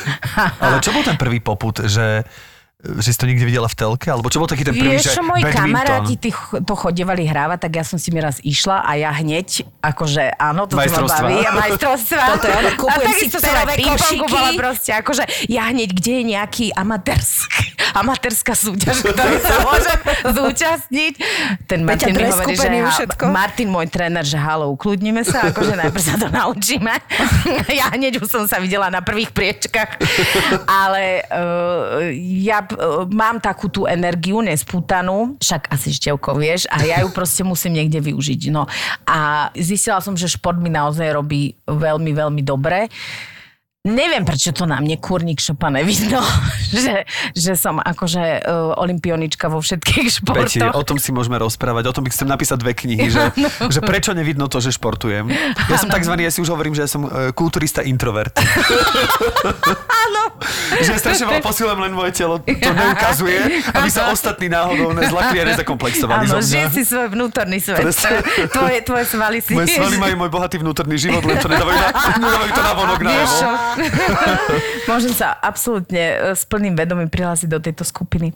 Ale 0.63 0.81
čo 0.81 0.89
bol 0.89 1.03
ten 1.05 1.19
prvý 1.19 1.37
poput, 1.37 1.85
že, 1.85 2.25
že 2.97 3.09
si 3.11 3.17
to 3.17 3.27
niekde 3.27 3.43
videla 3.43 3.67
v 3.67 3.75
telke? 3.75 4.07
Alebo 4.07 4.27
čo 4.27 4.39
bol 4.39 4.47
taký 4.47 4.63
ten 4.63 4.71
prvý, 4.71 4.95
Vieš, 4.95 5.11
že 5.11 5.21
moji 5.21 5.43
badminton? 5.43 5.67
kamaráti 5.67 6.15
ch- 6.31 6.61
to 6.63 6.73
chodievali 6.73 7.23
hrávať, 7.27 7.59
tak 7.67 7.71
ja 7.75 7.83
som 7.83 7.97
si 7.97 8.09
mi 8.09 8.19
raz 8.19 8.39
išla 8.39 8.81
a 8.81 8.91
ja 8.95 9.11
hneď, 9.11 9.67
akože 9.79 10.35
áno, 10.35 10.65
to 10.65 10.75
ma 10.75 10.87
Majstrovstvá. 10.87 11.27
baví. 11.27 11.37
A 11.43 11.51
majstrovstvá. 11.51 12.23
Toto 12.33 12.45
je 12.47 12.55
ono, 12.55 12.69
kúpujem 12.75 13.11
a 13.87 13.95
si 13.99 14.15
bola 14.19 14.49
proste, 14.55 14.91
akože 14.93 15.23
ja 15.47 15.67
hneď, 15.67 15.89
kde 15.91 16.11
je 16.11 16.23
nejaký 16.31 16.65
amatérsk, 16.71 17.51
amatérska 18.01 18.53
súťaž, 18.55 19.03
ktorý 19.11 19.35
sa 19.43 19.55
môže 19.63 19.93
zúčastniť. 20.31 21.13
Ten 21.65 21.83
Martin 21.83 22.13
mi 22.13 22.19
dres 22.19 22.33
hovorí, 22.35 22.55
že 22.55 22.67
všetko? 22.87 23.23
Martin, 23.29 23.67
môj 23.67 23.87
tréner, 23.89 24.23
že 24.23 24.37
halo, 24.37 24.71
ukludnime 24.71 25.25
sa, 25.25 25.49
akože 25.51 25.75
najprv 25.75 26.03
sa 26.03 26.15
to 26.15 26.27
naučíme. 26.37 26.93
ja 27.71 27.89
hneď 27.91 28.21
už 28.21 28.27
som 28.29 28.43
sa 28.45 28.61
videla 28.61 28.87
na 28.87 29.01
prvých 29.01 29.33
priečkách. 29.33 29.99
Ale 30.67 31.25
uh, 31.27 32.07
ja 32.43 32.61
mám 33.09 33.41
takú 33.41 33.67
tú 33.67 33.89
energiu 33.89 34.39
nespútanú, 34.39 35.35
však 35.41 35.73
asi 35.73 35.89
števko, 35.97 36.37
vieš, 36.37 36.69
a 36.69 36.81
ja 36.85 37.01
ju 37.01 37.09
proste 37.09 37.41
musím 37.41 37.81
niekde 37.81 37.99
využiť. 38.01 38.41
No 38.53 38.69
a 39.03 39.49
zistila 39.57 39.99
som, 39.99 40.13
že 40.13 40.29
šport 40.29 40.57
mi 40.61 40.69
naozaj 40.69 41.09
robí 41.13 41.57
veľmi, 41.65 42.11
veľmi 42.13 42.41
dobre. 42.45 42.89
Neviem, 43.87 44.27
prečo 44.27 44.51
to 44.51 44.67
na 44.67 44.83
mne 44.83 44.99
kurník 44.99 45.39
šopa 45.39 45.71
nevidno, 45.71 46.19
že, 46.83 47.07
že 47.31 47.55
som 47.55 47.79
akože 47.79 48.43
uh, 48.43 48.75
olimpionička 48.83 49.47
vo 49.47 49.63
všetkých 49.63 50.07
Peti, 50.11 50.59
športoch. 50.59 50.75
o 50.75 50.83
tom 50.83 50.97
si 50.99 51.15
môžeme 51.15 51.39
rozprávať, 51.39 51.83
o 51.87 51.93
tom 51.95 52.03
by 52.03 52.11
chcem 52.11 52.27
napísať 52.27 52.57
dve 52.59 52.75
knihy, 52.75 53.07
že, 53.07 53.31
že 53.75 53.79
prečo 53.79 54.11
nevidno 54.11 54.51
to, 54.51 54.59
že 54.59 54.75
športujem. 54.75 55.31
Ja 55.71 55.77
som 55.79 55.87
takzvaný, 55.87 56.27
ja 56.27 56.31
si 56.35 56.43
už 56.43 56.51
hovorím, 56.51 56.75
že 56.75 56.83
ja 56.83 56.89
som 56.91 57.07
e, 57.07 57.31
kulturista 57.31 57.79
introvert. 57.79 58.35
Áno. 60.03 60.23
že 60.83 60.99
strašne 60.99 61.25
veľa 61.25 61.41
posílam 61.41 61.79
len 61.79 61.95
moje 61.95 62.11
telo, 62.13 62.43
to 62.43 62.69
neukazuje, 62.69 63.63
aby 63.71 63.89
sa 63.89 64.11
ostatní 64.11 64.51
náhodou 64.51 64.91
nezlakli 64.93 65.41
a 65.41 65.45
nezakomplexovali 65.55 66.27
Áno, 66.27 66.29
zo 66.29 66.39
mňa. 66.43 66.51
žij 66.51 66.65
si 66.75 66.81
svoj 66.83 67.07
vnútorný 67.15 67.57
svet. 67.63 67.87
Tvoje, 68.51 68.83
tvoje 68.83 69.05
svaly 69.07 69.39
si... 69.39 69.55
Moje 69.55 69.79
svaly 69.79 69.95
majú 69.95 70.27
môj 70.27 70.29
bohatý 70.29 70.59
vnútorný 70.59 70.99
život, 70.99 71.23
len 71.23 71.39
to 71.39 71.47
nedávajú, 71.47 71.77
na, 71.79 71.89
nedávajú 72.19 72.51
to 72.51 72.61
na 72.61 72.73
vonok 72.75 72.99
na 73.01 73.11
Vieš 73.15 73.33
čo? 73.75 73.81
Môžem 74.91 75.11
sa 75.11 75.35
absolútne 75.35 75.99
e, 75.99 76.37
s 76.37 76.47
plným 76.47 76.77
vedomím 76.77 77.09
prihlásiť 77.11 77.49
do 77.51 77.59
tejto 77.59 77.83
skupiny. 77.83 78.31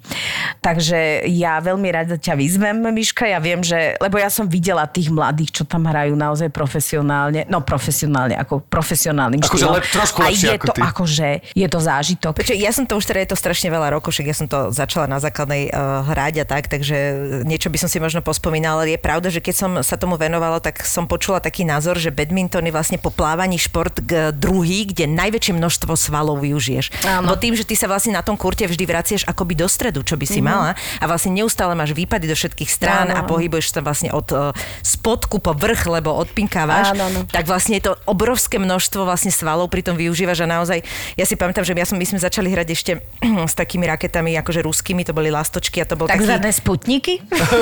Takže 0.59 1.25
ja 1.31 1.61
veľmi 1.61 1.87
rada 1.89 2.19
ťa 2.19 2.33
vyzvem, 2.35 2.81
Miška. 2.91 3.25
Ja 3.25 3.39
viem, 3.39 3.63
že... 3.63 3.95
Lebo 3.97 4.19
ja 4.19 4.27
som 4.27 4.49
videla 4.49 4.83
tých 4.85 5.07
mladých, 5.07 5.61
čo 5.61 5.63
tam 5.63 5.87
hrajú 5.87 6.13
naozaj 6.13 6.51
profesionálne. 6.51 7.47
No 7.47 7.63
profesionálne, 7.63 8.35
ako 8.35 8.61
profesionálnym 8.67 9.39
Akože 9.41 9.63
štýlom. 9.63 9.75
lep- 9.79 9.91
trošku 9.91 10.19
A 10.21 10.29
je 10.31 10.51
ako 10.57 10.67
to 10.67 10.73
ty. 10.75 10.81
akože... 10.81 11.27
Je 11.55 11.67
to 11.67 11.79
zážitok. 11.79 12.33
Počkej, 12.35 12.57
ja 12.57 12.71
som 12.73 12.83
to 12.83 12.97
už 12.97 13.05
teda, 13.07 13.23
je 13.23 13.29
to 13.31 13.37
strašne 13.39 13.69
veľa 13.71 13.93
rokov, 13.93 14.11
však 14.11 14.27
ja 14.27 14.35
som 14.35 14.47
to 14.49 14.73
začala 14.73 15.05
na 15.07 15.19
základnej 15.21 15.69
uh, 15.69 16.03
hrať 16.07 16.43
a 16.43 16.45
tak, 16.47 16.67
takže 16.67 16.97
niečo 17.45 17.69
by 17.69 17.77
som 17.77 17.89
si 17.91 17.97
možno 17.99 18.23
pospomínala, 18.23 18.81
ale 18.81 18.95
je 18.95 19.01
pravda, 19.01 19.27
že 19.29 19.43
keď 19.43 19.55
som 19.55 19.71
sa 19.83 19.95
tomu 19.99 20.15
venovala, 20.17 20.57
tak 20.57 20.81
som 20.81 21.05
počula 21.05 21.37
taký 21.37 21.67
názor, 21.67 21.99
že 21.99 22.09
badminton 22.09 22.65
je 22.65 22.73
vlastne 22.73 22.97
po 22.97 23.11
plávaní 23.11 23.59
šport 23.59 23.93
k 24.01 24.31
druhý, 24.31 24.87
kde 24.89 25.05
najväčšie 25.21 25.53
množstvo 25.53 25.93
svalov 25.93 26.41
využiješ. 26.41 27.05
Áno. 27.05 27.29
Bo 27.29 27.37
tým, 27.37 27.53
že 27.53 27.63
ty 27.63 27.77
sa 27.77 27.85
vlastne 27.85 28.17
na 28.17 28.25
tom 28.25 28.33
kurte 28.33 28.65
vždy 28.65 28.83
vraciaš 28.89 29.23
akoby 29.29 29.53
do 29.53 29.69
stredu, 29.69 30.01
čo 30.01 30.17
by 30.17 30.25
si 30.25 30.41
mala 30.41 30.73
a 30.97 31.03
vlastne 31.05 31.37
neustále 31.37 31.77
máš 31.77 31.93
výpady 31.93 32.25
do 32.25 32.35
všetkých 32.35 32.69
strán 32.69 33.13
Áno, 33.13 33.21
a 33.21 33.27
pohybuješ 33.29 33.77
sa 33.77 33.85
vlastne 33.85 34.09
od 34.09 34.27
uh, 34.33 34.49
spodku 34.81 35.37
po 35.37 35.53
vrch, 35.53 35.85
lebo 35.87 36.09
odpinkávaš, 36.17 36.97
Áno, 36.97 37.07
áno. 37.07 37.19
tak 37.29 37.45
vlastne 37.45 37.77
je 37.77 37.91
to 37.91 37.93
obrovské 38.09 38.57
množstvo 38.57 39.05
vlastne 39.05 39.29
svalov 39.29 39.69
pri 39.69 39.85
tom 39.85 39.95
využívaš 39.95 40.43
a 40.43 40.47
naozaj, 40.49 40.81
ja 41.15 41.25
si 41.29 41.37
pamätám, 41.37 41.63
že 41.63 41.77
ja 41.77 41.85
som, 41.85 42.01
my 42.01 42.07
sme 42.07 42.17
začali 42.17 42.49
hrať 42.49 42.67
ešte 42.73 42.91
s 43.51 43.53
takými 43.53 43.85
raketami, 43.85 44.33
akože 44.41 44.65
ruskými, 44.65 45.05
to 45.05 45.13
boli 45.13 45.29
lastočky 45.29 45.83
a 45.83 45.85
to 45.85 45.93
bol 45.93 46.09
taký... 46.09 46.25
Takzvané 46.25 46.49
sputniky? 46.49 47.13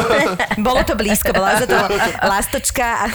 Bolo 0.70 0.82
to 0.86 0.94
blízko, 0.94 1.32
bola 1.34 1.62
to 1.64 1.78
lastočka 2.24 2.86
a, 2.86 3.06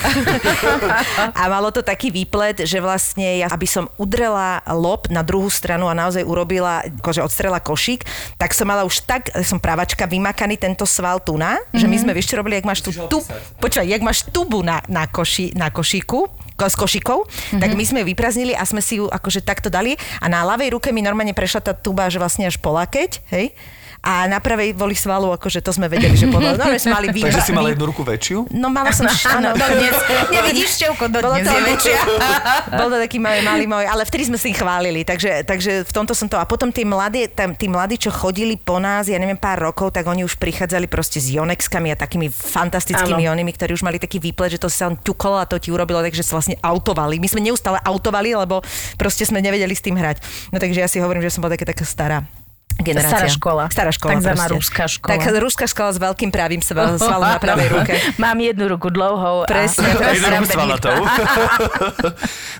a 1.40 1.42
malo 1.46 1.70
to 1.70 1.84
taký 1.84 2.10
výplet, 2.10 2.64
že 2.64 2.80
vlastne 2.82 3.44
ja, 3.44 3.46
aby 3.52 3.68
som 3.68 3.86
udrela 4.00 4.33
lob 4.72 5.08
na 5.08 5.22
druhú 5.24 5.48
stranu 5.48 5.86
a 5.88 5.94
naozaj 5.94 6.24
urobila, 6.24 6.84
akože 7.00 7.20
odstrela 7.24 7.58
košík, 7.60 8.04
tak 8.36 8.52
som 8.52 8.68
mala 8.68 8.86
už 8.86 9.04
tak, 9.04 9.32
som 9.42 9.58
pravačka, 9.58 10.08
vymakaný 10.08 10.56
tento 10.60 10.84
sval 10.84 11.20
tu 11.22 11.38
na, 11.38 11.58
že 11.72 11.88
my 11.88 11.96
sme, 11.96 12.12
vieš 12.12 12.32
čo 12.32 12.38
robili, 12.38 12.58
jak 12.58 12.68
máš 12.68 12.80
tu, 12.84 12.90
tu 13.08 13.18
počúvaj, 13.58 13.86
jak 13.88 14.02
máš 14.02 14.28
tubu 14.28 14.60
na, 14.60 14.84
na, 14.86 15.08
koši, 15.08 15.54
na 15.56 15.68
košíku, 15.70 16.28
ko- 16.54 16.70
s 16.70 16.76
košikou, 16.78 17.26
mm-hmm. 17.26 17.60
tak 17.60 17.70
my 17.74 17.84
sme 17.84 17.98
ju 18.02 18.06
vypraznili 18.14 18.52
a 18.54 18.62
sme 18.62 18.82
si 18.82 19.02
ju 19.02 19.10
akože 19.10 19.42
takto 19.42 19.68
dali 19.68 19.98
a 20.22 20.26
na 20.30 20.46
ľavej 20.46 20.74
ruke 20.78 20.88
mi 20.94 21.02
normálne 21.02 21.34
prešla 21.34 21.60
tá 21.60 21.72
tuba, 21.74 22.06
že 22.10 22.22
vlastne 22.22 22.46
až 22.46 22.58
po 22.62 22.70
lakeť, 22.74 23.26
hej, 23.34 23.54
a 24.04 24.28
na 24.28 24.36
pravej 24.36 24.76
boli 24.76 24.92
svalu, 24.92 25.32
akože 25.32 25.64
to 25.64 25.72
sme 25.72 25.88
vedeli, 25.88 26.12
že 26.12 26.28
podľa... 26.28 26.60
No, 26.60 26.68
sme 26.76 26.92
mali 26.92 27.08
vy... 27.16 27.24
Takže 27.24 27.40
si 27.40 27.52
mala 27.56 27.72
jednu 27.72 27.88
ruku 27.88 28.04
väčšiu? 28.04 28.52
No 28.52 28.68
mala 28.68 28.92
som... 28.92 29.08
Áno, 29.40 29.56
dodnes. 29.56 29.96
Nevidíš, 30.36 30.76
Števko, 30.76 31.08
dodnes 31.08 31.48
to, 31.48 31.56
je 31.56 31.62
väčšia. 31.64 31.98
bol 32.76 32.92
to 32.92 33.00
taký 33.00 33.16
malý, 33.16 33.40
malý 33.40 33.64
môj, 33.64 33.88
ale 33.88 34.04
vtedy 34.04 34.28
sme 34.28 34.36
si 34.36 34.52
ich 34.52 34.60
chválili, 34.60 35.08
takže, 35.08 35.48
takže 35.48 35.88
v 35.88 35.92
tomto 35.96 36.12
som 36.12 36.28
to. 36.28 36.36
A 36.36 36.44
potom 36.44 36.68
tí 36.68 36.84
mladí, 36.84 37.24
tam, 37.32 37.56
tí 37.56 37.64
mladí, 37.64 37.96
čo 37.96 38.12
chodili 38.12 38.60
po 38.60 38.76
nás, 38.76 39.08
ja 39.08 39.16
neviem, 39.16 39.40
pár 39.40 39.64
rokov, 39.64 39.96
tak 39.96 40.04
oni 40.04 40.20
už 40.28 40.36
prichádzali 40.36 40.84
proste 40.84 41.16
s 41.16 41.32
Jonexkami 41.32 41.88
a 41.88 41.96
takými 41.96 42.28
fantastickými 42.28 43.24
Áno. 43.24 43.40
onými, 43.40 43.56
ktorí 43.56 43.72
už 43.72 43.88
mali 43.88 43.96
taký 43.96 44.20
výplet, 44.20 44.60
že 44.60 44.60
to 44.60 44.68
sa 44.68 44.92
ťukolo 44.92 45.40
a 45.40 45.48
to 45.48 45.56
ti 45.56 45.72
urobilo, 45.72 46.04
takže 46.04 46.20
sa 46.20 46.36
vlastne 46.36 46.60
autovali. 46.60 47.16
My 47.16 47.28
sme 47.32 47.40
neustále 47.40 47.80
autovali, 47.80 48.36
lebo 48.36 48.60
proste 49.00 49.24
sme 49.24 49.40
nevedeli 49.40 49.72
s 49.72 49.80
tým 49.80 49.96
hrať. 49.96 50.20
No 50.52 50.60
takže 50.60 50.84
ja 50.84 50.88
si 50.92 51.00
hovorím, 51.00 51.24
že 51.24 51.32
som 51.32 51.40
bola 51.40 51.56
taká, 51.56 51.72
taká 51.72 51.88
stará 51.88 52.43
generácia. 52.84 53.16
Stará 53.16 53.28
škola. 53.30 53.64
Stará 53.70 53.90
škola 53.94 54.10
Takzvaná 54.18 54.44
proste. 54.44 54.54
ruská 54.58 54.84
škola. 54.90 55.10
Tak 55.14 55.20
ruská 55.38 55.64
škola 55.70 55.90
s 55.94 55.98
veľkým 56.02 56.30
pravým 56.34 56.60
sval- 56.60 56.98
svalom 57.02 57.28
na 57.30 57.38
pravej 57.38 57.68
ruke. 57.70 57.94
Mám 58.18 58.36
jednu 58.42 58.64
ruku 58.66 58.90
dlouhou. 58.90 59.46
Presne, 59.46 59.94
a. 59.94 60.12
Jednu 60.12 60.28
ruku 60.28 60.46
svalatou. 60.50 60.96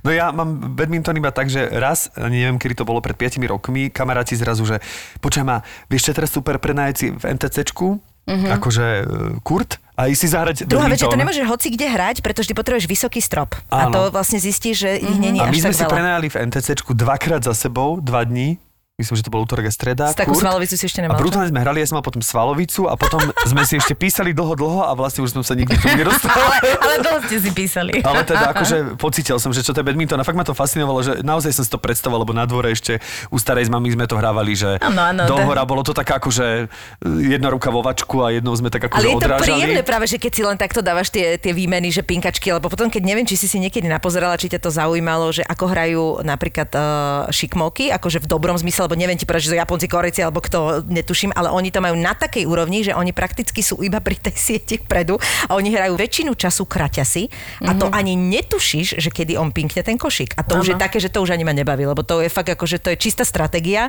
No 0.05 0.13
ja 0.13 0.29
mám 0.37 0.77
badminton 0.77 1.17
iba 1.17 1.33
tak, 1.33 1.49
že 1.49 1.65
raz, 1.73 2.13
neviem, 2.21 2.61
kedy 2.61 2.77
to 2.77 2.85
bolo 2.85 3.01
pred 3.01 3.17
5 3.17 3.41
rokmi, 3.49 3.89
kamaráti 3.89 4.37
zrazu, 4.37 4.69
že 4.69 4.77
počkaj 5.25 5.45
ma, 5.49 5.65
vieš 5.89 6.13
čo 6.13 6.13
teraz 6.13 6.29
super 6.29 6.61
prenájať 6.61 6.95
si 6.95 7.07
v 7.09 7.25
NTCčku, 7.25 7.87
mm-hmm. 8.29 8.51
akože 8.53 8.87
uh, 9.01 9.41
kurt, 9.41 9.81
a 9.97 10.11
ísť 10.13 10.21
si 10.21 10.29
zahrať 10.29 10.57
Druhá 10.69 10.93
vec, 10.93 11.01
že 11.01 11.09
to 11.09 11.17
nemôžeš 11.17 11.49
hoci 11.49 11.73
kde 11.73 11.89
hrať, 11.89 12.17
pretože 12.21 12.51
ty 12.51 12.55
potrebuješ 12.59 12.85
vysoký 12.85 13.25
strop. 13.25 13.57
A 13.73 13.89
Áno. 13.89 13.97
to 13.97 14.01
vlastne 14.13 14.43
zistíš, 14.43 14.85
že 14.85 14.91
ich 15.01 15.17
není 15.17 15.41
A 15.41 15.49
my 15.49 15.57
až 15.57 15.63
sme 15.65 15.73
tak 15.73 15.79
si 15.79 15.85
veľa. 15.87 15.93
prenajali 15.97 16.27
v 16.29 16.37
NTCčku 16.53 16.91
dvakrát 16.93 17.41
za 17.47 17.55
sebou, 17.57 18.03
dva 18.03 18.27
dní, 18.29 18.59
myslím, 18.95 19.17
že 19.17 19.27
to 19.27 19.33
bol 19.33 19.43
útorok 19.43 19.67
a 19.67 19.73
streda. 19.73 20.07
S 20.07 20.15
takú 20.15 20.33
kurt. 20.33 20.47
svalovicu 20.47 20.71
si 20.73 20.87
ešte 20.87 21.03
A 21.03 21.05
nemal. 21.05 21.19
čo? 21.19 21.27
brutálne 21.27 21.51
sme 21.51 21.59
hrali, 21.59 21.83
ja 21.83 21.91
som 21.91 21.99
mal 21.99 22.07
potom 22.07 22.23
svalovicu 22.23 22.87
a 22.87 22.95
potom 22.95 23.19
sme 23.43 23.67
si 23.67 23.75
ešte 23.75 23.91
písali 23.93 24.31
dlho, 24.31 24.55
dlho 24.55 24.81
a 24.81 24.95
vlastne 24.95 25.21
už 25.21 25.35
som 25.35 25.43
sa 25.43 25.53
nikdy 25.53 25.75
tu 25.75 25.91
nedostal. 25.91 26.31
Ale, 26.47 26.57
ale 26.79 26.95
dlho 27.01 27.19
ste 27.25 27.37
si 27.37 27.51
písali. 27.51 27.99
Ale 28.01 28.23
teda 28.23 28.51
akože 28.55 28.95
pocítil 28.95 29.35
som, 29.37 29.51
že 29.51 29.61
čo 29.61 29.75
to 29.75 29.83
je 29.83 29.85
badminton 29.85 30.15
a 30.15 30.23
fakt 30.23 30.39
ma 30.39 30.47
to 30.47 30.55
fascinovalo, 30.55 31.03
že 31.03 31.13
naozaj 31.21 31.51
som 31.51 31.63
si 31.63 31.71
to 31.71 31.77
predstavoval, 31.77 32.23
lebo 32.23 32.31
na 32.31 32.47
dvore 32.47 32.71
ešte 32.71 33.03
u 33.29 33.37
starej 33.37 33.67
s 33.67 33.71
mami 33.73 33.91
sme 33.91 34.07
to 34.07 34.15
hrávali, 34.15 34.55
že 34.55 34.79
Áno, 34.79 35.03
áno, 35.03 35.27
do 35.27 35.35
to- 35.35 35.43
hora 35.43 35.67
bolo 35.67 35.83
to 35.83 35.91
tak 35.91 36.07
akože 36.07 36.71
jedna 37.03 37.51
ruka 37.51 37.69
vo 37.69 37.83
vačku 37.83 38.23
a 38.23 38.31
jednou 38.31 38.55
sme 38.55 38.71
tak 38.71 38.87
akože 38.87 38.95
Ale 38.97 39.09
je 39.09 39.17
to 39.17 39.19
odrážali. 39.21 39.43
príjemné 39.43 39.83
práve, 39.83 40.07
že 40.07 40.17
keď 40.17 40.31
si 40.31 40.43
len 40.45 40.55
takto 40.55 40.79
dávaš 40.79 41.11
tie, 41.11 41.35
tie 41.35 41.51
výmeny, 41.51 41.91
že 41.91 42.01
pinkačky, 42.01 42.47
lebo 42.53 42.71
potom, 42.71 42.87
keď 42.87 43.03
neviem, 43.03 43.27
či 43.27 43.35
si 43.35 43.51
si 43.51 43.59
niekedy 43.59 43.85
napozerala, 43.85 44.39
či 44.39 44.47
ťa 44.47 44.61
to 44.61 44.71
zaujímalo, 44.71 45.35
že 45.35 45.43
ako 45.43 45.65
hrajú 45.67 46.03
napríklad 46.23 46.71
uh, 46.71 46.83
šikmoky, 47.29 47.91
akože 47.91 48.23
v 48.23 48.31
dobrom 48.31 48.55
zmysle, 48.55 48.84
lebo 48.85 48.95
neviem 48.95 49.17
ti 49.17 49.25
povedať, 49.25 49.49
že 49.49 49.53
to 49.53 49.59
Japonci, 49.59 49.87
Korejci 49.89 50.21
alebo 50.21 50.39
kto, 50.39 50.85
netuším, 50.87 51.33
ale 51.33 51.49
oni 51.49 51.69
to 51.69 51.81
majú 51.81 51.97
na 51.97 52.13
takej 52.13 52.45
úrovni, 52.45 52.85
že 52.85 52.93
oni 52.93 53.11
prakticky 53.11 53.61
sú 53.61 53.81
iba 53.81 53.99
pri 53.99 54.17
tej 54.17 54.35
sieti 54.37 54.77
vpredu 54.77 55.17
a 55.49 55.57
oni 55.57 55.73
hrajú 55.73 55.97
väčšinu 55.97 56.33
času 56.35 56.65
kraťasy 56.65 57.27
a 57.65 57.73
to 57.73 57.89
ani 57.89 58.13
netušíš, 58.15 59.01
že 59.01 59.09
kedy 59.09 59.35
on 59.35 59.51
pinkne 59.51 59.81
ten 59.81 59.97
košík. 59.97 60.37
A 60.37 60.45
to 60.45 60.61
už 60.61 60.75
je 60.75 60.77
také, 60.77 61.01
že 61.01 61.09
to 61.09 61.25
už 61.25 61.33
ani 61.33 61.43
ma 61.43 61.53
nebaví, 61.53 61.83
lebo 61.83 62.05
to 62.05 62.21
je 62.21 62.29
fakt 62.29 62.53
ako, 62.53 62.65
že 62.65 62.79
to 62.79 62.93
je 62.93 63.01
čistá 63.01 63.25
stratégia 63.25 63.89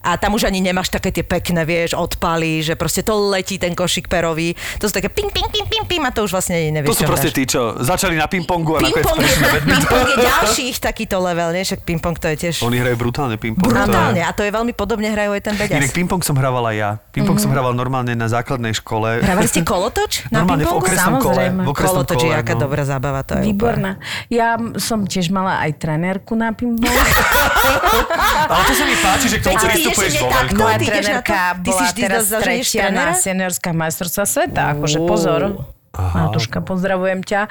a 0.00 0.14
tam 0.14 0.34
už 0.34 0.46
ani 0.46 0.62
nemáš 0.62 0.88
také 0.88 1.10
tie 1.10 1.26
pekné, 1.26 1.66
vieš, 1.66 1.98
odpaly, 1.98 2.62
že 2.62 2.78
proste 2.78 3.02
to 3.02 3.18
letí 3.28 3.58
ten 3.58 3.74
košík 3.74 4.06
perový. 4.06 4.54
To 4.78 4.86
sú 4.86 4.94
také 4.94 5.10
ping, 5.10 5.28
ping, 5.28 5.48
ping, 5.50 5.66
ping, 5.66 5.84
ping 5.84 6.02
a 6.04 6.14
to 6.14 6.22
už 6.22 6.32
vlastne 6.32 6.54
ani 6.54 6.70
To 6.70 6.76
nevieš, 6.80 6.94
sú 6.94 7.04
proste 7.04 7.30
tí, 7.32 7.42
čo 7.44 7.74
začali 7.80 8.14
na 8.14 8.30
ping-pongu 8.30 8.78
a 8.78 8.80
nakoniec 8.80 9.02
Ping-pong, 9.02 9.18
prešli 9.18 9.40
na 9.40 9.48
badminton. 9.50 9.80
ping-pong 9.82 10.06
je 10.06 10.16
ďalší 10.22 10.62
ich 10.68 10.78
takýto 10.78 11.16
level, 11.18 11.48
nie? 11.50 11.62
Však 11.64 11.80
ping-pong 11.82 12.16
to 12.16 12.26
je 12.30 12.36
tiež 12.38 12.54
Oni 12.62 12.76
hrajú 12.78 12.96
brutálne 12.96 13.36
ping-pong. 13.36 13.64
je- 13.64 13.74
brutálne 13.74 14.22
a 14.28 14.30
to 14.36 14.44
je 14.44 14.52
veľmi 14.52 14.76
podobne 14.76 15.08
hrajú 15.08 15.32
aj 15.32 15.42
ten 15.42 15.54
Inak 15.56 15.88
beďas. 15.88 15.96
ping-pong 15.96 16.20
som 16.20 16.36
hrával 16.36 16.68
aj 16.68 16.76
ja. 16.76 16.90
Ping-pong 17.16 17.40
som 17.40 17.48
hrával 17.48 17.72
normálne 17.72 18.12
na 18.12 18.28
základnej 18.28 18.76
škole. 18.76 19.24
Hrávali 19.24 19.48
ste 19.48 19.64
kolotoč 19.64 20.28
na 20.28 20.44
Normálne 20.44 20.68
v 20.68 20.76
okresnom 20.76 21.16
kole. 21.16 21.40
Samozrejme. 21.40 21.60
V 21.64 21.70
okresnom 21.72 21.96
Kolotoč 22.04 22.18
je 22.20 22.30
kole, 22.30 22.42
aká 22.44 22.54
no. 22.54 22.60
dobrá 22.68 22.82
zábava. 22.84 23.20
To 23.24 23.40
je 23.40 23.42
Výborná. 23.48 23.96
Ja 24.28 24.60
som 24.76 25.08
tiež 25.08 25.32
mala 25.32 25.64
aj 25.64 25.80
trenérku 25.80 26.36
na 26.36 26.52
pinball. 26.52 26.92
Ale 28.52 28.62
to 28.68 28.74
sa 28.76 28.84
mi 28.84 28.96
páči, 29.00 29.26
že 29.32 29.36
k 29.40 29.48
tomu 29.48 29.56
pristupuješ 29.56 30.12
vo 30.20 30.28
veľkom. 30.28 30.60
Moja 30.60 30.76
na 30.76 30.84
to? 30.84 30.90
trenérka 30.92 31.38
Ty 31.56 31.70
si 31.72 31.72
bola 31.72 31.92
teraz 31.96 32.24
tretia 32.28 32.84
na 32.92 33.08
trénera? 33.08 33.12
seniorských 33.16 33.76
majstrovstvách 33.76 34.28
sveta. 34.28 34.62
Akože 34.76 34.98
pozor. 35.08 35.40
Matuška, 35.92 36.60
pozdravujem 36.62 37.24
ťa. 37.24 37.48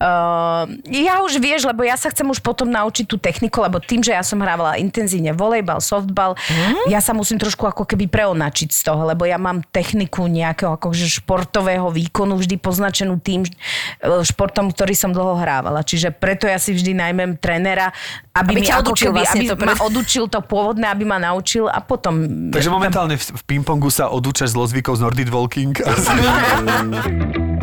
Uh, 0.00 0.64
ja 0.88 1.20
už 1.22 1.38
vieš, 1.38 1.68
lebo 1.68 1.84
ja 1.84 1.94
sa 1.94 2.10
chcem 2.10 2.26
už 2.26 2.40
potom 2.40 2.66
naučiť 2.66 3.04
tú 3.06 3.20
techniku, 3.20 3.62
lebo 3.62 3.78
tým, 3.78 4.00
že 4.02 4.16
ja 4.16 4.24
som 4.24 4.40
hrávala 4.40 4.80
intenzívne 4.80 5.36
volejbal, 5.36 5.78
softball, 5.78 6.34
Mhm. 6.36 6.90
ja 6.90 6.98
sa 6.98 7.12
musím 7.12 7.36
trošku 7.38 7.68
ako 7.68 7.84
keby 7.84 8.08
preonačiť 8.08 8.68
z 8.72 8.80
toho, 8.80 9.06
lebo 9.06 9.28
ja 9.28 9.36
mám 9.36 9.62
techniku 9.70 10.26
nejakého 10.26 10.74
akože 10.74 11.06
športového 11.22 11.92
výkonu 11.92 12.34
vždy 12.40 12.56
poznačenú 12.58 13.20
tým 13.20 13.44
uh, 13.44 14.22
športom, 14.24 14.72
ktorý 14.72 14.96
som 14.96 15.12
dlho 15.14 15.36
hrávala. 15.38 15.84
Čiže 15.86 16.10
preto 16.10 16.48
ja 16.48 16.58
si 16.58 16.74
vždy 16.74 16.96
najmem 16.96 17.36
trénera, 17.38 17.92
aby, 18.34 18.60
Aby 18.60 18.62
mi 18.62 18.68
odučil 18.68 19.12
keby, 19.12 19.20
vlastne 19.22 19.40
aby 19.40 19.48
to 19.48 19.56
ma 19.56 19.72
pre- 19.72 19.80
odučil 19.84 20.24
to 20.28 20.40
pôvodné, 20.44 20.86
aby 20.90 21.04
ma 21.08 21.16
naučil 21.16 21.68
a 21.70 21.80
potom... 21.80 22.20
Takže 22.52 22.68
momentálne 22.68 23.16
v, 23.16 23.22
v 23.22 23.42
ping-pongu 23.48 23.88
sa 23.88 24.12
odúčaš 24.12 24.52
z 24.52 24.56
lozvykov 24.60 24.98
z 24.98 25.00
Nordid 25.00 25.28
Walking. 25.32 25.72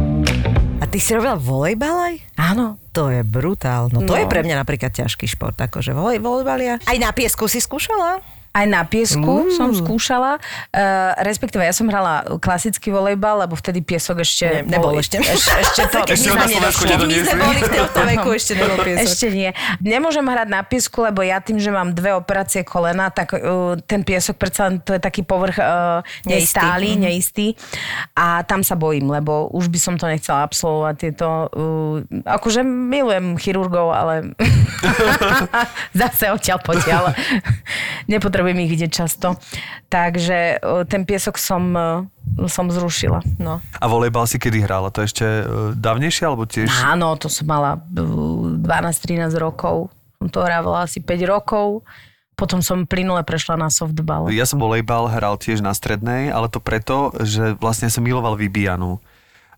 Ty 0.94 1.02
si 1.02 1.10
robila 1.12 1.34
volejbal 1.34 1.96
aj? 2.06 2.16
Áno. 2.38 2.78
To 2.94 3.10
je 3.10 3.26
brutál. 3.26 3.90
No 3.90 4.00
to 4.00 4.14
No. 4.14 4.16
je 4.16 4.30
pre 4.30 4.46
mňa 4.46 4.62
napríklad 4.62 4.94
ťažký 4.94 5.26
šport, 5.26 5.58
akože 5.58 5.90
volej, 5.90 6.22
volejbalia. 6.22 6.78
Aj 6.80 6.98
na 6.98 7.10
piesku 7.10 7.50
si 7.50 7.58
skúšala? 7.58 8.22
Aj 8.54 8.70
na 8.70 8.86
piesku 8.86 9.50
mm. 9.50 9.58
som 9.58 9.74
skúšala, 9.74 10.38
uh, 10.38 11.12
respektíve 11.26 11.66
ja 11.66 11.74
som 11.74 11.90
hrala 11.90 12.38
klasický 12.38 12.94
volejbal, 12.94 13.50
lebo 13.50 13.58
vtedy 13.58 13.82
piesok 13.82 14.22
ešte... 14.22 14.62
Ne, 14.62 14.78
nebol 14.78 14.94
bol- 14.94 15.02
ešte. 15.02 15.18
Eš, 15.18 15.50
ešte 15.50 15.82
to... 15.90 15.98
Ešte 16.06 16.30
Slovensku 16.30 16.86
Keď 16.86 17.00
my 17.02 17.16
sme 17.26 17.42
boli 17.42 17.60
v 17.60 17.70
tomto 17.74 18.02
veku, 18.14 18.30
ešte 18.30 18.54
nebol 18.54 18.78
piesok. 18.78 19.02
Ešte 19.10 19.28
nie. 19.34 19.50
Nemôžem 19.82 20.22
hrať 20.22 20.48
na 20.54 20.62
piesku, 20.62 21.02
lebo 21.02 21.26
ja 21.26 21.42
tým, 21.42 21.58
že 21.58 21.74
mám 21.74 21.98
dve 21.98 22.14
operácie 22.14 22.62
kolena, 22.62 23.10
tak 23.10 23.34
uh, 23.34 23.74
ten 23.90 24.06
piesok 24.06 24.38
predsa 24.38 24.70
to 24.78 24.94
je 24.94 25.02
taký 25.02 25.26
povrch 25.26 25.58
uh, 25.58 26.06
Neistý. 26.22 26.54
nestály, 26.54 26.90
Mhm. 26.94 27.02
neistý. 27.02 27.48
A 28.14 28.46
tam 28.46 28.62
sa 28.62 28.78
bojím, 28.78 29.10
lebo 29.10 29.50
už 29.50 29.74
by 29.74 29.80
som 29.82 29.98
to 29.98 30.06
nechcela 30.06 30.46
absolvovať 30.46 30.96
tieto... 31.02 31.50
Uh, 31.50 32.06
akože 32.22 32.62
milujem 32.62 33.34
chirurgov, 33.42 33.90
ale 33.90 34.38
zase 35.98 36.30
odtiaľ 36.30 36.62
potiaľ. 36.62 37.18
Nepotrebujem 38.06 38.43
ich 38.52 38.72
vidieť 38.76 38.92
často. 38.92 39.40
Takže 39.88 40.60
uh, 40.60 40.84
ten 40.84 41.08
piesok 41.08 41.40
som, 41.40 41.64
uh, 41.72 42.04
som 42.52 42.68
zrušila. 42.68 43.24
No. 43.40 43.64
A 43.80 43.86
volejbal 43.88 44.28
si 44.28 44.42
kedy 44.42 44.68
hrála? 44.68 44.92
To 44.92 45.00
ešte 45.06 45.24
uh, 45.24 45.72
dávnejšie, 45.78 46.24
alebo 46.28 46.44
tiež? 46.44 46.68
Áno, 46.84 47.16
to 47.16 47.32
som 47.32 47.48
mala 47.48 47.80
uh, 47.80 48.60
12-13 48.60 49.32
rokov. 49.40 49.94
Som 50.20 50.28
to 50.28 50.44
hrávala 50.44 50.84
asi 50.84 51.00
5 51.00 51.24
rokov. 51.28 51.88
Potom 52.34 52.66
som 52.66 52.90
plynule 52.90 53.22
prešla 53.22 53.56
na 53.56 53.70
softball. 53.70 54.34
Ja 54.34 54.50
som 54.50 54.58
volejbal 54.58 55.06
hral 55.14 55.38
tiež 55.38 55.62
na 55.62 55.72
strednej, 55.72 56.34
ale 56.34 56.50
to 56.50 56.58
preto, 56.58 57.14
že 57.22 57.54
vlastne 57.62 57.94
som 57.94 58.02
miloval 58.02 58.34
vybíjanu. 58.34 58.98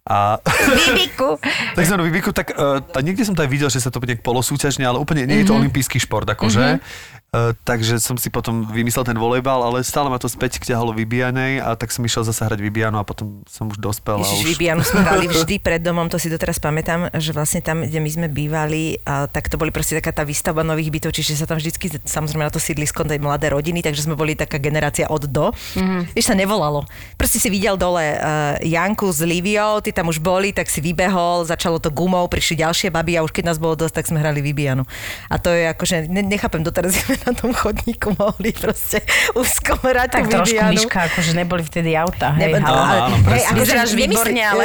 A 0.05 0.37
Bibiku. 0.37 1.41
takzvanú 1.77 2.05
vybiku, 2.05 2.29
tak 2.29 2.53
uh, 2.53 2.77
a 2.77 2.99
niekde 3.01 3.25
som 3.25 3.33
to 3.33 3.41
aj 3.41 3.49
videl, 3.49 3.73
že 3.73 3.81
sa 3.81 3.89
to 3.89 3.97
nejak 3.97 4.21
polosúťažne, 4.21 4.85
ale 4.85 5.01
úplne 5.01 5.25
nie 5.25 5.41
je 5.41 5.49
to 5.49 5.57
olimpijský 5.57 5.97
šport, 5.97 6.29
akože. 6.29 6.77
Uh, 6.77 7.24
takže 7.67 7.99
som 7.99 8.15
si 8.15 8.31
potom 8.31 8.65
vymyslel 8.69 9.03
ten 9.05 9.17
volejbal, 9.17 9.61
ale 9.65 9.83
stále 9.83 10.07
ma 10.07 10.17
to 10.21 10.31
späť 10.31 10.61
ťahalo 10.63 10.95
vybijanej 10.95 11.61
a 11.61 11.75
tak 11.75 11.91
som 11.91 12.01
išiel 12.05 12.23
zase 12.23 12.47
hrať 12.47 12.59
vybijanu 12.63 12.97
a 12.97 13.03
potom 13.03 13.43
som 13.49 13.67
už 13.69 13.77
dospel. 13.77 14.17
a 14.17 14.25
Ježiš, 14.25 14.41
už... 14.41 14.49
Vibianu 14.55 14.81
sme 14.81 15.03
hrali 15.07 15.25
vždy 15.29 15.55
pred 15.61 15.81
domom, 15.83 16.07
to 16.07 16.17
si 16.17 16.31
doteraz 16.31 16.57
pamätám, 16.57 17.11
že 17.13 17.35
vlastne 17.35 17.61
tam, 17.61 17.83
kde 17.83 17.99
my 17.99 18.09
sme 18.09 18.27
bývali, 18.31 18.97
a 19.03 19.27
tak 19.29 19.51
to 19.51 19.59
boli 19.59 19.69
proste 19.69 19.99
taká 19.99 20.15
tá 20.15 20.23
výstavba 20.23 20.63
nových 20.63 20.89
bytov, 20.89 21.11
čiže 21.11 21.37
sa 21.37 21.45
tam 21.45 21.59
vždycky, 21.59 21.91
samozrejme 22.07 22.47
na 22.47 22.53
to 22.53 22.61
sídlisko 22.61 23.03
tej 23.05 23.19
mladé 23.21 23.51
rodiny, 23.51 23.83
takže 23.83 24.07
sme 24.07 24.15
boli 24.15 24.33
taká 24.33 24.57
generácia 24.57 25.05
od 25.11 25.27
do. 25.27 25.51
Mm-hmm. 25.51 26.15
Vieš, 26.15 26.25
sa 26.31 26.35
nevolalo. 26.37 26.87
Proste 27.19 27.37
si 27.37 27.51
videl 27.51 27.75
dole 27.75 28.15
uh, 28.15 28.57
Janku 28.63 29.11
s 29.11 29.21
Liviou, 29.21 29.83
ty 29.83 29.91
tam 29.91 30.09
už 30.09 30.21
boli, 30.21 30.55
tak 30.55 30.71
si 30.71 30.79
vybehol, 30.79 31.43
začalo 31.45 31.77
to 31.77 31.91
gumou, 31.91 32.25
prišli 32.31 32.63
ďalšie 32.63 32.87
baby 32.89 33.19
a 33.19 33.25
už 33.25 33.35
keď 33.35 33.53
nás 33.53 33.57
bolo 33.59 33.75
dosť, 33.75 34.01
tak 34.01 34.05
sme 34.09 34.21
hrali 34.21 34.39
Vibianu. 34.39 34.87
A 35.29 35.35
to 35.37 35.51
je 35.51 35.69
akože, 35.69 36.07
ne, 36.07 36.21
nechápem 36.23 36.63
doteraz, 36.63 36.95
na 37.25 37.33
tom 37.33 37.51
chodníku 37.51 38.13
mohli 38.15 38.53
proste 38.53 39.01
uskomerať 39.33 40.09
Tak 40.21 40.23
tú 40.29 40.37
trošku, 40.39 40.53
Vibianu. 40.53 40.73
Miška, 40.77 40.99
akože 41.09 41.31
neboli 41.33 41.63
vtedy 41.65 41.97
auta. 41.97 42.37
Hej, 42.37 42.53
Nebe- 42.53 42.61
halo. 42.61 42.77
Áno, 42.77 42.93
áno, 43.09 43.15
hej, 43.33 43.43
akože 43.49 43.57
Vyzeráš 43.57 43.91
výborne, 43.97 44.41
ale 44.45 44.63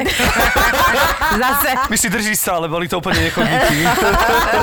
zase 1.43 1.69
My 1.89 1.97
si 1.97 2.09
držíš 2.13 2.39
sa, 2.39 2.61
ale 2.61 2.69
boli 2.69 2.87
to 2.87 3.01
úplne 3.01 3.21
nechodníky. 3.25 3.77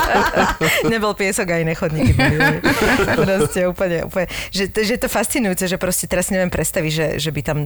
Nebol 0.92 1.12
piesok 1.18 1.50
aj 1.50 1.62
nechodníky. 1.66 2.12
boli. 2.14 2.56
proste 3.18 3.60
úplne, 3.66 3.98
úplne. 4.06 4.26
Že, 4.54 4.64
že 4.70 4.92
je 4.94 5.00
to 5.00 5.10
fascinujúce, 5.10 5.64
že 5.66 5.76
proste 5.80 6.06
teraz 6.06 6.30
si 6.30 6.38
neviem 6.38 6.52
predstaviť, 6.52 6.90
že, 6.92 7.06
že 7.18 7.30
by 7.34 7.40
tam 7.42 7.58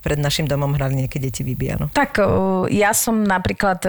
pred 0.00 0.18
našim 0.20 0.46
domom 0.46 0.72
hrali 0.78 1.04
nejaké 1.04 1.18
deti 1.18 1.42
Vibiano. 1.42 1.90
Tak 1.90 2.22
ja 2.70 2.92
som 2.94 3.24
napríklad 3.24 3.82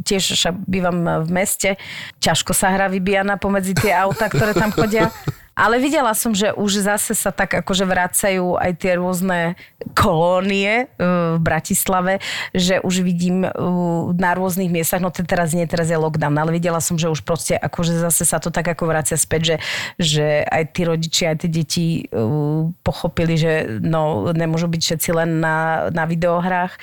tiež 0.00 0.24
bývam 0.64 1.26
v 1.26 1.30
meste, 1.30 1.76
ťažko 2.22 2.56
sa 2.56 2.72
hrá 2.72 2.86
vybíjana 2.88 3.36
pomedzi 3.36 3.76
tie 3.76 3.92
auta, 3.92 4.30
ktoré 4.30 4.56
tam 4.56 4.72
chodia. 4.72 5.12
Ale 5.56 5.80
videla 5.80 6.12
som, 6.12 6.36
že 6.36 6.52
už 6.52 6.84
zase 6.84 7.16
sa 7.16 7.32
tak 7.32 7.64
akože 7.64 7.88
vracajú 7.88 8.60
aj 8.60 8.72
tie 8.76 8.92
rôzne 9.00 9.56
kolónie 9.96 10.92
uh, 11.00 11.36
v 11.36 11.40
Bratislave, 11.40 12.20
že 12.52 12.76
už 12.84 13.00
vidím 13.00 13.48
uh, 13.48 14.12
na 14.12 14.36
rôznych 14.36 14.68
miestach, 14.68 15.00
no 15.00 15.08
to 15.08 15.24
teraz 15.24 15.56
nie, 15.56 15.64
teraz 15.64 15.88
je 15.88 15.96
lockdown, 15.96 16.36
ale 16.36 16.52
videla 16.52 16.84
som, 16.84 17.00
že 17.00 17.08
už 17.08 17.24
proste 17.24 17.56
akože 17.56 17.96
zase 17.96 18.28
sa 18.28 18.36
to 18.36 18.52
tak 18.52 18.68
ako 18.68 18.84
vracia 18.84 19.16
späť, 19.16 19.40
že, 19.40 19.56
že 19.96 20.26
aj 20.44 20.62
tí 20.76 20.82
rodičia, 20.84 21.32
aj 21.32 21.36
tie 21.40 21.50
deti 21.50 21.86
uh, 22.12 22.68
pochopili, 22.84 23.40
že 23.40 23.80
no, 23.80 24.28
nemôžu 24.36 24.68
byť 24.68 24.82
všetci 24.92 25.10
len 25.16 25.40
na, 25.40 25.88
na 25.88 26.04
videohrách, 26.04 26.76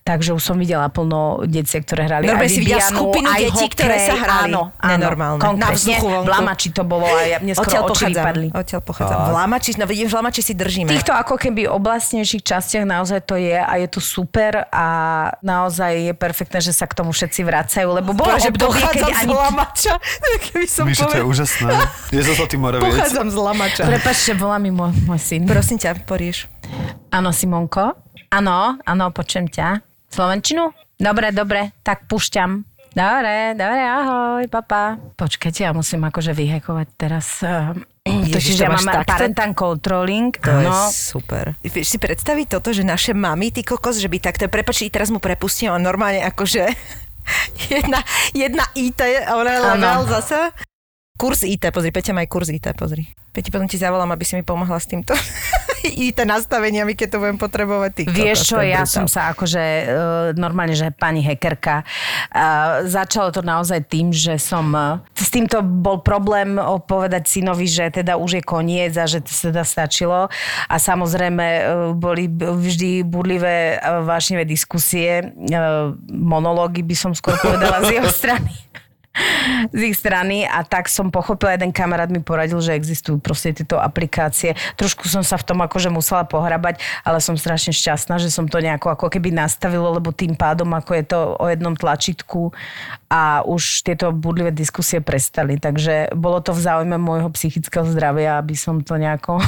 takže 0.00 0.32
už 0.32 0.40
som 0.40 0.56
videla 0.56 0.88
plno 0.88 1.44
detí, 1.44 1.76
ktoré 1.76 2.08
hrali 2.08 2.24
Normálne 2.24 2.48
aj 2.48 2.56
si 2.56 2.60
videla 2.64 2.88
skupinu 2.88 3.28
detí, 3.36 3.66
ktoré 3.68 3.96
sa 4.00 4.16
hrali. 4.16 4.48
Áno, 4.48 4.72
áno 4.80 4.92
Nenormálne. 4.96 5.40
Na 5.40 5.44
Konkrétne, 5.44 5.76
vzduchu 5.76 6.06
vonku. 6.08 6.24
v 6.24 6.28
Lamači 6.32 6.68
to 6.72 6.82
bolo 6.88 7.04
a 7.04 7.20
ja, 7.28 7.38
mne 7.44 7.52
skoro 7.52 7.92
oči 7.92 8.13
pochádzam. 8.14 8.24
vypadli. 8.24 8.46
Odtiaľ 8.54 8.80
pochádzam. 8.86 9.18
V 9.18 9.30
Lamači, 9.34 9.70
no 9.74 9.84
vidím, 9.90 10.06
v 10.06 10.14
Lamači 10.14 10.40
si 10.46 10.54
držíme. 10.54 10.88
V 10.88 10.94
týchto 10.94 11.10
ako 11.10 11.34
keby 11.34 11.66
oblastnejších 11.66 12.46
častiach 12.46 12.86
naozaj 12.86 13.20
to 13.26 13.34
je 13.34 13.58
a 13.58 13.72
je 13.82 13.88
to 13.90 13.98
super 13.98 14.70
a 14.70 14.86
naozaj 15.42 15.92
je 16.10 16.12
perfektné, 16.14 16.62
že 16.62 16.70
sa 16.70 16.86
k 16.86 16.94
tomu 16.94 17.10
všetci 17.10 17.40
vracajú, 17.42 17.88
lebo 17.90 18.14
bolo 18.14 18.30
Bože, 18.30 18.48
obdobie, 18.54 18.78
keď 18.78 19.02
dochádzam 19.02 19.10
z 19.10 19.18
ani... 19.18 19.34
Lamača. 19.34 19.94
Keby 20.46 20.66
som 20.70 20.84
Myši, 20.86 21.04
to 21.10 21.16
je 21.18 21.24
úžasné. 21.26 21.72
Je 22.14 22.22
zo 22.22 22.32
Zlatý 22.38 22.56
Moraviec. 22.56 22.86
Pochádzam 22.86 23.26
z 23.28 23.36
Lamača. 23.36 23.82
Prepačte, 23.90 24.32
volá 24.38 24.56
mi 24.62 24.70
môj, 24.70 24.94
môj 25.04 25.20
syn. 25.20 25.42
Prosím 25.50 25.82
ťa, 25.82 26.06
porieš. 26.06 26.46
Áno, 27.10 27.34
Simonko? 27.34 27.98
Áno, 28.30 28.78
áno, 28.82 29.04
počujem 29.10 29.50
ťa. 29.50 29.82
Slovenčinu? 30.10 30.70
Dobre, 30.94 31.34
dobre, 31.34 31.74
tak 31.82 32.06
púšťam. 32.06 32.73
Dobre, 32.94 33.58
dobre, 33.58 33.82
ahoj, 33.82 34.46
papa. 34.46 35.02
Počkajte, 35.18 35.66
ja 35.66 35.74
musím 35.74 36.06
akože 36.06 36.30
vyhekovať 36.30 36.88
teraz. 36.94 37.42
Uh, 37.42 37.74
Ježiš, 38.30 38.62
to 38.62 38.64
ja 38.64 38.70
mám 38.70 38.86
takto? 38.86 39.10
parental 39.10 39.50
controlling. 39.50 40.30
To 40.38 40.62
áno. 40.62 40.70
je 40.70 40.94
super. 40.94 41.58
Vieš 41.66 41.90
si 41.90 41.98
predstaviť 41.98 42.46
toto, 42.54 42.70
že 42.70 42.86
naše 42.86 43.10
mamy, 43.10 43.50
ty 43.50 43.66
kokos, 43.66 43.98
že 43.98 44.06
by 44.06 44.22
takto, 44.22 44.46
prepačí, 44.46 44.86
teraz 44.94 45.10
mu 45.10 45.18
prepustím 45.18 45.74
a 45.74 45.78
normálne 45.82 46.22
akože 46.22 46.70
jedna, 47.74 47.98
jedna 48.30 48.62
IT, 48.78 49.02
a 49.26 49.42
ona 49.42 49.74
level 49.74 50.06
zasa. 50.06 50.54
Kurs 51.18 51.42
IT, 51.42 51.74
pozri, 51.74 51.90
Peťa 51.90 52.14
má 52.14 52.22
aj 52.22 52.30
kurs 52.30 52.46
IT, 52.46 52.78
pozri. 52.78 53.10
Peti, 53.34 53.50
potom 53.50 53.66
ti 53.66 53.74
zavolám, 53.74 54.14
aby 54.14 54.22
si 54.22 54.38
mi 54.38 54.46
pomohla 54.46 54.78
s 54.78 54.86
týmto 54.86 55.18
IT 56.08 56.18
nastaveniami, 56.24 56.96
keď 56.96 57.16
to 57.16 57.18
budem 57.20 57.38
potrebovať. 57.38 57.90
Ty 57.94 58.02
Vieš 58.10 58.38
čo, 58.54 58.58
ja 58.60 58.82
brutál. 58.82 58.94
som 58.94 59.06
sa 59.06 59.32
akože 59.32 59.62
uh, 59.62 59.84
normálne, 60.36 60.72
že 60.72 60.88
pani 60.94 61.20
hackerka, 61.20 61.84
uh, 61.84 62.84
začalo 62.88 63.30
to 63.30 63.40
naozaj 63.44 63.84
tým, 63.86 64.10
že 64.10 64.40
som, 64.40 64.66
uh, 64.72 65.00
s 65.14 65.28
týmto 65.28 65.60
bol 65.60 66.00
problém 66.00 66.56
povedať 66.88 67.28
synovi, 67.28 67.68
že 67.68 67.90
teda 67.92 68.16
už 68.16 68.40
je 68.40 68.42
koniec 68.42 68.92
a 68.96 69.04
že 69.04 69.20
to 69.22 69.30
sa 69.30 69.52
teda 69.52 69.64
stačilo 69.64 70.28
a 70.68 70.76
samozrejme 70.76 71.46
uh, 71.46 71.62
boli 71.92 72.28
vždy 72.32 73.04
burlivé 73.04 73.78
uh, 73.78 74.02
vášnivé 74.04 74.48
diskusie, 74.48 75.32
monológy 76.10 76.82
by 76.82 76.96
som 76.96 77.12
skôr 77.12 77.36
povedala 77.40 77.84
z 77.84 78.00
jeho 78.00 78.10
strany 78.22 78.52
z 79.70 79.80
ich 79.90 79.94
strany 79.94 80.42
a 80.42 80.66
tak 80.66 80.90
som 80.90 81.14
pochopila, 81.14 81.54
jeden 81.54 81.70
kamarát 81.70 82.10
mi 82.10 82.18
poradil, 82.18 82.58
že 82.58 82.74
existujú 82.74 83.22
proste 83.22 83.54
tieto 83.54 83.78
aplikácie. 83.78 84.58
Trošku 84.74 85.06
som 85.06 85.22
sa 85.22 85.38
v 85.38 85.46
tom 85.46 85.62
akože 85.62 85.88
musela 85.88 86.26
pohrabať, 86.26 86.82
ale 87.06 87.22
som 87.22 87.38
strašne 87.38 87.70
šťastná, 87.70 88.18
že 88.18 88.28
som 88.34 88.50
to 88.50 88.58
nejako 88.58 88.90
ako 88.90 89.06
keby 89.10 89.30
nastavilo, 89.30 89.94
lebo 89.94 90.10
tým 90.10 90.34
pádom 90.34 90.66
ako 90.74 90.90
je 90.98 91.04
to 91.06 91.20
o 91.38 91.46
jednom 91.46 91.78
tlačítku 91.78 92.50
a 93.06 93.46
už 93.46 93.86
tieto 93.86 94.10
budlivé 94.10 94.50
diskusie 94.50 94.98
prestali. 94.98 95.62
Takže 95.62 96.10
bolo 96.18 96.42
to 96.42 96.50
v 96.50 96.60
záujme 96.66 96.98
môjho 96.98 97.30
psychického 97.30 97.86
zdravia, 97.86 98.42
aby 98.42 98.58
som 98.58 98.82
to 98.82 98.98
nejako 98.98 99.38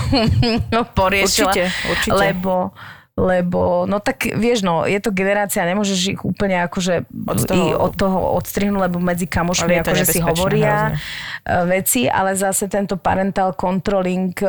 poriešila. 0.98 1.50
Určite, 1.50 1.64
určite. 1.90 2.14
Lebo 2.14 2.70
lebo, 3.16 3.88
no 3.88 3.96
tak 3.96 4.29
vieš, 4.29 4.61
no, 4.61 4.85
je 4.85 5.00
to 5.00 5.09
generácia, 5.09 5.64
nemôžeš 5.64 6.00
ich 6.12 6.20
úplne 6.20 6.61
akože 6.68 7.09
Od 7.09 7.40
toho- 7.48 7.57
i 7.57 7.72
od 7.72 7.96
toho 7.96 8.37
odstrihnúť, 8.37 8.92
lebo 8.92 9.00
medzi 9.00 9.24
kamošmi 9.24 9.81
akože 9.81 10.05
si 10.05 10.20
hovoria 10.20 10.92
hrozne. 10.92 11.00
e, 11.48 11.64
veci, 11.64 12.00
ale 12.12 12.37
zase 12.37 12.68
tento 12.68 13.00
parental 13.00 13.57
controlling 13.57 14.37
e, 14.37 14.48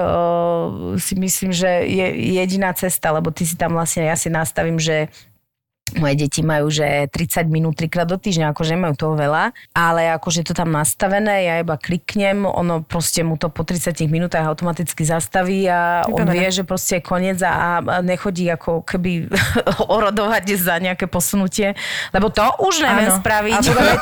si 0.99 1.15
myslím, 1.15 1.55
že 1.55 1.87
je 1.87 2.05
jediná 2.35 2.75
cesta, 2.75 3.15
lebo 3.15 3.31
ty 3.31 3.47
si 3.47 3.55
tam 3.55 3.71
vlastne, 3.71 4.03
ja 4.03 4.19
si 4.19 4.27
nastavím, 4.27 4.75
že 4.75 5.07
moje 5.95 6.15
deti 6.25 6.41
majú, 6.41 6.67
že 6.73 7.07
30 7.11 7.47
minút 7.47 7.77
trikrát 7.77 8.09
do 8.09 8.17
týždňa, 8.17 8.51
akože 8.51 8.73
nemajú 8.73 8.95
toho 8.97 9.13
veľa, 9.13 9.53
ale 9.75 10.11
akože 10.17 10.43
to 10.47 10.57
tam 10.57 10.73
nastavené, 10.73 11.45
ja 11.45 11.53
iba 11.61 11.77
kliknem, 11.77 12.43
ono 12.43 12.81
proste 12.81 13.21
mu 13.21 13.37
to 13.37 13.47
po 13.53 13.61
30 13.61 13.93
minútach 14.09 14.43
automaticky 14.47 15.05
zastaví 15.05 15.69
a 15.69 16.07
on 16.09 16.25
Vybavené. 16.25 16.33
vie, 16.33 16.47
že 16.51 16.63
proste 16.65 16.99
je 16.99 17.03
koniec 17.05 17.39
a 17.43 17.67
a 17.67 18.01
nechodí 18.01 18.47
ako 18.47 18.81
keby 18.85 19.27
orodovať 19.97 20.55
za 20.57 20.79
nejaké 20.79 21.05
posunutie, 21.09 21.75
lebo 22.15 22.31
to 22.31 22.43
už 22.63 22.81
neviem 22.85 23.11
Áno. 23.11 23.19
spraviť. 23.19 23.53
A 23.53 23.61
podľa 23.61 23.83
mňa 23.83 23.97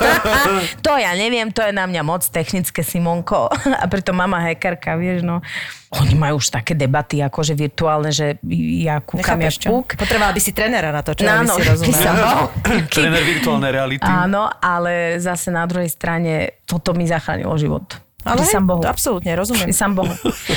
to 0.83 0.91
ja 1.05 1.11
neviem, 1.17 1.49
to 1.49 1.61
je 1.65 1.71
na 1.73 1.89
mňa 1.89 2.01
moc 2.05 2.21
technické, 2.27 2.85
Simonko. 2.85 3.49
A 3.81 3.85
pritom 3.89 4.15
mama 4.15 4.39
hackerka, 4.43 4.95
vieš, 4.95 5.25
no. 5.25 5.41
Oni 5.97 6.13
majú 6.13 6.37
už 6.37 6.51
také 6.51 6.73
debaty, 6.73 7.19
akože 7.19 7.53
virtuálne, 7.53 8.09
že 8.09 8.35
ja 8.79 8.99
kúkam, 8.99 9.39
ja 9.39 9.47
Nechápeš, 9.47 9.55
čo? 9.57 9.67
kúk. 9.69 9.87
Potrebovala 9.95 10.31
by 10.31 10.41
si 10.41 10.51
trenéra 10.51 10.89
na 10.89 10.99
to, 10.99 11.11
čo 11.11 11.23
No, 11.23 11.55
si 11.55 11.63
rozumela. 11.71 12.13
bol. 12.13 12.45
Tréner 12.93 13.23
virtuálnej 13.23 13.71
reality. 13.71 14.03
Áno, 14.03 14.47
ale 14.51 15.17
zase 15.17 15.49
na 15.49 15.63
druhej 15.63 15.87
strane 15.87 16.31
toto 16.63 16.91
mi 16.91 17.03
zachránilo 17.03 17.55
život. 17.55 18.04
Ale 18.25 18.41
sám 18.41 18.65
Bohu. 18.65 18.81
to 18.81 18.89
absolútne, 18.89 19.37
rozumiem. 19.37 19.69
Pri 19.69 19.77
sám 19.77 19.93
Bohu. 19.93 20.13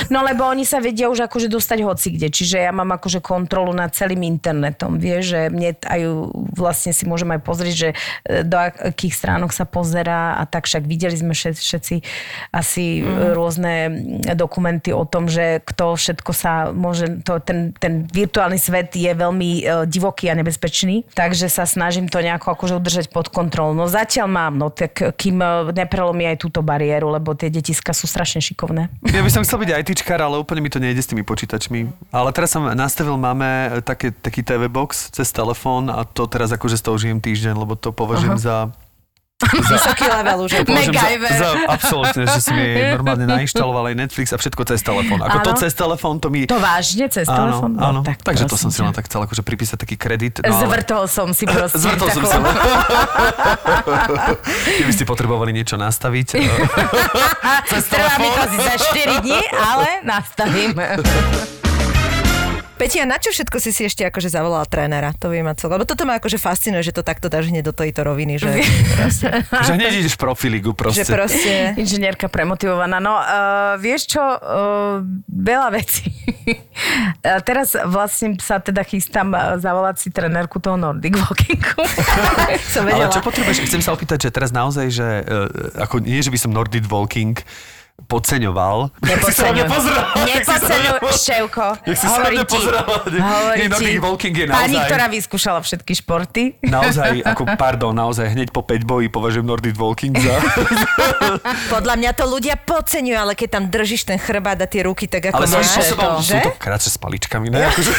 No 0.09 0.25
lebo 0.25 0.49
oni 0.49 0.65
sa 0.65 0.81
vedia 0.81 1.13
už 1.13 1.29
akože 1.29 1.53
dostať 1.53 1.79
hoci 1.85 2.17
kde, 2.17 2.33
čiže 2.33 2.65
ja 2.65 2.73
mám 2.73 2.97
akože 2.97 3.21
kontrolu 3.21 3.77
nad 3.77 3.93
celým 3.93 4.25
internetom, 4.25 4.97
vieš, 4.97 5.37
že 5.37 5.41
mne 5.53 5.77
aj 5.85 6.01
vlastne 6.57 6.97
si 6.97 7.05
môžem 7.05 7.29
aj 7.37 7.41
pozrieť, 7.45 7.75
že 7.77 7.89
e, 7.93 8.41
do 8.41 8.57
akých 8.57 9.13
stránok 9.13 9.53
sa 9.53 9.69
pozerá 9.69 10.41
a 10.41 10.49
tak 10.49 10.65
však 10.65 10.89
videli 10.89 11.13
sme 11.13 11.37
všet, 11.37 11.61
všetci 11.61 11.97
asi 12.57 13.05
mm. 13.05 13.37
rôzne 13.37 13.75
dokumenty 14.33 14.97
o 14.97 15.05
tom, 15.05 15.29
že 15.29 15.61
kto 15.69 15.93
všetko 15.93 16.33
sa 16.33 16.73
môže, 16.73 17.21
to, 17.21 17.37
ten, 17.45 17.77
ten 17.77 18.09
virtuálny 18.09 18.57
svet 18.57 18.97
je 18.97 19.13
veľmi 19.13 19.51
e, 19.61 19.63
divoký 19.85 20.33
a 20.33 20.39
nebezpečný, 20.41 21.05
takže 21.13 21.53
sa 21.53 21.69
snažím 21.69 22.09
to 22.09 22.25
nejako 22.25 22.57
akože 22.57 22.81
udržať 22.81 23.07
pod 23.13 23.29
kontrolou. 23.29 23.77
No 23.77 23.85
zatiaľ 23.93 24.29
mám, 24.33 24.57
no 24.57 24.73
tak 24.73 25.21
kým 25.21 25.45
neprelomí 25.77 26.25
aj 26.33 26.41
túto 26.41 26.65
bariéru, 26.65 27.13
lebo 27.13 27.37
tie 27.37 27.58
detiska 27.59 27.91
sú 27.91 28.07
strašne 28.07 28.39
šikovné. 28.39 28.89
Ja 29.11 29.21
by 29.21 29.31
som 29.35 29.43
chcel 29.43 29.67
byť 29.67 29.71
ITčkár, 29.83 30.23
ale 30.23 30.39
úplne 30.39 30.63
mi 30.63 30.71
to 30.71 30.79
nejde 30.79 31.03
s 31.03 31.11
tými 31.11 31.27
počítačmi. 31.27 32.11
Ale 32.15 32.31
teraz 32.31 32.55
som 32.55 32.65
nastavil, 32.65 33.19
máme 33.19 33.83
také, 33.83 34.15
taký 34.15 34.47
TV 34.47 34.71
box 34.71 35.11
cez 35.11 35.29
telefón 35.35 35.91
a 35.91 36.07
to 36.07 36.31
teraz 36.31 36.55
akože 36.55 36.79
z 36.79 36.85
toho 36.87 36.97
žijem 36.97 37.19
týždeň, 37.19 37.55
lebo 37.59 37.75
to 37.75 37.91
považujem 37.91 38.39
za 38.39 38.71
Vysoký 39.39 40.05
level 40.05 40.45
už. 40.45 40.51
MacGyver. 40.67 41.31
Za, 41.31 41.39
za, 41.39 41.51
absolútne, 41.71 42.23
že 42.27 42.39
som 42.43 42.53
jej 42.53 42.91
normálne 42.99 43.23
nainštaloval 43.23 43.87
aj 43.87 43.95
Netflix 43.97 44.35
a 44.35 44.37
všetko 44.37 44.67
cez 44.67 44.83
telefón. 44.83 45.23
Ako 45.23 45.39
to 45.41 45.51
Áno. 45.55 45.61
cez 45.63 45.73
telefón, 45.73 46.19
to 46.19 46.27
mi... 46.27 46.43
To 46.45 46.59
vážne 46.59 47.07
cez 47.07 47.25
Áno, 47.25 47.39
telefón? 47.39 47.71
No, 47.73 47.81
áno. 47.81 48.01
tak 48.03 48.19
Takže 48.19 48.45
to 48.45 48.59
som 48.59 48.69
si 48.75 48.83
len 48.83 48.91
tak 48.91 49.07
chcel 49.07 49.23
akože 49.23 49.47
pripísať 49.47 49.79
taký 49.79 49.95
kredit. 49.95 50.43
No, 50.43 50.51
ale... 50.51 50.59
Zvrtol 50.59 51.07
som 51.07 51.31
si 51.31 51.47
proste. 51.49 51.79
Zvrtol 51.79 52.09
som 52.11 52.23
sa. 52.27 52.37
Keby 54.83 54.91
ste 54.91 55.07
potrebovali 55.07 55.55
niečo 55.55 55.79
nastaviť. 55.79 56.29
eh, 56.35 57.83
Trvá 57.87 58.15
mi 58.19 58.29
to 58.29 58.41
asi 58.43 58.59
za 58.59 58.75
4 58.91 59.23
dní, 59.23 59.39
ale 59.55 60.03
nastavím. 60.03 60.75
Peti, 62.79 63.03
a 63.03 63.07
na 63.11 63.19
čo 63.19 63.35
všetko 63.35 63.59
si 63.59 63.75
si 63.75 63.83
ešte 63.91 64.07
akože 64.07 64.31
zavolala 64.31 64.63
trénera? 64.63 65.11
To 65.19 65.35
by 65.35 65.43
ma 65.43 65.59
celé. 65.59 65.75
Lebo 65.75 65.83
toto 65.83 66.07
ma 66.07 66.23
akože 66.23 66.39
fascinuje, 66.39 66.87
že 66.87 66.95
to 66.95 67.03
takto 67.03 67.27
dáš 67.27 67.51
hneď 67.51 67.67
do 67.67 67.75
tejto 67.75 68.07
roviny, 68.07 68.39
že, 68.39 68.63
že 69.67 69.73
hneď 69.75 69.99
ideš 69.99 70.15
profiligu 70.15 70.71
že 70.71 70.79
proste. 70.79 71.11
proste... 71.11 71.53
Inžinierka 71.75 72.31
premotivovaná. 72.31 73.03
No, 73.03 73.19
uh, 73.19 73.75
vieš 73.83 74.15
čo, 74.15 74.23
uh, 74.23 75.03
veľa 75.27 75.75
vecí. 75.75 76.07
uh, 77.27 77.43
teraz 77.43 77.75
vlastne 77.75 78.39
sa 78.39 78.63
teda 78.63 78.87
chystám 78.87 79.35
uh, 79.35 79.59
zavolať 79.59 79.99
si 79.99 80.09
trenérku 80.15 80.63
toho 80.63 80.79
Nordic 80.79 81.19
Walkingu. 81.19 81.83
Som 82.79 82.87
Ale 82.87 83.11
čo 83.11 83.19
potrebuješ? 83.27 83.67
Chcem 83.67 83.83
sa 83.83 83.91
opýtať, 83.91 84.31
že 84.31 84.31
teraz 84.31 84.55
naozaj, 84.55 84.87
že 84.95 85.27
uh, 85.27 85.51
ako 85.83 85.99
nie, 85.99 86.23
že 86.23 86.31
by 86.31 86.39
som 86.39 86.55
Nordic 86.55 86.87
Walking 86.87 87.35
podceňoval. 88.07 88.95
Nepodceňuj. 89.03 89.67
Nepodceňuj, 90.29 90.99
Ševko. 91.13 91.67
Jak 91.83 91.97
si 91.99 92.07
sa 92.07 92.21
mňa 92.25 92.45
pozerala. 92.47 92.97
Ti. 93.05 93.67
Nordic 93.69 93.99
Walking 93.99 94.35
je 94.35 94.47
Pani, 94.47 94.79
naozaj- 94.79 94.87
ktorá 94.87 95.05
vyskúšala 95.11 95.59
všetky 95.61 95.93
športy. 95.99 96.43
Naozaj, 96.63 97.21
ako 97.35 97.43
pardon, 97.59 97.93
naozaj 97.93 98.33
hneď 98.33 98.55
po 98.55 98.63
5 98.63 98.87
boji 98.87 99.07
považujem 99.11 99.45
Nordic 99.45 99.75
Walking 99.75 100.15
za... 100.15 100.35
Podľa 101.75 101.95
mňa 101.99 102.11
to 102.15 102.25
ľudia 102.31 102.55
podceňujú, 102.57 103.17
ale 103.19 103.33
keď 103.35 103.49
tam 103.59 103.65
držíš 103.67 104.07
ten 104.07 104.17
chrbát 104.17 104.57
a 104.63 104.67
tie 104.71 104.87
ruky, 104.87 105.11
tak 105.11 105.29
ako 105.29 105.45
Ale 105.45 105.47
máš, 105.51 105.67
to, 105.75 106.07
sú 106.23 106.37
to 106.39 106.53
kráče 106.57 106.89
s 106.89 106.97
paličkami, 106.97 107.51
ne? 107.51 107.67
Akože, 107.67 107.93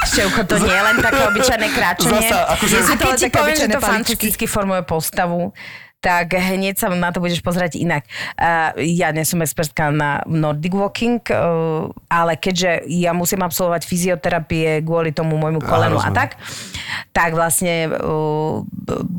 Ševko, 0.00 0.40
to 0.48 0.56
nie 0.64 0.72
je 0.72 0.82
len 0.82 0.96
také 0.98 1.20
obyčajné 1.28 1.68
kráčanie. 1.76 2.28
Zasa, 2.28 2.38
akože- 2.56 2.78
a 2.82 2.94
keď 2.96 3.12
ti 3.16 3.28
poviem, 3.28 3.56
že 3.56 3.68
to 3.68 3.80
fantasticky 3.80 4.44
formuje 4.48 4.82
postavu, 4.82 5.52
tak 6.00 6.32
hneď 6.32 6.80
sa 6.80 6.88
na 6.88 7.12
to 7.12 7.20
budeš 7.20 7.44
pozerať 7.44 7.76
inak. 7.76 8.08
Uh, 8.40 8.72
ja 8.80 9.12
nie 9.12 9.22
som 9.28 9.44
expertka 9.44 9.92
na 9.92 10.24
Nordic 10.24 10.72
Walking, 10.72 11.20
uh, 11.28 11.92
ale 12.08 12.40
keďže 12.40 12.88
ja 12.88 13.12
musím 13.12 13.44
absolvovať 13.44 13.84
fyzioterapie 13.84 14.80
kvôli 14.80 15.12
tomu 15.12 15.36
môjmu 15.36 15.60
kolenu 15.60 16.00
a 16.00 16.08
tak, 16.08 16.40
tak 17.12 17.36
vlastne 17.36 17.92
uh, 17.92 18.64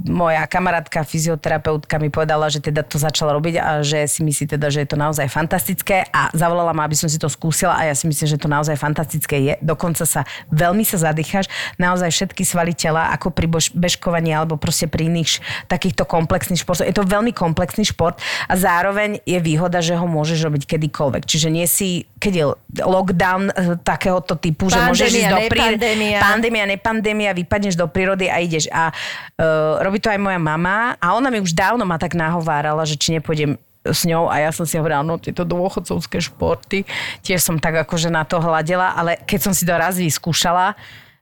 moja 0.10 0.50
kamarátka 0.50 1.06
fyzioterapeutka 1.06 2.02
mi 2.02 2.10
povedala, 2.10 2.50
že 2.50 2.58
teda 2.58 2.82
to 2.82 2.98
začala 2.98 3.38
robiť 3.38 3.56
a 3.62 3.86
že 3.86 4.10
si 4.10 4.26
myslí 4.26 4.58
teda, 4.58 4.74
že 4.74 4.82
je 4.82 4.90
to 4.90 4.98
naozaj 4.98 5.30
fantastické 5.30 6.10
a 6.10 6.34
zavolala 6.34 6.74
ma, 6.74 6.90
aby 6.90 6.98
som 6.98 7.06
si 7.06 7.22
to 7.22 7.30
skúsila 7.30 7.78
a 7.78 7.86
ja 7.86 7.94
si 7.94 8.10
myslím, 8.10 8.26
že 8.26 8.42
to 8.42 8.50
naozaj 8.50 8.74
fantastické 8.74 9.38
je. 9.38 9.54
Dokonca 9.62 10.02
sa 10.10 10.26
veľmi 10.50 10.82
sa 10.82 10.98
zadýcháš, 10.98 11.46
naozaj 11.78 12.10
všetky 12.10 12.42
svaly 12.42 12.74
tela, 12.74 13.14
ako 13.14 13.30
pri 13.30 13.46
bežkovaní 13.78 14.34
alebo 14.34 14.58
proste 14.58 14.90
pri 14.90 15.06
iných 15.14 15.46
takýchto 15.70 16.10
komplexných 16.10 16.58
športoch. 16.58 16.71
Je 16.80 16.96
to 16.96 17.04
veľmi 17.04 17.36
komplexný 17.36 17.84
šport 17.84 18.16
a 18.48 18.54
zároveň 18.56 19.20
je 19.28 19.40
výhoda, 19.44 19.84
že 19.84 20.00
ho 20.00 20.08
môžeš 20.08 20.40
robiť 20.48 20.64
kedykoľvek. 20.78 21.24
Čiže 21.28 21.52
nie 21.52 21.68
si, 21.68 22.08
keď 22.18 22.34
je 22.34 22.46
lockdown 22.80 23.52
eh, 23.52 23.76
takéhoto 23.84 24.40
typu, 24.40 24.72
že 24.72 24.80
môžeš 24.80 25.12
ísť 25.12 25.28
Pandémia, 25.28 25.32
do 25.32 25.40
prírody. 25.52 25.72
nepandémia. 25.76 26.18
Pandémia, 26.22 26.64
nepandémia, 26.66 27.32
vypadneš 27.36 27.76
do 27.76 27.86
prírody 27.92 28.32
a 28.32 28.40
ideš. 28.40 28.72
A 28.72 28.96
uh, 28.96 29.84
robí 29.84 30.00
to 30.00 30.08
aj 30.08 30.20
moja 30.22 30.40
mama 30.40 30.96
a 30.96 31.18
ona 31.18 31.28
mi 31.28 31.44
už 31.44 31.52
dávno 31.52 31.84
ma 31.84 32.00
tak 32.00 32.16
nahovárala, 32.16 32.88
že 32.88 32.96
či 32.96 33.18
nepôjdem 33.18 33.60
s 33.82 34.06
ňou 34.06 34.30
a 34.30 34.38
ja 34.38 34.54
som 34.54 34.62
si 34.62 34.78
hovorila, 34.78 35.02
no 35.02 35.18
tieto 35.18 35.42
dôchodcovské 35.42 36.22
športy, 36.22 36.86
tiež 37.26 37.42
som 37.42 37.58
tak 37.58 37.82
akože 37.82 38.14
na 38.14 38.22
to 38.22 38.38
hľadela, 38.38 38.94
ale 38.94 39.18
keď 39.26 39.40
som 39.50 39.54
si 39.58 39.66
to 39.66 39.74
raz 39.74 39.98
vyskúšala, 39.98 40.78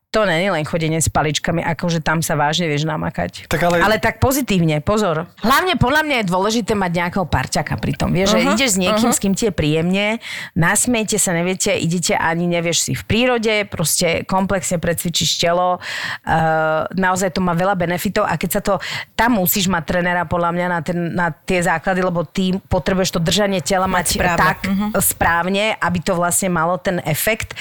To 0.09 0.25
není 0.25 0.49
len 0.49 0.65
chodenie 0.65 0.97
s 0.97 1.05
paličkami, 1.05 1.61
akože 1.61 2.01
tam 2.01 2.25
sa 2.25 2.33
vážne 2.33 2.65
vieš 2.65 2.81
namakať. 2.89 3.45
Tak 3.45 3.61
ale- 3.61 3.77
ale 3.77 4.01
tak 4.01 4.17
pozitívne, 4.17 4.81
pozor. 4.81 5.29
Hlavne 5.45 5.77
podľa 5.77 6.01
mňa 6.01 6.15
je 6.17 6.25
dôležité 6.33 6.73
mať 6.73 6.91
nejakého 6.97 7.29
parťaka 7.29 7.77
pri 7.77 7.93
tom. 7.93 8.09
Vieš, 8.09 8.33
uh-huh, 8.33 8.41
že 8.41 8.53
ideš 8.57 8.69
s 8.73 8.77
niekým, 8.81 9.05
uh-huh. 9.05 9.13
s 9.13 9.21
kým 9.21 9.37
ti 9.37 9.45
je 9.45 9.53
príjemne, 9.53 10.17
nasmiete 10.57 11.21
sa, 11.21 11.29
neviete, 11.29 11.77
idete 11.77 12.17
ani 12.17 12.49
nevieš 12.49 12.89
si 12.89 12.97
v 12.97 13.05
prírode, 13.05 13.69
proste 13.69 14.25
komplexne 14.25 14.81
precvičíš 14.81 15.37
telo. 15.37 15.77
Uh, 16.25 16.89
naozaj 16.97 17.29
to 17.37 17.45
má 17.45 17.53
veľa 17.53 17.77
benefitov 17.77 18.25
a 18.25 18.33
keď 18.33 18.49
sa 18.49 18.61
to, 18.65 18.81
tam 19.13 19.37
musíš 19.37 19.69
mať 19.69 19.93
trénera 19.93 20.25
podľa 20.25 20.57
mňa 20.57 20.65
na, 20.73 20.79
ten, 20.81 20.97
na 21.13 21.29
tie 21.29 21.61
základy, 21.61 22.01
lebo 22.01 22.25
ty 22.25 22.57
potrebuješ 22.57 23.13
to 23.13 23.21
držanie 23.21 23.61
tela 23.61 23.85
mať, 23.85 24.17
správne. 24.17 24.41
tak 24.41 24.57
uh-huh. 24.65 24.89
správne, 25.05 25.77
aby 25.77 26.01
to 26.01 26.17
vlastne 26.17 26.49
malo 26.49 26.81
ten 26.81 26.97
efekt. 27.05 27.53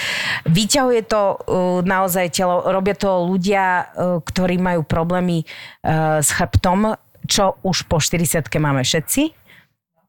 Vyťahuje 0.48 1.04
to 1.04 1.36
uh, 1.36 1.84
naozaj 1.84 2.37
telo, 2.38 2.62
robia 2.70 2.94
to 2.94 3.26
ľudia, 3.26 3.64
uh, 3.90 4.22
ktorí 4.22 4.62
majú 4.62 4.86
problémy 4.86 5.42
uh, 5.42 6.22
s 6.22 6.30
chrbtom, 6.30 6.94
čo 7.26 7.58
už 7.66 7.90
po 7.90 7.98
40 7.98 8.46
máme 8.62 8.86
všetci. 8.86 9.34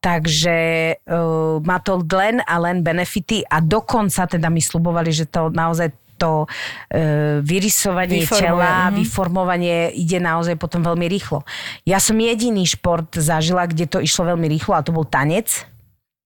Takže 0.00 0.58
uh, 0.96 1.60
má 1.60 1.76
to 1.82 2.00
len 2.00 2.40
a 2.46 2.54
len 2.62 2.80
benefity 2.80 3.42
a 3.44 3.60
dokonca 3.60 4.30
teda 4.30 4.48
mi 4.48 4.62
slubovali, 4.62 5.10
že 5.10 5.28
to 5.28 5.52
naozaj 5.52 5.92
to 6.20 6.44
e, 6.92 7.40
vyrysovanie 7.40 8.28
Vyformuje, 8.28 8.44
tela, 8.44 8.92
mhm. 8.92 8.94
vyformovanie 9.00 9.76
ide 9.96 10.20
naozaj 10.20 10.60
potom 10.60 10.84
veľmi 10.84 11.08
rýchlo. 11.08 11.48
Ja 11.88 11.96
som 11.96 12.20
jediný 12.20 12.68
šport 12.68 13.08
zažila, 13.16 13.64
kde 13.64 13.88
to 13.88 14.04
išlo 14.04 14.36
veľmi 14.36 14.44
rýchlo 14.52 14.76
a 14.76 14.84
to 14.84 14.92
bol 14.92 15.08
tanec 15.08 15.64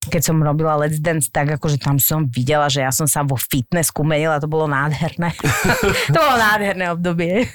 keď 0.08 0.22
som 0.32 0.36
robila 0.40 0.78
Let's 0.78 1.00
Dance, 1.00 1.28
tak 1.28 1.56
akože 1.56 1.80
tam 1.80 1.96
som 2.00 2.28
videla, 2.28 2.68
že 2.68 2.84
ja 2.84 2.92
som 2.92 3.08
sa 3.08 3.24
vo 3.24 3.36
fitnessku 3.36 4.04
menila, 4.04 4.40
to 4.40 4.48
bolo 4.50 4.68
nádherné. 4.68 5.34
to 6.12 6.18
bolo 6.18 6.36
nádherné 6.36 6.92
obdobie. 6.92 7.48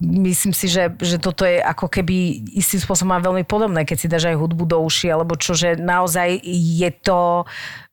Myslím 0.00 0.52
si, 0.52 0.68
že, 0.68 0.92
že 1.00 1.16
toto 1.20 1.44
je 1.44 1.60
ako 1.60 1.88
keby 1.88 2.48
istým 2.56 2.80
spôsobom 2.80 3.16
veľmi 3.18 3.44
podobné, 3.44 3.84
keď 3.84 3.96
si 3.96 4.06
dáš 4.10 4.28
aj 4.30 4.36
hudbu 4.36 4.64
do 4.64 4.78
uši, 4.82 5.12
alebo 5.12 5.36
čo, 5.36 5.56
že 5.56 5.76
naozaj 5.78 6.40
je 6.44 6.90
to 7.02 7.48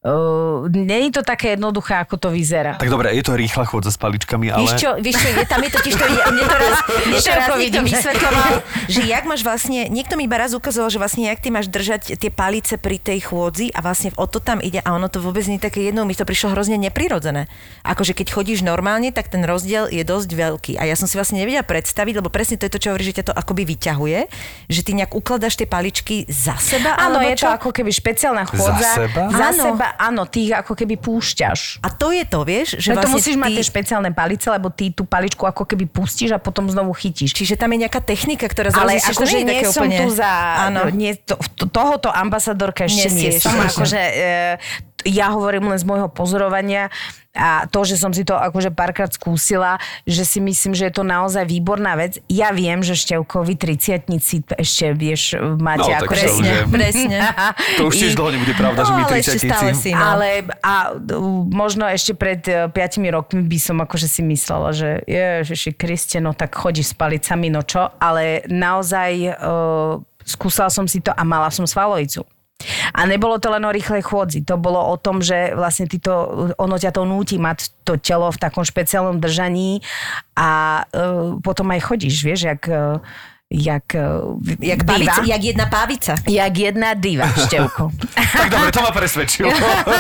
Uh, 0.06 0.70
je 0.70 1.10
to 1.10 1.26
také 1.26 1.58
jednoduché, 1.58 1.98
ako 1.98 2.22
to 2.22 2.30
vyzerá. 2.30 2.78
Tak 2.78 2.94
dobre, 2.94 3.10
je 3.18 3.26
to 3.26 3.34
rýchla 3.34 3.66
chôdza 3.66 3.90
s 3.90 3.98
paličkami, 3.98 4.54
ale... 4.54 4.62
Víš 4.62 4.78
čo, 4.78 4.94
víš 5.02 5.18
čo, 5.18 5.34
je, 5.34 5.50
tam 5.50 5.66
je 5.66 5.70
totiž 5.74 5.94
to, 5.98 6.06
mne 6.06 6.46
to 6.46 6.56
raz, 6.62 6.78
mne 7.10 7.18
to 7.18 7.32
raz 7.34 7.50
niekto 7.50 7.56
vidím, 7.58 7.86
že- 7.90 7.98
vysvetloval, 7.98 8.52
že 8.94 9.02
jak 9.02 9.24
máš 9.26 9.42
vlastne, 9.42 9.90
niekto 9.90 10.14
mi 10.14 10.30
iba 10.30 10.38
raz 10.38 10.54
ukazoval, 10.54 10.94
že 10.94 11.02
vlastne 11.02 11.26
jak 11.26 11.42
ty 11.42 11.50
máš 11.50 11.74
držať 11.74 12.22
tie 12.22 12.30
palice 12.30 12.78
pri 12.78 13.02
tej 13.02 13.26
chôdzi 13.26 13.74
a 13.74 13.82
vlastne 13.82 14.14
o 14.14 14.30
to 14.30 14.38
tam 14.38 14.62
ide 14.62 14.78
a 14.86 14.94
ono 14.94 15.10
to 15.10 15.18
vôbec 15.18 15.42
nie 15.50 15.58
je 15.58 15.66
také 15.66 15.90
jedno, 15.90 16.06
mi 16.06 16.14
to 16.14 16.22
prišlo 16.22 16.54
hrozne 16.54 16.78
neprirodzené. 16.78 17.50
Akože 17.82 18.14
keď 18.14 18.30
chodíš 18.30 18.62
normálne, 18.62 19.10
tak 19.10 19.34
ten 19.34 19.42
rozdiel 19.42 19.90
je 19.90 20.06
dosť 20.06 20.30
veľký 20.30 20.74
a 20.78 20.86
ja 20.86 20.94
som 20.94 21.10
si 21.10 21.18
vlastne 21.18 21.42
nevedela 21.42 21.66
predstaviť, 21.66 22.14
lebo 22.22 22.30
presne 22.30 22.62
to 22.62 22.70
je 22.70 22.74
to, 22.78 22.78
čo 22.78 22.94
hovorí, 22.94 23.10
že 23.10 23.26
ťa 23.26 23.26
to 23.26 23.34
akoby 23.34 23.66
vyťahuje, 23.74 24.20
že 24.70 24.82
ty 24.86 24.94
nejak 24.94 25.18
ukladaš 25.18 25.58
tie 25.58 25.66
paličky 25.66 26.30
za 26.30 26.54
seba, 26.62 26.94
Áno, 26.94 27.18
alebo 27.18 27.26
je 27.26 27.42
čo? 27.42 27.50
to 27.50 27.58
ako 27.58 27.70
keby 27.74 27.90
špeciálna 27.90 28.46
chôdza. 28.46 29.10
seba? 29.10 29.34
Za 29.34 29.50
Áno. 29.50 29.64
seba, 29.74 29.88
áno, 29.98 30.28
ty 30.28 30.48
ich 30.48 30.54
ako 30.54 30.76
keby 30.76 31.00
púšťaš. 31.00 31.82
A 31.82 31.90
to 31.90 32.12
je 32.12 32.24
to, 32.28 32.44
vieš, 32.44 32.78
že 32.78 32.94
to 32.94 33.02
vlastne 33.02 33.16
musíš 33.16 33.36
mať 33.40 33.52
ty... 33.52 33.56
tie 33.58 33.66
špeciálne 33.66 34.12
palice, 34.12 34.48
lebo 34.52 34.68
ty 34.70 34.92
tú 34.92 35.04
paličku 35.08 35.44
ako 35.48 35.64
keby 35.64 35.88
pustíš 35.90 36.36
a 36.36 36.40
potom 36.40 36.68
znovu 36.68 36.92
chytíš. 36.94 37.34
Čiže 37.34 37.56
tam 37.56 37.72
je 37.74 37.88
nejaká 37.88 38.04
technika, 38.04 38.46
ktorá 38.46 38.70
Ale 38.76 39.00
zistíš, 39.00 39.06
že 39.06 39.16
to 39.16 39.20
akože 39.24 39.38
nie 39.38 39.46
nie 39.48 39.64
som 39.66 39.84
úplne... 39.88 39.98
tu 40.00 40.08
za... 40.14 40.32
Áno. 40.68 40.82
Nie, 40.92 41.12
to, 41.18 41.36
to, 41.56 41.66
tohoto 41.72 42.10
ambasadorka 42.12 42.86
ešte 42.86 43.10
Nie 43.12 43.32
nie, 43.32 43.32
som. 43.40 43.56
Akože, 43.56 44.00
e, 44.00 44.58
ja 45.06 45.30
hovorím 45.30 45.70
len 45.70 45.78
z 45.78 45.86
môjho 45.86 46.10
pozorovania 46.10 46.90
a 47.36 47.68
to, 47.68 47.84
že 47.84 48.00
som 48.00 48.16
si 48.16 48.24
to 48.24 48.32
akože 48.32 48.72
párkrát 48.72 49.12
skúsila, 49.12 49.76
že 50.08 50.24
si 50.24 50.40
myslím, 50.40 50.72
že 50.72 50.88
je 50.88 50.94
to 50.96 51.04
naozaj 51.04 51.44
výborná 51.44 52.00
vec. 52.00 52.24
Ja 52.32 52.56
viem, 52.56 52.80
že 52.80 52.96
števkovi 52.96 53.60
triciatnici 53.60 54.48
ešte, 54.56 54.96
vieš, 54.96 55.36
máte 55.60 55.92
No, 55.92 56.00
to 56.00 56.16
už 56.16 56.20
je- 56.24 56.64
presne. 56.72 57.20
To 57.78 57.92
už 57.92 57.96
tiež 58.00 58.16
I- 58.16 58.18
dlho 58.18 58.32
nebude 58.40 58.56
pravda, 58.56 58.88
že 58.88 58.92
my 58.96 59.04
No, 59.04 59.08
ale 59.12 59.20
ešte 59.20 59.40
stále 59.44 59.72
30 59.76 59.84
si, 59.84 59.92
no. 59.92 60.00
Ale 60.00 60.28
a 60.64 60.96
možno 61.52 61.84
ešte 61.92 62.16
pred 62.16 62.40
5 62.40 62.72
rokmi 63.12 63.44
by 63.44 63.60
som 63.60 63.84
akože 63.84 64.08
si 64.08 64.24
myslela, 64.24 64.72
že 64.72 65.04
ježiši 65.04 65.76
Kriste, 65.76 66.24
no 66.24 66.32
tak 66.32 66.56
chodíš 66.56 66.92
s 66.92 66.96
palicami, 66.96 67.52
no 67.52 67.68
čo? 67.68 67.92
Ale 68.00 68.48
naozaj 68.48 69.12
uh, 69.36 70.00
skúsala 70.24 70.72
som 70.72 70.88
si 70.88 71.04
to 71.04 71.12
a 71.12 71.22
mala 71.28 71.52
som 71.52 71.68
svalovicu. 71.68 72.24
A 72.96 73.04
nebolo 73.04 73.36
to 73.36 73.52
len 73.52 73.68
o 73.68 73.76
rýchlej 73.76 74.00
chôdzi, 74.00 74.48
to 74.48 74.56
bolo 74.56 74.80
o 74.80 74.96
tom, 74.96 75.20
že 75.20 75.52
vlastne 75.54 75.92
ty 75.92 76.00
to, 76.00 76.14
ono 76.56 76.76
ťa 76.80 76.96
to 76.96 77.04
núti 77.04 77.36
mať 77.36 77.84
to 77.84 78.00
telo 78.00 78.32
v 78.32 78.40
takom 78.40 78.64
špeciálnom 78.64 79.20
držaní 79.20 79.84
a 80.40 80.82
uh, 80.88 81.36
potom 81.44 81.68
aj 81.76 81.84
chodíš, 81.84 82.16
vieš, 82.24 82.48
jak, 82.48 82.64
uh, 82.72 83.04
jak, 83.46 83.94
uh, 83.94 84.42
Jak, 84.60 84.82
diva. 84.84 84.94
pavica, 84.94 85.22
jak 85.26 85.44
jedna 85.44 85.66
pávica. 85.66 86.14
Jak 86.26 86.54
jedna 86.58 86.90
diva, 86.94 87.30
Števko. 87.30 87.92
Tak 88.36 88.52
dobre, 88.52 88.68
to 88.68 88.84
ma 88.84 88.92
presvedčilo. 88.92 89.48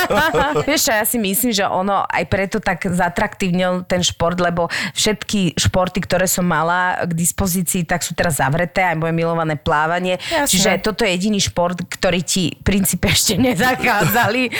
Vieš 0.68 0.82
čo, 0.86 0.91
ja 0.91 1.08
si 1.08 1.16
myslím, 1.16 1.56
že 1.56 1.64
ono 1.64 2.04
aj 2.04 2.24
preto 2.28 2.60
tak 2.60 2.84
zatraktívnil 2.84 3.88
ten 3.88 4.04
šport, 4.04 4.36
lebo 4.43 4.68
všetky 4.91 5.56
športy, 5.56 6.04
ktoré 6.04 6.28
som 6.28 6.43
mala 6.43 7.00
k 7.08 7.16
dispozícii, 7.16 7.88
tak 7.88 8.04
sú 8.04 8.12
teraz 8.12 8.43
zavreté, 8.43 8.84
aj 8.84 9.00
moje 9.00 9.16
milované 9.16 9.56
plávanie. 9.56 10.20
Jasné. 10.20 10.52
Čiže 10.52 10.70
toto 10.84 11.08
je 11.08 11.16
jediný 11.16 11.39
šport, 11.39 11.80
ktorý 11.80 12.28
ti 12.28 12.60
v 12.60 12.64
princípe 12.68 13.08
ešte 13.16 13.39
nezakázali. 13.39 14.52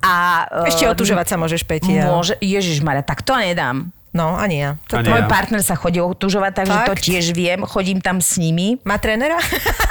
A, 0.00 0.48
Ešte 0.64 0.88
eh, 0.88 0.92
otužovať 0.94 1.26
sa 1.28 1.36
môžeš, 1.36 1.68
Peti. 1.68 2.00
Môže, 2.00 2.40
Ježiš 2.40 2.80
Maria, 2.80 3.04
tak 3.04 3.20
to 3.20 3.36
nedám. 3.36 3.92
No, 4.16 4.34
ani 4.34 4.56
ja. 4.64 4.70
To, 4.88 4.98
Ani 4.98 5.12
Môj 5.12 5.22
ja. 5.24 5.28
partner 5.28 5.60
sa 5.60 5.76
chodí 5.76 6.00
otužovať, 6.00 6.64
takže 6.64 6.76
to 6.88 6.92
Fakt? 6.96 7.04
tiež 7.04 7.36
viem. 7.36 7.60
Chodím 7.68 8.00
tam 8.00 8.24
s 8.24 8.40
nimi. 8.40 8.80
má 8.82 8.96
trénera? 8.96 9.36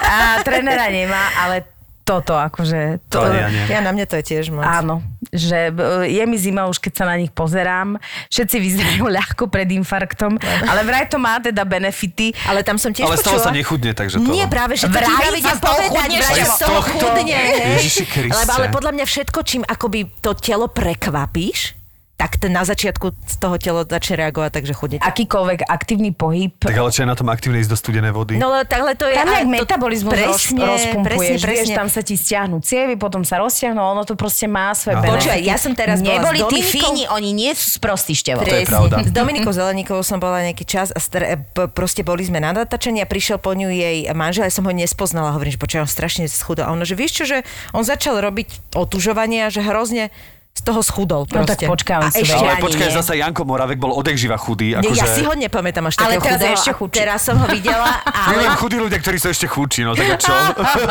A 0.02 0.42
trénera 0.42 0.90
nemá, 0.90 1.22
ale 1.38 1.70
toto 2.08 2.40
akože... 2.40 3.04
To 3.12 3.28
ani 3.28 3.36
ja 3.36 3.48
nie. 3.52 3.64
ja 3.68 3.80
na 3.84 3.92
mňa 3.92 4.06
to 4.08 4.16
je 4.16 4.24
tiež 4.24 4.48
moc. 4.48 4.64
Áno, 4.64 5.04
že 5.28 5.76
e, 5.76 6.08
je 6.08 6.24
mi 6.24 6.40
zima 6.40 6.64
už, 6.72 6.80
keď 6.80 7.04
sa 7.04 7.06
na 7.12 7.20
nich 7.20 7.36
pozerám. 7.36 8.00
Všetci 8.32 8.56
vyzerajú 8.64 9.12
ľahko 9.20 9.52
pred 9.52 9.68
infarktom, 9.76 10.40
ale 10.40 10.88
vraj 10.88 11.12
to 11.12 11.20
má 11.20 11.36
teda 11.44 11.68
benefity. 11.68 12.32
Ale 12.48 12.64
tam 12.64 12.80
som 12.80 12.96
tiež 12.96 13.12
Ale 13.12 13.20
z 13.20 13.28
toho 13.28 13.44
sa 13.44 13.52
nechudne, 13.52 13.92
takže 13.92 14.24
to... 14.24 14.32
Nie, 14.32 14.48
práve, 14.48 14.80
že 14.80 14.88
to 14.88 14.96
Vraj 14.96 15.36
ti 15.36 15.52
povedať, 15.60 16.10
vraj 16.16 16.48
toho 16.56 16.80
tohto? 16.80 17.06
chudne. 17.12 17.36
hej. 17.36 17.76
Ježiši 17.76 18.04
Kriste. 18.08 18.40
Lebo 18.40 18.52
ale 18.56 18.66
podľa 18.72 18.92
mňa 18.96 19.06
všetko, 19.06 19.40
čím 19.44 19.62
akoby 19.68 20.00
to 20.24 20.32
telo 20.40 20.72
prekvapíš, 20.72 21.77
tak 22.18 22.42
ten 22.42 22.50
na 22.50 22.66
začiatku 22.66 23.14
z 23.14 23.36
toho 23.38 23.62
telo 23.62 23.86
začne 23.86 24.18
reagovať, 24.18 24.50
takže 24.50 24.74
chudne. 24.74 24.98
Akýkoľvek 24.98 25.70
aktívny 25.70 26.10
pohyb. 26.10 26.50
Tak 26.58 26.74
ale 26.74 26.90
čo 26.90 27.06
je 27.06 27.08
na 27.08 27.14
tom 27.14 27.30
aktívne 27.30 27.62
ísť 27.62 27.70
do 27.70 27.78
studenej 27.78 28.10
vody? 28.10 28.42
No 28.42 28.50
ale 28.50 28.66
takhle 28.66 28.98
to 28.98 29.06
je... 29.06 29.14
Tam 29.14 29.30
nejak 29.30 29.46
metabolizmus 29.46 30.10
presne, 30.18 30.66
rozpumpuješ, 30.66 31.06
presne, 31.06 31.38
presne. 31.38 31.54
vieš, 31.54 31.68
tam 31.78 31.88
sa 31.94 32.02
ti 32.02 32.18
stiahnu 32.18 32.58
cievy, 32.66 32.98
potom 32.98 33.22
sa 33.22 33.38
roztiahnu, 33.38 33.78
ono 33.78 34.02
to 34.02 34.18
proste 34.18 34.50
má 34.50 34.74
svoje 34.74 34.98
benefity. 34.98 35.30
Počúvaj, 35.30 35.42
ja 35.46 35.58
som 35.62 35.72
teraz 35.78 36.02
Neboli 36.02 36.42
tí 36.50 36.66
fíni, 36.66 37.06
oni 37.06 37.38
nie 37.38 37.54
sú 37.54 37.78
sprostí 37.78 38.18
števo. 38.18 38.42
To 38.42 38.50
je 38.50 38.66
pravda. 38.66 39.06
S 39.06 39.14
Dominikou 39.14 39.54
Zeleníkovou 39.54 40.02
som 40.02 40.18
bola 40.18 40.42
nejaký 40.42 40.66
čas 40.66 40.90
a 40.90 40.98
p- 41.38 41.70
proste 41.70 42.02
boli 42.02 42.26
sme 42.26 42.42
na 42.42 42.50
natáčení 42.50 42.98
a 42.98 43.06
prišiel 43.06 43.38
po 43.38 43.54
ňu 43.54 43.70
jej 43.70 44.10
manžel, 44.18 44.50
ja 44.50 44.54
som 44.54 44.66
ho 44.66 44.74
nespoznala, 44.74 45.38
hovorím, 45.38 45.54
že 45.54 45.62
počujem, 45.62 45.86
on 45.86 45.92
strašne 45.92 46.26
schudol. 46.26 46.66
A 46.66 46.74
ono, 46.74 46.82
že 46.82 46.98
vieš 46.98 47.22
čo, 47.22 47.24
že 47.30 47.38
on 47.78 47.86
začal 47.86 48.18
robiť 48.18 48.74
otužovanie 48.74 49.46
a 49.46 49.54
že 49.54 49.62
hrozne 49.62 50.10
z 50.58 50.62
toho 50.66 50.82
schudol 50.82 51.30
No 51.30 51.46
tak 51.46 51.62
proste. 51.62 51.66
počkaj, 51.70 51.96
on 52.02 52.10
ešte 52.10 52.34
ale 52.34 52.58
počkaj, 52.58 52.90
zasa 52.90 53.14
Janko 53.14 53.46
Moravek 53.46 53.78
bol 53.78 53.94
odek 53.94 54.18
živa 54.18 54.42
chudý. 54.42 54.74
Akože... 54.74 54.98
ja 54.98 55.06
si 55.06 55.22
ho 55.22 55.34
nepamätám 55.38 55.86
až 55.86 56.02
Ale 56.02 56.18
takého 56.18 56.26
teraz 56.26 56.34
je 56.34 56.42
chudého. 56.42 56.58
ešte 56.58 56.72
chudší. 56.74 56.98
Teraz 56.98 57.20
som 57.22 57.36
ho 57.38 57.46
videla, 57.46 57.90
Milujem 58.34 58.50
ale, 58.50 58.58
chudí 58.58 58.78
ľudia, 58.82 58.98
ktorí 58.98 59.18
sú 59.22 59.28
ešte 59.30 59.46
chudší, 59.46 59.82
no 59.86 59.94
tak 59.94 60.18
čo? 60.18 60.34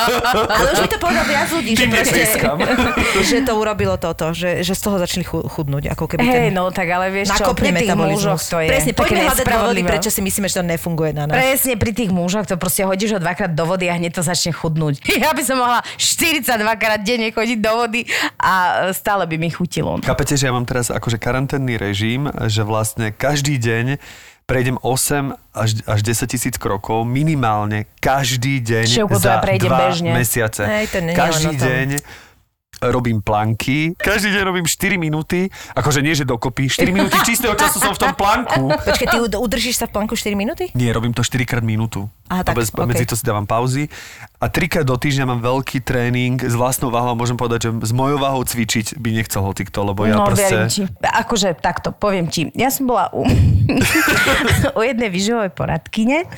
ale 0.55 0.67
už 0.71 0.79
mi 0.87 0.89
to 0.89 0.99
povedal 1.03 1.25
viac 1.27 1.49
ľudí, 1.51 1.73
že, 1.75 1.87
proste, 1.91 2.23
že 3.35 3.37
to 3.43 3.53
urobilo 3.59 3.95
toto, 3.99 4.31
že, 4.31 4.63
že 4.63 4.73
z 4.79 4.81
toho 4.87 4.97
začali 5.03 5.25
chu- 5.27 5.47
chudnúť. 5.51 5.91
Ako 5.99 6.05
keby 6.07 6.23
Hej, 6.23 6.35
ten 6.49 6.55
no 6.55 6.71
tak 6.71 6.87
ale 6.87 7.11
vieš 7.11 7.35
čo, 7.35 7.51
pri 7.51 7.75
tých 7.75 7.91
mužoch 7.91 8.39
to 8.47 8.63
je 8.63 8.69
Presne, 8.71 8.93
poďme 8.95 9.21
hľadať 9.27 9.47
dôvody, 9.51 9.81
prečo 9.83 10.09
si 10.15 10.21
myslíme, 10.23 10.47
že 10.47 10.63
to 10.63 10.65
nefunguje 10.65 11.11
na 11.11 11.27
nás. 11.27 11.35
Presne 11.35 11.75
pri 11.75 11.91
tých 11.91 12.11
mužoch 12.15 12.47
to 12.47 12.55
proste 12.55 12.87
hodíš 12.87 13.17
ho 13.17 13.21
dvakrát 13.21 13.51
do 13.51 13.65
vody 13.67 13.91
a 13.91 13.99
hneď 13.99 14.15
to 14.15 14.23
začne 14.23 14.55
chudnúť. 14.55 15.03
Ja 15.19 15.35
by 15.35 15.43
som 15.43 15.59
mohla 15.59 15.83
42 15.99 16.45
krát 16.79 17.01
denne 17.03 17.33
chodiť 17.33 17.59
do 17.59 17.73
vody 17.75 18.07
a 18.39 18.53
stále 18.93 19.25
by 19.27 19.37
mi 19.41 19.49
chutilo. 19.57 19.97
Chápete, 20.05 20.37
že 20.37 20.47
ja 20.47 20.53
mám 20.53 20.69
teraz 20.69 20.93
akože 20.93 21.17
karanténny 21.17 21.81
režim, 21.81 22.29
že 22.47 22.61
vlastne 22.61 23.09
každý 23.09 23.57
deň 23.57 23.97
prejdem 24.47 24.79
8 24.79 25.35
až, 25.57 25.71
až 25.89 26.01
10 26.05 26.31
tisíc 26.31 26.55
krokov 26.55 27.03
minimálne 27.03 27.91
každý 27.99 28.63
deň 28.63 29.09
to 29.11 29.19
za 29.19 29.43
dva 29.43 29.91
bežne. 29.91 30.15
mesiace. 30.15 30.63
Hej, 30.63 30.85
to 30.93 30.99
každý 31.17 31.57
deň 31.59 31.89
robím 32.77 33.25
planky, 33.25 33.97
každý 33.97 34.37
deň 34.37 34.43
robím 34.45 34.67
4 34.69 35.01
minúty, 35.01 35.49
akože 35.73 36.05
nie, 36.05 36.13
že 36.13 36.29
dokopy, 36.29 36.69
4 36.69 36.93
minúty 36.93 37.17
čistého 37.25 37.57
času 37.57 37.81
som 37.81 37.97
v 37.97 38.01
tom 38.05 38.13
planku. 38.13 38.69
Počkaj, 38.69 39.07
ty 39.09 39.17
ud- 39.17 39.41
udržíš 39.41 39.81
sa 39.81 39.89
v 39.89 39.97
planku 39.97 40.13
4 40.13 40.37
minúty? 40.37 40.69
Nie, 40.77 40.93
robím 40.93 41.17
to 41.17 41.25
4 41.25 41.49
krát 41.49 41.65
minútu. 41.65 42.05
Aha, 42.29 42.45
tak, 42.45 42.53
Vôbec 42.53 42.69
okay. 42.69 42.85
Medzi 42.87 43.05
to 43.09 43.17
si 43.17 43.25
dávam 43.25 43.49
pauzy. 43.49 43.89
A 44.37 44.53
trikrát 44.53 44.85
do 44.85 45.01
týždňa 45.01 45.25
mám 45.25 45.41
veľký 45.41 45.81
tréning 45.81 46.37
s 46.37 46.53
vlastnou 46.53 46.93
váhou 46.93 47.17
a 47.17 47.17
môžem 47.17 47.41
povedať, 47.41 47.69
že 47.69 47.89
s 47.89 47.93
mojou 47.97 48.21
váhou 48.21 48.45
cvičiť 48.45 49.01
by 49.01 49.09
nechcel 49.17 49.41
hotikto, 49.41 49.81
lebo 49.81 50.05
ja 50.05 50.21
no, 50.21 50.29
proste... 50.29 50.69
ti. 50.69 50.85
Akože 51.01 51.57
takto, 51.57 51.89
poviem 51.89 52.29
ti. 52.29 52.53
Ja 52.53 52.69
som 52.69 52.85
bola 52.85 53.09
u, 53.17 53.25
u 54.79 54.81
jednej 54.85 55.09
vyživovej 55.09 55.57
poradkyne. 55.57 56.29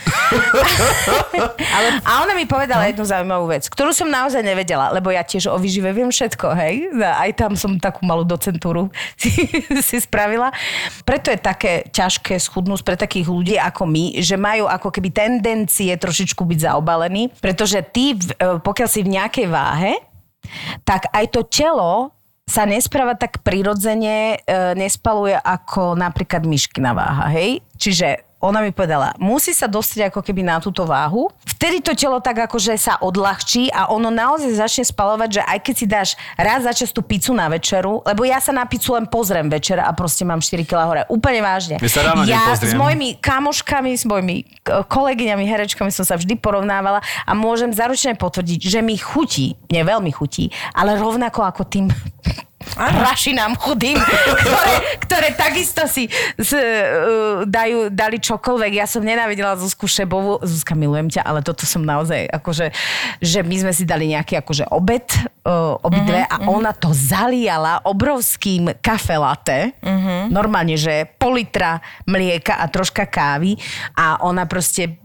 Ale, 1.75 1.87
a 2.07 2.23
ona 2.23 2.39
mi 2.39 2.47
povedala 2.47 2.87
No. 2.87 2.91
jednu 2.95 3.05
zaujímavú 3.11 3.51
vec, 3.51 3.67
ktorú 3.67 3.91
som 3.91 4.07
naozaj 4.07 4.47
nevedela, 4.47 4.95
lebo 4.95 5.11
ja 5.11 5.27
tiež 5.27 5.51
o 5.51 5.59
vyžive 5.59 5.91
viem 5.91 6.15
všetko, 6.15 6.47
hej. 6.55 6.95
Aj 7.03 7.27
tam 7.35 7.59
som 7.59 7.75
takú 7.83 8.07
malú 8.07 8.23
docentúru 8.23 8.95
si, 9.21 9.35
si 9.83 9.97
spravila. 9.99 10.55
Preto 11.03 11.35
je 11.35 11.39
také 11.43 11.83
ťažké 11.91 12.39
schudnúť 12.39 12.87
pre 12.87 12.95
takých 12.95 13.27
ľudí 13.27 13.59
ako 13.59 13.91
my, 13.91 14.23
že 14.23 14.39
majú 14.39 14.71
ako 14.71 14.95
keby 14.95 15.11
tendencie 15.11 15.91
trošičku 15.99 16.47
byť 16.47 16.59
zaobalení, 16.71 17.35
pretože 17.43 17.88
ty, 17.89 18.15
e, 18.15 18.61
pokiaľ 18.61 18.89
si 18.89 19.01
v 19.03 19.13
nejakej 19.17 19.47
váhe, 19.49 19.99
tak 20.85 21.09
aj 21.13 21.27
to 21.33 21.43
telo 21.49 22.13
sa 22.49 22.65
nespráva 22.65 23.13
tak 23.13 23.45
prirodzene, 23.45 24.41
e, 24.41 24.73
nespaluje 24.73 25.37
ako 25.37 25.97
napríklad 25.97 26.49
myškina 26.49 26.97
váha, 26.97 27.29
hej? 27.37 27.61
Čiže 27.77 28.28
ona 28.39 28.63
mi 28.63 28.71
povedala, 28.71 29.19
musí 29.19 29.51
sa 29.51 29.67
dostať 29.67 30.15
ako 30.15 30.23
keby 30.23 30.47
na 30.47 30.63
túto 30.63 30.87
váhu. 30.87 31.27
Vtedy 31.59 31.83
to 31.83 31.91
telo 31.99 32.23
tak 32.23 32.39
akože 32.47 32.79
sa 32.79 32.95
odľahčí 33.03 33.75
a 33.75 33.91
ono 33.91 34.15
naozaj 34.15 34.55
začne 34.55 34.85
spalovať, 34.87 35.29
že 35.39 35.43
aj 35.43 35.59
keď 35.59 35.75
si 35.75 35.87
dáš 35.91 36.09
raz 36.39 36.63
za 36.63 36.71
čas 36.71 36.95
tú 36.95 37.03
pizzu 37.03 37.35
na 37.35 37.51
večeru, 37.51 37.99
lebo 38.07 38.23
ja 38.23 38.39
sa 38.39 38.55
na 38.55 38.63
pizzu 38.63 38.95
len 38.95 39.11
pozriem 39.11 39.51
večer 39.51 39.83
a 39.83 39.91
proste 39.91 40.23
mám 40.23 40.39
4 40.39 40.63
kg 40.63 40.87
hore. 40.87 41.03
Úplne 41.11 41.41
vážne. 41.43 41.77
Ja 41.83 41.91
sa 41.91 42.01
ráno 42.07 42.23
ja 42.31 42.55
s 42.55 42.75
mojimi 42.79 43.19
kamoškami, 43.19 43.91
s 43.99 44.07
mojimi 44.07 44.47
kolegyňami, 44.65 45.43
herečkami 45.43 45.91
som 45.91 46.07
sa 46.07 46.15
vždy 46.15 46.39
porovnávala 46.39 47.03
a 47.27 47.33
môžem 47.35 47.75
zaručene 47.75 48.15
potvrdiť, 48.15 48.61
že 48.63 48.79
mi 48.79 48.95
chutí, 48.95 49.59
nie 49.75 49.83
veľmi 49.83 50.15
chutí, 50.15 50.55
ale 50.79 50.95
rovnako 50.95 51.43
ako 51.43 51.63
tým 51.67 51.91
rašinám 52.79 53.55
chudým, 53.55 53.97
ktoré, 54.43 54.75
ktoré 55.03 55.29
takisto 55.35 55.87
si 55.87 56.11
z, 56.37 56.51
uh, 56.59 57.43
dajú, 57.47 57.89
dali 57.95 58.19
čokoľvek. 58.19 58.73
Ja 58.83 58.87
som 58.91 59.07
nenávidela 59.07 59.55
Zuzku 59.55 59.87
Šebovú. 59.87 60.43
Zuzka, 60.43 60.75
milujem 60.75 61.09
ťa, 61.09 61.23
ale 61.23 61.41
toto 61.47 61.63
som 61.65 61.87
naozaj, 61.87 62.27
akože, 62.29 62.75
že 63.23 63.41
my 63.47 63.57
sme 63.63 63.73
si 63.73 63.87
dali 63.87 64.11
nejaký 64.11 64.43
akože 64.43 64.69
obed, 64.75 65.07
uh, 65.47 65.79
obidve 65.81 66.27
a 66.27 66.37
ona 66.51 66.75
to 66.75 66.91
zaliala 66.91 67.81
obrovským 67.87 68.75
kafe 68.83 69.17
latte. 69.17 69.59
Normálne, 70.29 70.75
že 70.77 71.07
pol 71.17 71.39
litra 71.41 71.79
mlieka 72.05 72.59
a 72.59 72.67
troška 72.69 73.07
kávy 73.07 73.57
a 73.95 74.21
ona 74.27 74.45
proste 74.45 74.99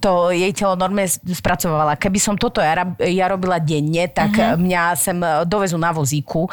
to 0.00 0.30
jej 0.30 0.52
telo 0.52 0.76
normálne 0.76 1.08
spracovala. 1.10 1.96
Keby 1.96 2.18
som 2.20 2.34
toto 2.36 2.60
ja, 2.60 2.74
ja 3.00 3.26
robila 3.30 3.56
denne, 3.62 4.08
tak 4.10 4.32
uh-huh. 4.36 4.60
mňa 4.60 4.82
sem 4.96 5.18
dovezú 5.46 5.80
na 5.80 5.90
vozíku 5.90 6.48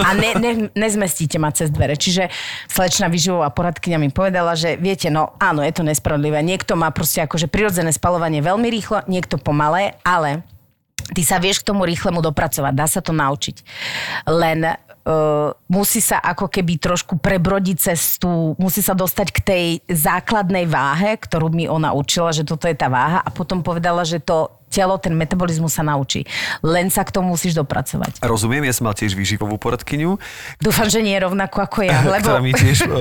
a 0.00 0.16
ne, 0.16 0.30
ne, 0.36 0.52
nezmestíte 0.72 1.36
ma 1.36 1.52
cez 1.52 1.68
dvere. 1.68 1.98
Čiže 1.98 2.28
slečna 2.70 3.12
vyživová 3.12 3.52
poradkynia 3.52 4.00
mi 4.00 4.08
povedala, 4.08 4.56
že 4.56 4.80
viete, 4.80 5.12
no 5.12 5.36
áno, 5.36 5.60
je 5.60 5.72
to 5.72 5.82
nespravodlivé. 5.84 6.40
Niekto 6.40 6.78
má 6.78 6.88
proste 6.90 7.24
akože 7.24 7.50
prirodzené 7.50 7.92
spalovanie 7.92 8.40
veľmi 8.40 8.68
rýchlo, 8.70 9.04
niekto 9.06 9.36
pomalé, 9.36 9.98
ale 10.02 10.46
ty 11.14 11.22
sa 11.22 11.38
vieš 11.38 11.62
k 11.62 11.70
tomu 11.70 11.86
rýchlemu 11.86 12.18
dopracovať, 12.18 12.72
dá 12.74 12.86
sa 12.90 12.98
to 13.04 13.14
naučiť. 13.14 13.56
Len 14.26 14.85
musí 15.70 16.02
sa 16.02 16.18
ako 16.18 16.50
keby 16.50 16.82
trošku 16.82 17.22
prebrodiť 17.22 17.76
cez 17.78 18.18
tú, 18.18 18.58
musí 18.58 18.82
sa 18.82 18.90
dostať 18.90 19.28
k 19.30 19.40
tej 19.40 19.64
základnej 19.86 20.66
váhe, 20.66 21.14
ktorú 21.14 21.54
mi 21.54 21.70
ona 21.70 21.94
učila, 21.94 22.34
že 22.34 22.42
toto 22.42 22.66
je 22.66 22.74
tá 22.74 22.90
váha 22.90 23.22
a 23.22 23.30
potom 23.30 23.62
povedala, 23.62 24.02
že 24.02 24.18
to 24.18 24.50
telo, 24.76 25.00
ten 25.00 25.16
metabolizmus 25.16 25.72
sa 25.72 25.80
naučí. 25.80 26.28
Len 26.60 26.92
sa 26.92 27.00
k 27.00 27.16
tomu 27.16 27.32
musíš 27.32 27.56
dopracovať. 27.56 28.20
Rozumiem, 28.20 28.68
ja 28.68 28.76
som 28.76 28.84
mal 28.84 28.92
tiež 28.92 29.16
výživovú 29.16 29.56
poradkyňu, 29.56 30.20
Dúfam, 30.60 30.88
že 30.90 31.00
nie 31.00 31.14
je 31.16 31.22
rovnako 31.24 31.56
ako 31.62 31.78
ja, 31.86 32.02
lebo... 32.14 32.26
ktorá 32.26 32.40
mi 32.44 32.52
tiež 32.52 32.84
uh, 32.84 32.92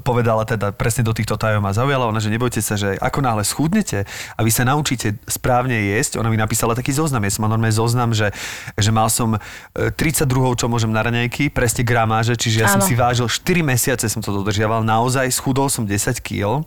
povedala 0.08 0.42
teda 0.44 0.74
presne 0.74 1.06
do 1.06 1.14
týchto 1.14 1.38
tajov 1.38 1.62
ma 1.62 1.72
zaujala, 1.72 2.10
ona, 2.10 2.20
že 2.20 2.28
nebojte 2.28 2.60
sa, 2.60 2.74
že 2.74 2.98
ako 2.98 3.22
náhle 3.22 3.44
schudnete 3.46 4.04
a 4.34 4.40
vy 4.42 4.50
sa 4.50 4.66
naučíte 4.66 5.16
správne 5.24 5.94
jesť, 5.94 6.20
ona 6.20 6.28
mi 6.28 6.36
napísala 6.36 6.74
taký 6.74 6.90
zoznam, 6.90 7.24
ja 7.24 7.32
som 7.32 7.46
mal 7.46 7.54
normálne 7.54 7.72
zoznam, 7.72 8.10
že, 8.10 8.34
že 8.74 8.90
mal 8.90 9.06
som 9.08 9.36
e, 9.36 9.90
32, 9.94 10.58
čo 10.58 10.66
môžem 10.66 10.90
na 10.90 11.06
raňajky, 11.06 11.54
presne 11.54 11.86
gramáže, 11.86 12.34
čiže 12.34 12.66
ja 12.66 12.68
som 12.68 12.82
Áno. 12.82 12.88
si 12.88 12.94
vážil 12.98 13.30
4 13.30 13.62
mesiace 13.62 14.10
som 14.10 14.20
to 14.24 14.34
dodržiaval, 14.34 14.82
naozaj 14.82 15.30
schudol 15.30 15.70
som 15.70 15.86
10 15.86 16.18
kg. 16.18 16.66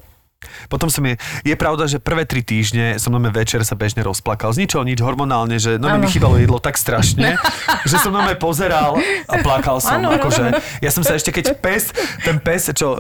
Potom 0.70 0.86
som 0.94 1.02
je, 1.02 1.18
je 1.42 1.56
pravda, 1.58 1.90
že 1.90 1.98
prvé 1.98 2.22
tri 2.22 2.46
týždne 2.46 3.02
som 3.02 3.10
normálne 3.10 3.34
večer 3.34 3.66
sa 3.66 3.74
bežne 3.74 4.06
rozplakal. 4.06 4.54
Z 4.54 4.62
ničoho 4.62 4.86
nič 4.86 5.02
hormonálne, 5.02 5.58
že 5.58 5.82
no 5.82 5.90
mi 5.98 6.06
chýbalo 6.06 6.38
jedlo 6.38 6.62
tak 6.62 6.78
strašne, 6.78 7.42
že 7.90 7.96
som 7.98 8.14
normálne 8.14 8.38
pozeral 8.38 9.02
a 9.26 9.34
plakal 9.42 9.82
som. 9.82 9.98
Áno, 9.98 10.14
akože, 10.14 10.62
ja 10.78 10.92
som 10.94 11.02
sa 11.02 11.18
ešte, 11.18 11.34
keď 11.34 11.58
pes, 11.58 11.90
ten 12.22 12.38
pes, 12.38 12.70
čo 12.70 12.94
uh, 12.94 13.00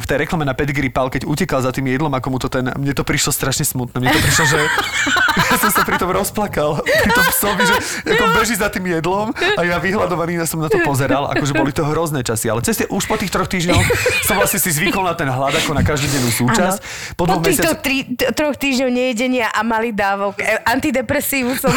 v 0.00 0.04
tej 0.08 0.24
reklame 0.24 0.48
na 0.48 0.56
Pedigree 0.56 0.88
pal, 0.88 1.12
keď 1.12 1.28
utekal 1.28 1.60
za 1.60 1.76
tým 1.76 1.92
jedlom, 1.92 2.08
ako 2.08 2.28
mu 2.32 2.38
to 2.40 2.48
ten, 2.48 2.64
mne 2.64 2.96
to 2.96 3.04
prišlo 3.04 3.36
strašne 3.36 3.68
smutné. 3.68 4.00
Mne 4.00 4.16
to 4.16 4.24
prišlo, 4.24 4.44
že 4.48 4.60
ja 5.52 5.56
som 5.60 5.68
sa 5.68 5.84
pri 5.84 6.00
tom 6.00 6.08
rozplakal, 6.08 6.80
pri 6.80 7.12
tom 7.12 7.26
psovi, 7.36 7.68
že 7.68 7.76
ako 8.08 8.24
beží 8.32 8.56
za 8.56 8.72
tým 8.72 8.88
jedlom 8.88 9.36
a 9.36 9.60
ja 9.60 9.76
vyhľadovaný 9.76 10.40
ja 10.40 10.48
som 10.48 10.56
na 10.56 10.72
to 10.72 10.80
pozeral, 10.80 11.28
akože 11.36 11.52
boli 11.52 11.74
to 11.74 11.84
hrozné 11.84 12.24
časy. 12.24 12.48
Ale 12.48 12.64
cez 12.64 12.80
tie, 12.80 12.86
už 12.88 13.04
po 13.04 13.20
tých 13.20 13.28
troch 13.28 13.50
týždňoch 13.50 13.84
som 14.24 14.40
vlastne 14.40 14.56
si 14.56 14.72
zvykol 14.72 15.04
na 15.04 15.12
ten 15.12 15.28
hlad 15.28 15.52
ako 15.52 15.76
na 15.76 15.84
každodennú 15.84 16.32
súčasť. 16.32 16.77
Po 17.14 17.24
Po 17.24 17.36
dvoch 17.36 17.44
týchto 17.44 17.74
mesiacoch... 17.74 17.82
tri, 17.84 17.96
troch 18.32 18.56
týždňov 18.56 18.90
nejedenia 18.90 19.46
a 19.52 19.60
malý 19.66 19.92
dávok 19.92 20.38
e, 20.40 20.58
antidepresívu 20.64 21.58
som... 21.58 21.70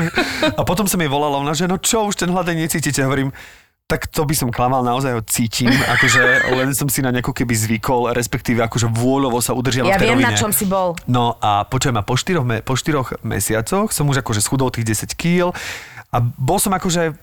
A 0.60 0.62
potom 0.66 0.84
som 0.84 1.00
jej 1.00 1.10
volala, 1.10 1.40
ona, 1.40 1.56
že 1.56 1.68
no 1.70 1.80
čo, 1.80 2.08
už 2.08 2.16
ten 2.16 2.30
hladej 2.30 2.56
necítite. 2.56 3.00
Hovorím, 3.00 3.32
tak 3.90 4.06
to 4.06 4.22
by 4.22 4.34
som 4.38 4.54
klamal, 4.54 4.86
naozaj 4.86 5.18
ho 5.18 5.22
cítim, 5.26 5.66
akože 5.66 6.54
len 6.54 6.70
som 6.78 6.86
si 6.86 7.02
na 7.02 7.10
nejakú 7.10 7.34
keby 7.34 7.50
zvykol, 7.58 8.14
respektíve 8.14 8.62
akože 8.62 8.86
vôľovo 8.86 9.42
sa 9.42 9.50
udržiavam 9.50 9.90
Ja 9.90 9.98
v 9.98 10.06
tej 10.06 10.14
viem, 10.14 10.22
na 10.22 10.38
čom 10.38 10.54
si 10.54 10.62
bol. 10.62 10.94
No 11.10 11.34
a 11.42 11.66
počujem, 11.66 11.98
a 11.98 12.06
po 12.06 12.14
štyroch, 12.14 12.46
po 12.62 12.78
štyroch 12.78 13.18
mesiacoch 13.26 13.90
som 13.90 14.06
už 14.06 14.22
akože 14.22 14.38
schudol 14.38 14.70
tých 14.70 14.94
10 14.94 15.18
kg 15.18 15.50
a 16.14 16.16
bol 16.22 16.62
som 16.62 16.70
akože 16.70 17.18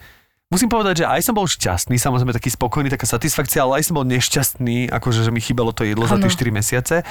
Musím 0.48 0.72
povedať, 0.72 1.04
že 1.04 1.12
aj 1.12 1.28
som 1.28 1.36
bol 1.36 1.44
šťastný, 1.44 2.00
samozrejme 2.00 2.32
taký 2.32 2.48
spokojný, 2.48 2.88
taká 2.88 3.04
satisfakcia, 3.04 3.68
ale 3.68 3.84
aj 3.84 3.92
som 3.92 4.00
bol 4.00 4.08
nešťastný, 4.08 4.88
akože 4.96 5.28
že 5.28 5.32
mi 5.36 5.44
chýbalo 5.44 5.76
to 5.76 5.84
jedlo 5.84 6.08
za 6.08 6.16
Áno. 6.16 6.24
tie 6.24 6.32
4 6.32 6.56
mesiace. 6.56 7.04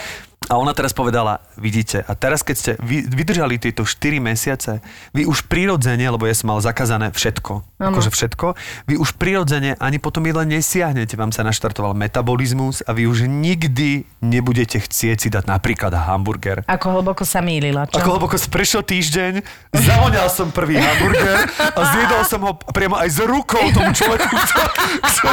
A 0.46 0.56
ona 0.62 0.72
teraz 0.72 0.94
povedala, 0.94 1.42
vidíte, 1.58 2.00
a 2.06 2.14
teraz 2.16 2.40
keď 2.40 2.56
ste 2.56 2.72
vy, 2.80 3.02
vydržali 3.04 3.58
tieto 3.60 3.84
4 3.84 4.22
mesiace, 4.24 4.80
vy 5.12 5.28
už 5.28 5.52
prirodzene, 5.52 6.06
lebo 6.08 6.24
ja 6.24 6.32
som 6.32 6.48
mal 6.54 6.64
zakázané 6.64 7.12
všetko, 7.12 7.52
Áno. 7.76 7.92
akože 7.92 8.08
všetko, 8.14 8.56
vy 8.88 8.94
už 8.96 9.20
prirodzene 9.20 9.76
ani 9.84 10.00
potom 10.00 10.24
jedle 10.24 10.46
nesiahnete, 10.48 11.18
vám 11.18 11.34
sa 11.34 11.44
naštartoval 11.44 11.92
metabolizmus 11.92 12.86
a 12.88 12.96
vy 12.96 13.04
už 13.04 13.28
nikdy 13.28 14.08
nebudete 14.24 14.80
chcieť 14.80 15.16
si 15.18 15.28
dať 15.28 15.44
napríklad 15.44 15.92
hamburger. 15.92 16.64
Ako 16.64 16.94
hlboko 16.94 17.26
sa 17.26 17.42
mýlila, 17.44 17.84
čo? 17.90 18.00
Ako 18.00 18.16
hlboko 18.16 18.38
prešiel 18.48 18.86
týždeň, 18.86 19.44
zavoňal 19.76 20.30
som 20.30 20.48
prvý 20.54 20.78
hamburger 20.80 21.52
a 21.74 21.80
zjedol 21.90 22.22
som 22.24 22.40
ho 22.46 22.54
priamo 22.70 22.96
aj 22.96 23.08
s 23.10 23.25
rukou 23.26 23.62
tomu 23.74 23.90
človeku, 23.90 24.30
čo, 24.30 24.60
čo, 25.02 25.28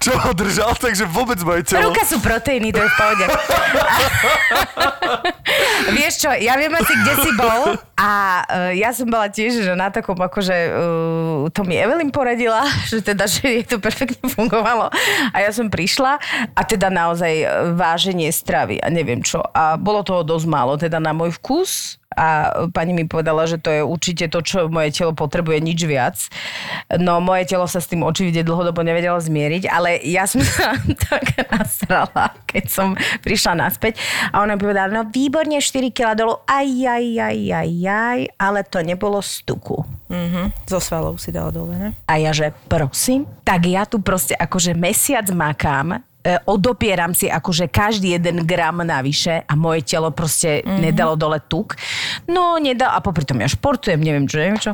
čo 0.00 0.12
ho 0.16 0.30
držal, 0.32 0.72
takže 0.80 1.04
vôbec 1.04 1.38
moje 1.44 1.68
telo... 1.68 1.92
Ruka 1.92 2.02
sú 2.08 2.18
proteíny, 2.24 2.72
to 2.72 2.80
je 2.80 2.88
v 2.88 2.96
pohode. 2.96 3.24
Vieš 5.96 6.14
čo, 6.24 6.30
ja 6.32 6.56
viem 6.56 6.72
asi, 6.72 6.92
kde 7.04 7.14
si 7.20 7.30
bol 7.36 7.76
a 7.94 8.10
uh, 8.42 8.72
ja 8.72 8.90
som 8.90 9.06
bola 9.06 9.28
tiež 9.28 9.62
že 9.62 9.72
na 9.76 9.92
takom, 9.92 10.16
akože 10.16 10.56
uh, 10.72 11.46
to 11.52 11.62
mi 11.62 11.76
Evelyn 11.76 12.08
poradila, 12.08 12.64
že 12.90 13.04
teda, 13.04 13.28
že 13.28 13.44
jej 13.44 13.64
to 13.68 13.76
perfektne 13.78 14.24
fungovalo. 14.26 14.88
A 15.30 15.36
ja 15.44 15.50
som 15.52 15.68
prišla 15.68 16.18
a 16.56 16.60
teda 16.64 16.88
naozaj 16.88 17.32
uh, 17.44 17.48
váženie 17.76 18.32
stravy 18.32 18.80
a 18.80 18.88
neviem 18.88 19.20
čo. 19.20 19.44
A 19.52 19.76
bolo 19.76 20.00
toho 20.02 20.24
dosť 20.24 20.46
málo, 20.48 20.80
teda 20.80 20.98
na 20.98 21.12
môj 21.12 21.36
vkus 21.38 22.00
a 22.14 22.50
pani 22.70 22.94
mi 22.94 23.04
povedala, 23.04 23.44
že 23.44 23.58
to 23.58 23.70
je 23.70 23.82
určite 23.82 24.30
to, 24.30 24.40
čo 24.40 24.70
moje 24.70 24.94
telo 24.94 25.12
potrebuje, 25.12 25.60
nič 25.60 25.80
viac. 25.84 26.16
No 26.96 27.18
moje 27.18 27.50
telo 27.50 27.66
sa 27.66 27.82
s 27.82 27.90
tým 27.90 28.06
očividne 28.06 28.46
dlhodobo 28.46 28.80
nevedelo 28.80 29.18
zmieriť, 29.18 29.68
ale 29.68 30.00
ja 30.06 30.24
som 30.24 30.40
sa 30.46 30.78
tak 31.10 31.34
nasrala, 31.50 32.34
keď 32.46 32.64
som 32.70 32.88
prišla 33.20 33.58
naspäť 33.58 33.98
a 34.30 34.40
ona 34.42 34.54
mi 34.54 34.62
povedala, 34.62 34.90
no 34.90 35.02
výborne 35.10 35.58
4 35.58 35.90
kg 35.90 36.14
dolu, 36.14 36.40
aj, 36.46 36.68
aj, 36.70 37.06
aj, 37.20 37.38
aj, 37.50 37.70
aj, 37.90 38.20
ale 38.38 38.60
to 38.64 38.78
nebolo 38.80 39.18
z 39.20 39.42
tuku. 39.44 39.82
Mhm. 40.08 40.54
Zo 40.70 40.78
svalov 40.78 41.18
si 41.18 41.34
dala 41.34 41.50
dole, 41.50 41.74
ne? 41.74 41.90
A 42.06 42.22
ja, 42.22 42.30
že 42.30 42.54
prosím, 42.70 43.26
tak 43.42 43.66
ja 43.66 43.82
tu 43.84 43.98
proste 43.98 44.38
akože 44.38 44.76
mesiac 44.78 45.26
makám, 45.34 46.00
odopieram 46.48 47.12
si 47.12 47.28
akože 47.28 47.68
každý 47.68 48.16
jeden 48.16 48.48
gram 48.48 48.80
navyše 48.80 49.44
a 49.44 49.52
moje 49.54 49.84
telo 49.84 50.08
proste 50.08 50.64
mm-hmm. 50.64 50.80
nedalo 50.80 51.14
dole 51.20 51.38
tuk. 51.44 51.76
No, 52.24 52.56
nedal, 52.56 52.96
a 52.96 53.04
popri 53.04 53.28
tom 53.28 53.44
ja 53.44 53.48
športujem, 53.48 54.00
neviem 54.00 54.24
čo, 54.24 54.40
neviem 54.40 54.60
čo. 54.60 54.72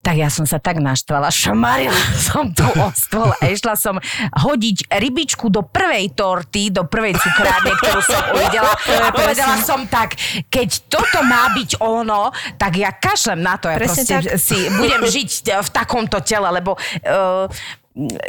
tak 0.00 0.16
ja 0.16 0.32
som 0.32 0.48
sa 0.48 0.56
tak 0.56 0.80
naštvala, 0.80 1.28
šmarila 1.28 2.02
som 2.32 2.48
tu 2.56 2.64
o 2.64 2.88
stôl 2.96 3.30
a 3.36 3.52
išla 3.52 3.76
som 3.76 4.00
hodiť 4.32 4.88
rybičku 4.88 5.52
do 5.52 5.60
prvej 5.60 6.16
torty, 6.16 6.72
do 6.72 6.88
prvej 6.88 7.20
cukrárne, 7.20 7.70
ktorú 7.76 8.00
som 8.00 8.22
uvidela. 8.34 8.72
A 9.06 9.12
povedala 9.12 9.60
som 9.60 9.84
tak, 9.86 10.16
keď 10.48 10.88
toto 10.88 11.20
má 11.20 11.52
byť 11.52 11.84
ono, 11.84 12.32
tak 12.56 12.80
ja 12.80 12.96
kašlem 12.96 13.44
na 13.44 13.60
to. 13.60 13.68
Ja 13.68 13.76
Presne 13.76 14.02
proste 14.02 14.14
tak. 14.24 14.40
si 14.40 14.56
budem 14.72 15.04
žiť 15.04 15.30
v 15.60 15.68
takomto 15.68 16.24
tele, 16.24 16.48
lebo 16.48 16.80
uh, 16.80 17.44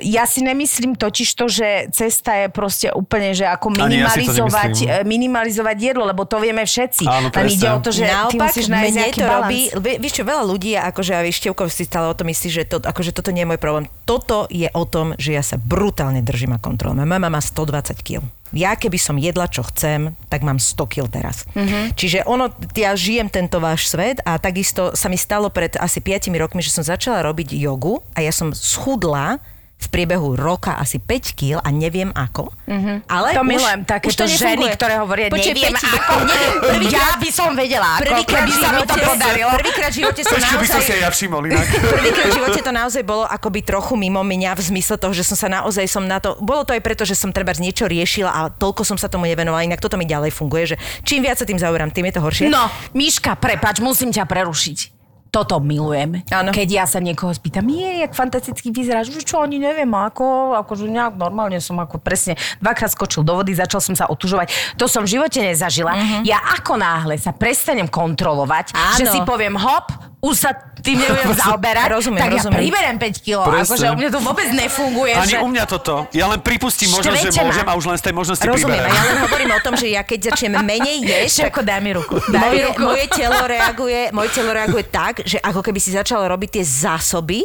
ja 0.01 0.25
si 0.25 0.41
nemyslím 0.41 0.97
totiž 0.97 1.37
to, 1.37 1.45
že 1.45 1.93
cesta 1.93 2.33
je 2.33 2.47
proste 2.49 2.89
úplne, 2.89 3.37
že 3.37 3.45
ako 3.45 3.77
Ani 3.77 4.01
ja 4.01 4.09
to 4.09 4.17
minimalizovať, 4.17 4.73
minimalizovať 5.05 5.77
jedlo, 5.77 6.03
lebo 6.09 6.25
to 6.25 6.41
vieme 6.41 6.65
všetci. 6.65 7.05
Áno, 7.05 7.29
Len 7.29 7.45
ide 7.45 7.69
o 7.69 7.77
to, 7.77 7.93
že 7.93 8.09
ty 8.09 8.41
Naopak, 8.41 8.49
musíš 8.49 8.67
nájsť 8.73 8.89
mne 8.89 9.05
to 9.13 9.21
balans. 9.21 9.29
robí, 9.37 9.59
vie- 9.77 9.99
vieš 10.01 10.13
čo, 10.17 10.23
veľa 10.25 10.43
ľudí, 10.49 10.73
akože 10.73 11.11
a 11.13 11.21
Števko 11.29 11.69
si 11.69 11.85
stále 11.85 12.09
o 12.09 12.15
tom 12.17 12.33
myslí, 12.33 12.49
že, 12.49 12.63
to, 12.65 12.81
akože 12.81 13.13
toto 13.13 13.29
nie 13.29 13.45
je 13.45 13.49
môj 13.53 13.59
problém. 13.61 13.85
Toto 14.09 14.49
je 14.49 14.65
o 14.73 14.83
tom, 14.89 15.13
že 15.21 15.37
ja 15.37 15.45
sa 15.45 15.61
brutálne 15.61 16.25
držím 16.25 16.57
a 16.57 16.59
kontrolujem. 16.59 17.05
Moja 17.05 17.21
mama 17.21 17.37
má 17.37 17.41
120 17.41 18.01
kg. 18.01 18.25
Ja 18.51 18.75
keby 18.75 18.99
som 18.99 19.15
jedla, 19.15 19.47
čo 19.47 19.63
chcem, 19.63 20.11
tak 20.27 20.43
mám 20.43 20.59
100 20.59 20.75
kg 20.91 21.07
teraz. 21.07 21.47
Mm-hmm. 21.55 21.83
Čiže 21.95 22.27
ono, 22.27 22.51
ja 22.75 22.91
žijem 22.99 23.31
tento 23.31 23.63
váš 23.63 23.87
svet 23.87 24.19
a 24.27 24.35
takisto 24.35 24.91
sa 24.91 25.07
mi 25.07 25.15
stalo 25.15 25.47
pred 25.47 25.79
asi 25.79 26.03
5 26.03 26.27
rokmi, 26.35 26.59
že 26.59 26.75
som 26.75 26.83
začala 26.83 27.23
robiť 27.23 27.55
jogu 27.55 28.03
a 28.11 28.19
ja 28.19 28.35
som 28.35 28.51
schudla 28.51 29.39
v 29.81 29.87
priebehu 29.89 30.37
roka 30.37 30.77
asi 30.77 31.01
5 31.01 31.33
kg 31.33 31.57
a 31.57 31.69
neviem 31.73 32.13
ako. 32.13 32.53
Mm-hmm. 32.69 32.97
Ale 33.09 33.27
To 33.33 33.41
už, 33.41 33.49
milujem 33.49 33.81
takéto 33.81 34.13
to 34.13 34.25
ženy, 34.29 34.69
ktoré 34.77 35.01
hovoria, 35.01 35.27
Počkej, 35.27 35.51
neviem 35.51 35.73
Peti, 35.73 35.89
ako. 35.89 36.13
neviem, 36.21 36.53
Ja 36.95 37.17
by 37.17 37.29
som 37.33 37.49
vedela 37.57 37.97
ako, 37.97 38.05
Prvýkrát 38.05 38.45
keby 38.45 38.53
sa 38.53 38.67
mi 38.71 38.83
to 38.85 38.95
podarilo. 38.95 39.49
prvýkrát 39.57 39.89
v 39.89 39.97
živote 40.05 40.21
som 40.21 40.37
Ešte 40.37 40.55
by 40.55 40.67
som 40.69 40.79
naozaj... 40.79 40.85
si 40.85 40.91
aj 40.93 41.01
ja 41.01 41.09
všimol 41.09 41.41
inak. 41.49 41.67
Prvýkrát 41.97 42.25
v 42.29 42.33
živote 42.37 42.59
to 42.61 42.71
naozaj 42.71 43.03
bolo 43.03 43.23
akoby 43.25 43.59
trochu 43.65 43.93
mimo 43.97 44.21
mňa 44.21 44.51
v 44.53 44.61
zmysle 44.61 44.95
toho, 44.95 45.11
že 45.11 45.25
som 45.25 45.35
sa 45.35 45.49
naozaj 45.49 45.85
som 45.89 46.05
na 46.05 46.21
to... 46.21 46.37
Bolo 46.37 46.61
to 46.61 46.77
aj 46.77 46.81
preto, 46.85 47.01
že 47.01 47.17
som 47.17 47.33
treba 47.33 47.51
niečo 47.57 47.89
riešila 47.89 48.29
a 48.29 48.41
toľko 48.53 48.85
som 48.85 48.95
sa 49.01 49.09
tomu 49.09 49.25
nevenovala, 49.25 49.65
inak 49.65 49.81
toto 49.81 49.97
mi 49.97 50.05
ďalej 50.05 50.31
funguje, 50.31 50.63
že 50.71 50.75
čím 51.01 51.25
viac 51.25 51.41
sa 51.41 51.45
tým 51.45 51.57
zaoberám, 51.57 51.89
tým 51.89 52.05
je 52.07 52.13
to 52.15 52.21
horšie. 52.21 52.45
No, 52.47 52.69
Miška, 52.93 53.33
prepač, 53.35 53.81
musím 53.81 54.13
ťa 54.13 54.23
prerušiť. 54.23 55.00
Toto 55.31 55.63
milujem. 55.63 56.27
Áno. 56.27 56.51
Keď 56.51 56.67
ja 56.67 56.83
sa 56.83 56.99
niekoho 56.99 57.31
spýtam, 57.31 57.63
je, 57.71 58.03
jak 58.03 58.11
fantasticky 58.11 58.67
vyzeráš, 58.67 59.15
že 59.15 59.23
čo, 59.23 59.39
ani 59.39 59.63
neviem, 59.63 59.87
ako, 59.87 60.59
akože 60.59 60.91
nejak 60.91 61.15
normálne 61.15 61.55
som 61.63 61.79
ako 61.79 62.03
presne 62.03 62.35
dvakrát 62.59 62.91
skočil 62.91 63.23
do 63.23 63.39
vody, 63.39 63.55
začal 63.55 63.79
som 63.79 63.95
sa 63.95 64.11
otužovať. 64.11 64.75
To 64.75 64.91
som 64.91 65.07
v 65.07 65.15
živote 65.15 65.39
nezažila. 65.39 65.95
Uh-huh. 65.95 66.27
Ja 66.27 66.43
ako 66.59 66.75
náhle 66.75 67.15
sa 67.15 67.31
prestanem 67.31 67.87
kontrolovať, 67.87 68.75
Áno. 68.75 68.99
že 68.99 69.07
si 69.07 69.23
poviem 69.23 69.55
hop, 69.55 70.10
už 70.21 70.35
sa 70.37 70.53
tým 70.53 71.01
nebudem 71.01 71.33
zaoberať, 71.33 71.97
Rozumiem, 71.97 72.21
tak 72.21 72.29
ja 72.29 72.37
rozumiem. 72.37 72.59
priberem 72.61 72.95
5 73.01 73.25
kg. 73.25 73.41
Akože 73.65 73.85
u 73.89 73.97
mňa 73.97 74.09
to 74.13 74.19
vôbec 74.21 74.47
nefunguje. 74.53 75.13
Ani 75.17 75.33
že... 75.33 75.41
u 75.41 75.49
mňa 75.49 75.63
toto. 75.65 76.05
Ja 76.13 76.29
len 76.29 76.39
pripustím 76.45 76.93
možnosť, 76.93 77.33
že 77.33 77.41
môžem 77.41 77.65
a 77.65 77.73
už 77.73 77.85
len 77.89 77.97
z 77.97 78.03
tej 78.05 78.13
možnosti 78.13 78.45
Rozumiem, 78.45 78.85
priberem. 78.85 78.93
ja 78.93 79.03
len 79.09 79.17
hovorím 79.25 79.51
o 79.57 79.61
tom, 79.65 79.73
že 79.73 79.89
ja 79.89 80.05
keď 80.05 80.33
začnem 80.33 80.61
menej 80.61 81.01
jesť, 81.01 81.49
Šepko, 81.49 81.65
daj 81.65 81.81
mi 81.81 81.91
ruku. 81.97 82.21
Daj 82.29 82.37
moje, 82.37 82.61
ruku. 82.69 82.81
moje, 82.85 83.05
telo 83.09 83.41
reaguje, 83.49 84.01
moje 84.13 84.29
telo 84.29 84.51
reaguje 84.53 84.83
tak, 84.93 85.25
že 85.25 85.41
ako 85.41 85.65
keby 85.65 85.79
si 85.81 85.89
začalo 85.89 86.29
robiť 86.29 86.61
tie 86.61 86.63
zásoby 86.69 87.41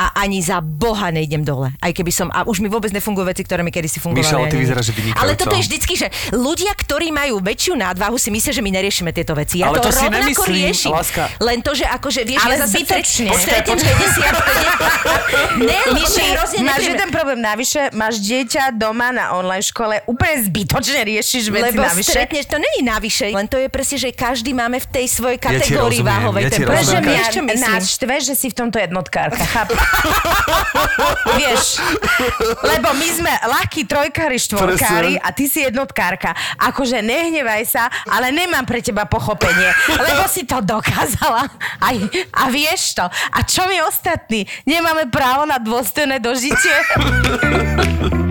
a 0.00 0.16
ani 0.16 0.40
za 0.40 0.58
Boha 0.58 1.10
nejdem 1.10 1.44
dole. 1.44 1.76
Aj 1.76 1.90
keby 1.90 2.08
som, 2.08 2.28
a 2.28 2.42
už 2.42 2.58
mi 2.58 2.66
vôbec 2.66 2.88
nefungujú 2.88 3.26
veci, 3.26 3.42
ktoré 3.42 3.60
mi 3.60 3.68
kedysi 3.68 3.98
fungovali. 3.98 4.24
Mišo, 4.24 4.36
ale 4.38 4.48
ty 4.48 4.56
vyzeráš, 4.56 4.84
že 4.86 4.94
vynikajúco. 4.94 5.20
Ale 5.20 5.32
toto 5.34 5.52
je 5.52 5.62
vždycky, 5.62 5.92
že 5.94 6.06
ľudia, 6.32 6.72
ktorí 6.72 7.08
majú 7.10 7.36
väčšiu 7.38 7.76
nadvahu, 7.76 8.16
si 8.16 8.28
myslia, 8.30 8.50
že 8.50 8.62
my 8.62 8.70
neriešime 8.72 9.10
tieto 9.10 9.34
veci. 9.34 9.60
Ja 9.60 9.68
Ale 9.68 9.76
to, 9.76 9.86
to 9.86 9.92
si 9.92 10.02
rovnako 10.02 10.24
nemyslím, 10.24 10.56
riešim. 10.64 10.90
láska. 10.90 11.22
Len 11.36 11.58
to, 11.60 11.72
že 11.72 11.84
akože 11.84 12.20
vieš, 12.22 12.40
Ale 12.40 12.54
ja 12.54 12.60
zase 12.62 12.72
zbytočne. 12.74 13.28
stretnem 13.34 13.76
50, 13.76 15.60
Ne, 15.60 15.76
lebo 15.86 16.00
Miši, 16.00 16.24
máš 16.62 16.82
jeden 16.86 17.10
problém 17.10 17.36
navyše, 17.38 17.92
máš 17.92 18.16
dieťa 18.18 18.72
doma 18.72 19.10
na 19.10 19.34
online 19.34 19.60
škole, 19.62 20.00
úplne 20.06 20.40
zbytočne 20.42 21.00
riešiš 21.02 21.44
veci 21.46 21.64
Lebo 21.70 21.82
navyše. 21.82 22.08
stretneš, 22.08 22.44
to 22.46 22.56
není 22.56 22.80
navyše, 22.82 23.28
len 23.30 23.44
to 23.44 23.58
je 23.58 23.68
presne, 23.68 23.96
že 23.98 24.08
každý 24.10 24.52
máme 24.52 24.78
v 24.78 24.88
tej 24.88 25.06
svojej 25.10 25.36
Ja 25.36 25.50
ti 25.52 25.68
kategórii 25.68 26.00
rozumiem, 26.00 26.08
váhovej. 26.08 26.40
ja 26.40 26.50
ti 26.50 26.62
rozumiem. 26.62 27.22
Čo 27.30 27.42
myslím? 27.42 27.60
nás 27.68 27.84
štve, 27.90 28.14
že 28.22 28.34
si 28.34 28.46
v 28.46 28.56
tomto 28.56 28.78
jednotkárka? 28.78 29.44
Vieš, 31.40 31.80
lebo 32.64 32.88
my 32.94 33.08
sme 33.10 33.32
ľahkí 33.32 33.84
trojkári, 33.86 34.38
štvorkári 34.38 35.14
a 35.20 35.30
ty 35.34 35.46
si 35.46 35.64
jednotkárka. 35.64 36.34
Akože 36.58 37.00
nehnevaj 37.02 37.62
sa, 37.66 37.88
ale 38.08 38.30
nemám 38.34 38.64
pre 38.66 38.80
teba 38.80 39.06
pochopenie, 39.06 39.70
lebo 39.94 40.24
si 40.26 40.46
to 40.46 40.60
dokázala. 40.62 41.48
Aj, 41.80 41.96
a 42.34 42.42
vieš 42.52 42.98
to. 42.98 43.04
A 43.08 43.38
čo 43.44 43.66
my 43.66 43.84
ostatní? 43.86 44.46
Nemáme 44.64 45.08
právo 45.08 45.46
na 45.46 45.58
dôstojné 45.58 46.18
dožitie? 46.22 46.74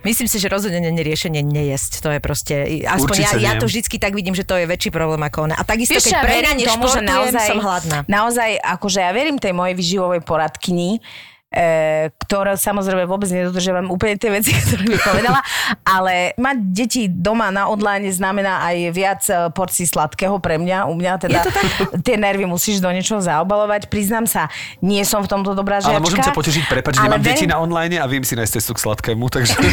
Myslím 0.00 0.28
si, 0.32 0.40
že 0.40 0.48
rozhodne 0.48 0.80
riešenie 0.80 1.44
nejesť. 1.44 2.00
To 2.00 2.08
je 2.16 2.20
proste, 2.24 2.54
aspoň 2.88 3.16
ja, 3.20 3.28
Určite 3.28 3.44
ja 3.44 3.52
to 3.60 3.66
vždycky 3.68 3.96
tak 4.00 4.16
vidím, 4.16 4.32
že 4.32 4.48
to 4.48 4.56
je 4.56 4.64
väčší 4.64 4.88
problém 4.88 5.20
ako 5.20 5.50
ona. 5.50 5.54
A 5.60 5.62
takisto, 5.64 5.96
Vieš, 5.96 6.08
keď 6.08 6.14
ja 6.16 6.22
verím 6.24 6.32
prehnane 6.32 6.62
tomu, 6.64 6.86
že 6.88 7.00
naozaj, 7.04 7.46
som 7.46 7.60
hladná. 7.60 7.98
Naozaj, 8.08 8.50
akože 8.64 8.98
ja 9.04 9.12
verím 9.12 9.36
tej 9.36 9.52
mojej 9.52 9.74
vyživovej 9.76 10.20
poradkyni, 10.24 11.04
e, 11.50 12.08
ktorá 12.14 12.54
samozrejme 12.54 13.10
vôbec 13.10 13.26
nedodržiavam 13.30 13.90
úplne 13.90 14.14
tie 14.14 14.30
veci, 14.30 14.54
ktoré 14.62 14.82
mi 14.86 14.96
povedala, 14.96 15.42
ale 15.82 16.32
mať 16.38 16.56
deti 16.70 17.02
doma 17.10 17.50
na 17.50 17.66
online 17.66 18.06
znamená 18.14 18.62
aj 18.70 18.76
viac 18.94 19.22
e, 19.26 19.50
porcií 19.50 19.86
sladkého 19.86 20.38
pre 20.38 20.56
mňa. 20.62 20.86
U 20.86 20.94
mňa 20.94 21.12
teda 21.18 21.40
Je 21.42 21.46
to 21.46 21.50
tak? 21.50 21.66
tie 22.06 22.16
nervy 22.16 22.46
musíš 22.46 22.78
do 22.78 22.88
niečoho 22.94 23.18
zaobalovať. 23.18 23.90
Priznám 23.90 24.30
sa, 24.30 24.46
nie 24.78 25.02
som 25.02 25.26
v 25.26 25.28
tomto 25.28 25.58
dobrá 25.58 25.82
žiačka. 25.82 25.98
Ale 25.98 26.06
môžem 26.06 26.22
ťa 26.22 26.34
potešiť, 26.34 26.64
prepač, 26.70 26.92
že 26.96 27.02
nemám 27.04 27.22
deti 27.22 27.44
verím- 27.44 27.52
na 27.52 27.56
online 27.58 27.98
a 27.98 28.06
viem 28.06 28.22
si 28.22 28.38
nájsť 28.38 28.52
cestu 28.62 28.72
k 28.78 28.80
sladkému, 28.86 29.26
takže... 29.26 29.54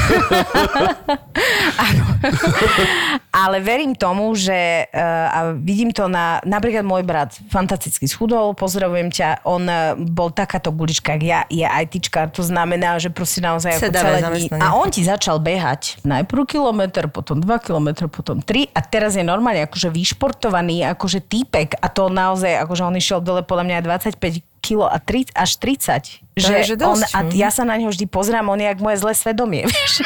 Ale 3.37 3.61
verím 3.61 3.93
tomu, 3.93 4.33
že 4.33 4.89
uh, 4.89 5.29
a 5.29 5.39
vidím 5.53 5.93
to 5.93 6.09
na, 6.09 6.41
napríklad 6.41 6.81
môj 6.81 7.05
brat 7.05 7.37
fantasticky 7.53 8.09
schudol, 8.09 8.57
pozdravujem 8.57 9.13
ťa, 9.13 9.45
on 9.45 9.69
uh, 9.69 9.93
bol 9.93 10.33
takáto 10.33 10.73
gulička, 10.73 11.13
jak 11.13 11.23
ja, 11.23 11.39
je 11.45 11.66
ITčkár, 11.67 12.31
to 12.31 12.41
znamená, 12.41 12.97
že 12.97 13.11
proste 13.11 13.43
naozaj 13.43 13.77
ako 13.77 13.91
celé 13.93 14.19
dní. 14.23 14.47
A 14.57 14.73
on 14.73 14.87
ti 14.89 15.03
začal 15.03 15.37
behať 15.37 16.01
najprv 16.07 16.47
kilometr, 16.47 17.11
potom 17.11 17.43
2 17.43 17.47
kilometre, 17.61 18.07
potom 18.07 18.39
3 18.39 18.71
a 18.71 18.79
teraz 18.81 19.19
je 19.19 19.23
normálne 19.23 19.67
akože 19.67 19.91
vyšportovaný, 19.91 20.87
akože 20.97 21.19
týpek 21.23 21.77
a 21.77 21.87
to 21.91 22.07
naozaj, 22.07 22.63
akože 22.63 22.83
on 22.87 22.95
išiel 22.95 23.19
dole 23.19 23.43
podľa 23.43 23.63
mňa 23.67 23.75
aj 23.79 24.15
25 24.17 24.57
kilo 24.67 24.83
a 24.83 24.99
30, 24.99 25.31
až 25.31 25.51
30. 25.63 26.43
To 26.43 26.51
je, 26.51 26.63
že 26.67 26.75
on, 26.83 26.99
dosť, 26.99 27.15
a 27.15 27.19
mhm. 27.23 27.31
ja 27.39 27.49
sa 27.53 27.63
na 27.63 27.79
neho 27.79 27.87
vždy 27.87 28.03
pozrám, 28.09 28.51
on 28.51 28.59
je 28.59 28.67
jak 28.67 28.79
moje 28.83 28.97
zlé 28.99 29.13
svedomie, 29.15 29.63
vieš? 29.71 30.03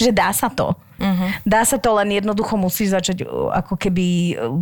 že 0.00 0.10
dá 0.14 0.32
sa 0.32 0.48
to. 0.48 0.72
Mhm. 0.96 1.44
Dá 1.44 1.66
sa 1.66 1.76
to, 1.76 1.92
len 1.98 2.14
jednoducho 2.14 2.54
musíš 2.56 2.94
začať 2.94 3.26
uh, 3.26 3.52
ako 3.52 3.74
keby 3.76 4.38
uh, 4.38 4.54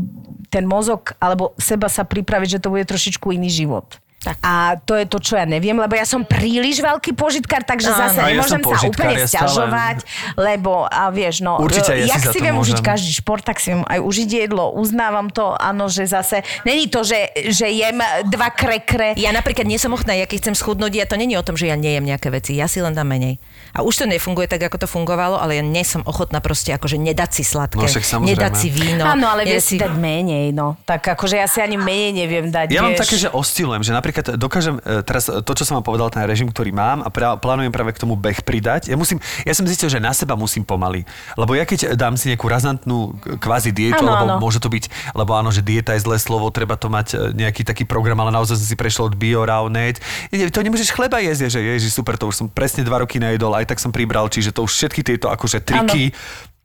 ten 0.49 0.67
mozog 0.67 1.15
alebo 1.23 1.55
seba 1.61 1.87
sa 1.87 2.03
pripraviť, 2.03 2.59
že 2.59 2.63
to 2.65 2.73
bude 2.73 2.89
trošičku 2.89 3.31
iný 3.37 3.53
život. 3.53 4.01
Tak. 4.21 4.37
A 4.39 4.53
to 4.77 4.95
je 4.95 5.05
to, 5.05 5.17
čo 5.17 5.33
ja 5.33 5.45
neviem, 5.45 5.73
lebo 5.73 5.97
ja 5.97 6.05
som 6.05 6.21
príliš 6.21 6.77
veľký 6.79 7.17
požitkár, 7.17 7.65
takže 7.65 7.89
Áno. 7.89 8.01
zase 8.05 8.21
ja 8.21 8.37
nemôžem 8.37 8.61
som 8.61 8.77
sa 8.77 8.85
úplne 8.85 9.17
ja 9.17 9.25
stále- 9.25 9.33
stiažovať, 9.49 9.97
lebo 10.37 10.85
a 10.85 11.09
vieš, 11.09 11.41
no, 11.41 11.57
Určite, 11.57 11.97
ja 11.97 12.05
si 12.05 12.13
jak 12.21 12.23
si 12.27 12.37
to 12.37 12.45
viem 12.45 12.53
užiť 12.55 12.77
môžem. 12.77 12.85
každý 12.87 13.11
šport, 13.15 13.41
tak 13.41 13.57
si 13.57 13.73
viem 13.73 13.81
aj 13.83 13.97
užiť 13.97 14.29
jedlo, 14.45 14.77
uznávam 14.77 15.27
to, 15.27 15.57
áno, 15.57 15.89
že 15.89 16.05
zase, 16.05 16.45
není 16.63 16.85
to, 16.87 17.01
že, 17.01 17.17
že 17.49 17.65
jem 17.67 17.97
dva 18.29 18.53
krekre, 18.53 19.17
Ja 19.17 19.33
napríklad 19.33 19.65
nie 19.65 19.81
som 19.81 19.89
ochotná, 19.91 20.13
ja 20.13 20.29
keď 20.29 20.39
chcem 20.43 20.55
schudnúť, 20.55 20.93
ja 20.95 21.09
to 21.09 21.17
není 21.17 21.33
o 21.35 21.43
tom, 21.43 21.57
že 21.57 21.67
ja 21.67 21.75
nejem 21.75 22.05
nejaké 22.05 22.29
veci, 22.29 22.53
ja 22.53 22.69
si 22.69 22.79
len 22.79 22.93
dám 22.93 23.09
menej. 23.09 23.41
A 23.73 23.81
už 23.81 23.95
to 23.95 24.05
nefunguje 24.05 24.45
tak, 24.47 24.61
ako 24.61 24.77
to 24.77 24.87
fungovalo, 24.87 25.41
ale 25.41 25.57
ja 25.57 25.65
nie 25.65 25.81
som 25.83 26.05
ochotná 26.05 26.45
proste 26.45 26.77
akože 26.77 27.01
nedať 27.01 27.31
si 27.33 27.43
sladké, 27.43 27.81
No 27.81 27.89
však 27.89 28.05
nedať 28.21 28.53
si 28.53 28.69
víno. 28.69 29.01
Áno, 29.03 29.33
ale 29.33 29.49
nie 29.49 29.57
vie 29.57 29.63
si 29.63 29.81
dať 29.81 29.97
menej, 29.97 30.53
no. 30.53 30.77
Tak 30.85 31.17
akože 31.17 31.41
ja 31.41 31.49
si 31.49 31.59
ani 31.59 31.79
menej 31.79 32.13
neviem 32.13 32.47
dať, 32.47 32.69
Ja 32.69 32.83
mám 32.83 32.93
vieš. 32.93 33.01
také, 33.01 33.17
že 33.17 33.29
oscilujem, 33.31 33.81
že 33.81 33.91
napríklad 33.91 34.10
dokážem 34.37 34.77
e, 34.83 35.03
teraz 35.07 35.27
to, 35.31 35.53
čo 35.55 35.65
som 35.65 35.79
vám 35.81 35.87
povedal, 35.87 36.11
ten 36.11 36.27
režim, 36.27 36.51
ktorý 36.51 36.75
mám 36.75 37.03
a 37.03 37.09
pra, 37.09 37.39
plánujem 37.39 37.71
práve 37.71 37.95
k 37.95 38.03
tomu 38.03 38.19
beh 38.19 38.43
pridať. 38.43 38.91
Ja, 38.91 38.97
musím, 38.99 39.23
ja 39.47 39.55
som 39.55 39.65
zistil, 39.65 39.89
že 39.89 40.03
na 40.03 40.11
seba 40.11 40.35
musím 40.35 40.67
pomaly. 40.67 41.07
Lebo 41.39 41.55
ja 41.55 41.63
keď 41.63 41.95
dám 41.95 42.19
si 42.19 42.31
nejakú 42.31 42.47
razantnú 42.51 43.15
kvázi 43.39 43.71
dietu, 43.71 44.03
Áno, 44.03 44.13
alebo 44.13 44.33
áno. 44.37 44.43
môže 44.43 44.59
to 44.59 44.67
byť, 44.67 45.15
lebo 45.15 45.35
áno, 45.39 45.55
že 45.55 45.63
dieta 45.63 45.95
je 45.95 46.03
zlé 46.03 46.19
slovo, 46.19 46.51
treba 46.51 46.75
to 46.75 46.91
mať 46.91 47.07
e, 47.15 47.17
nejaký 47.35 47.63
taký 47.63 47.85
program, 47.87 48.19
ale 48.21 48.35
naozaj 48.35 48.59
som 48.59 48.67
si 48.67 48.77
prešiel 48.77 49.11
od 49.11 49.15
bio, 49.15 49.47
raw, 49.47 49.63
net. 49.71 50.03
Nie, 50.35 50.51
To 50.51 50.61
nemôžeš 50.61 50.91
chleba 50.91 51.23
jesť, 51.23 51.53
že 51.53 51.61
ježi, 51.63 51.91
super, 51.91 52.19
to 52.19 52.27
už 52.27 52.37
som 52.43 52.47
presne 52.51 52.83
dva 52.83 53.03
roky 53.03 53.23
nejedol, 53.23 53.55
aj 53.55 53.71
tak 53.71 53.79
som 53.79 53.95
pribral, 53.95 54.27
čiže 54.27 54.51
to 54.51 54.67
už 54.67 54.73
všetky 54.73 55.07
tieto 55.07 55.31
akože 55.31 55.63
triky 55.63 56.11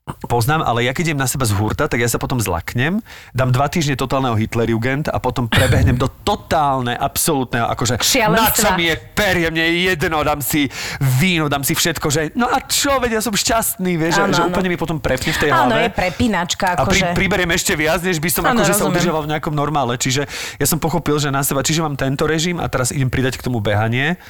Poznám, 0.05 0.61
ale 0.61 0.85
ja 0.85 0.93
keď 0.93 1.17
idem 1.17 1.17
na 1.17 1.25
seba 1.25 1.49
z 1.49 1.57
hurta, 1.57 1.89
tak 1.89 1.97
ja 1.97 2.05
sa 2.05 2.21
potom 2.21 2.37
zlaknem, 2.37 3.01
dám 3.33 3.49
dva 3.49 3.65
týždne 3.65 3.97
totálneho 3.97 4.37
Hitlerjugend 4.37 5.09
a 5.09 5.17
potom 5.17 5.49
prebehnem 5.49 5.97
do 5.97 6.05
totálne, 6.05 6.93
absolútneho, 6.93 7.65
akože 7.65 7.97
na 8.29 8.53
čo 8.53 8.69
mi 8.77 8.85
je 8.85 9.01
perie, 9.17 9.49
mne 9.49 9.65
je 9.65 9.73
jedno, 9.89 10.21
dám 10.21 10.45
si 10.45 10.69
víno, 11.17 11.49
dám 11.49 11.65
si 11.65 11.73
všetko, 11.73 12.05
že 12.13 12.29
no 12.37 12.45
a 12.45 12.61
čo, 12.61 13.01
veď 13.01 13.17
ja 13.17 13.21
som 13.25 13.33
šťastný, 13.33 13.97
vieš, 13.97 14.21
Áno, 14.21 14.29
že, 14.29 14.45
áno. 14.45 14.53
úplne 14.53 14.69
mi 14.69 14.77
potom 14.77 15.01
prepne 15.01 15.33
v 15.33 15.39
tej 15.41 15.49
Áno, 15.49 15.73
hlave. 15.73 15.89
je 15.89 15.97
prepínačka, 15.97 16.65
A 16.77 16.85
pri, 16.85 17.01
akože... 17.01 17.17
priberiem 17.17 17.49
ešte 17.57 17.73
viac, 17.73 18.05
než 18.05 18.21
by 18.21 18.29
som 18.29 18.45
Áno, 18.45 18.61
akože 18.61 18.77
sa 18.77 18.85
rozumiem. 18.85 18.93
udržoval 19.01 19.21
v 19.25 19.29
nejakom 19.33 19.53
normále. 19.57 19.97
Čiže 19.97 20.29
ja 20.61 20.65
som 20.69 20.77
pochopil, 20.77 21.17
že 21.17 21.33
na 21.33 21.41
seba, 21.41 21.65
čiže 21.65 21.81
mám 21.81 21.97
tento 21.97 22.29
režim 22.29 22.61
a 22.61 22.69
teraz 22.69 22.93
idem 22.93 23.09
pridať 23.09 23.41
k 23.41 23.45
tomu 23.49 23.57
behanie 23.57 24.21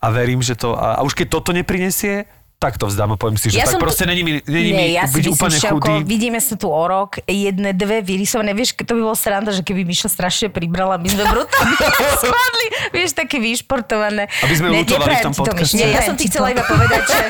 a 0.00 0.06
verím, 0.08 0.40
že 0.40 0.56
to... 0.56 0.72
A, 0.80 0.96
a 0.96 1.04
už 1.04 1.12
keď 1.12 1.28
toto 1.28 1.52
neprinesie, 1.52 2.24
tak 2.60 2.76
to 2.76 2.84
vzdám 2.84 3.08
a 3.08 3.16
poviem 3.16 3.34
si, 3.34 3.48
že 3.48 3.56
Ja 3.56 3.64
tak 3.64 3.72
som 3.72 3.80
proste 3.80 4.04
není 4.04 4.20
mi, 4.20 4.44
není 4.44 4.70
mi 4.70 4.84
Nie, 4.86 5.00
ja 5.00 5.08
byť 5.08 5.26
úplne 5.26 5.56
chudý. 5.56 6.04
vidíme 6.04 6.36
sa 6.36 6.54
tu 6.54 6.68
o 6.68 6.84
rok, 6.84 7.16
jedné, 7.24 7.72
dve 7.72 8.04
vyrysované, 8.04 8.52
vieš, 8.52 8.76
to 8.76 8.92
by 8.92 9.00
bolo 9.00 9.16
sranda, 9.16 9.48
že 9.48 9.64
keby 9.64 9.80
Miša 9.82 10.06
strašne 10.06 10.46
pribrala, 10.46 11.00
my 11.00 11.08
sme 11.08 11.24
brutálne 11.24 11.72
spadli, 12.20 12.66
vieš, 12.92 13.16
také 13.16 13.40
vyšportované. 13.40 14.28
Aby 14.44 14.54
sme 14.54 14.68
Ne- 14.68 14.84
lutovali 14.84 15.14
v 15.14 15.24
tom 15.24 15.34
podcaste. 15.34 15.72
Nie, 15.72 15.88
ja 15.90 16.04
som 16.04 16.14
ti 16.14 16.28
chcela 16.28 16.52
iba 16.52 16.60
povedať, 16.60 17.00
že, 17.02 17.24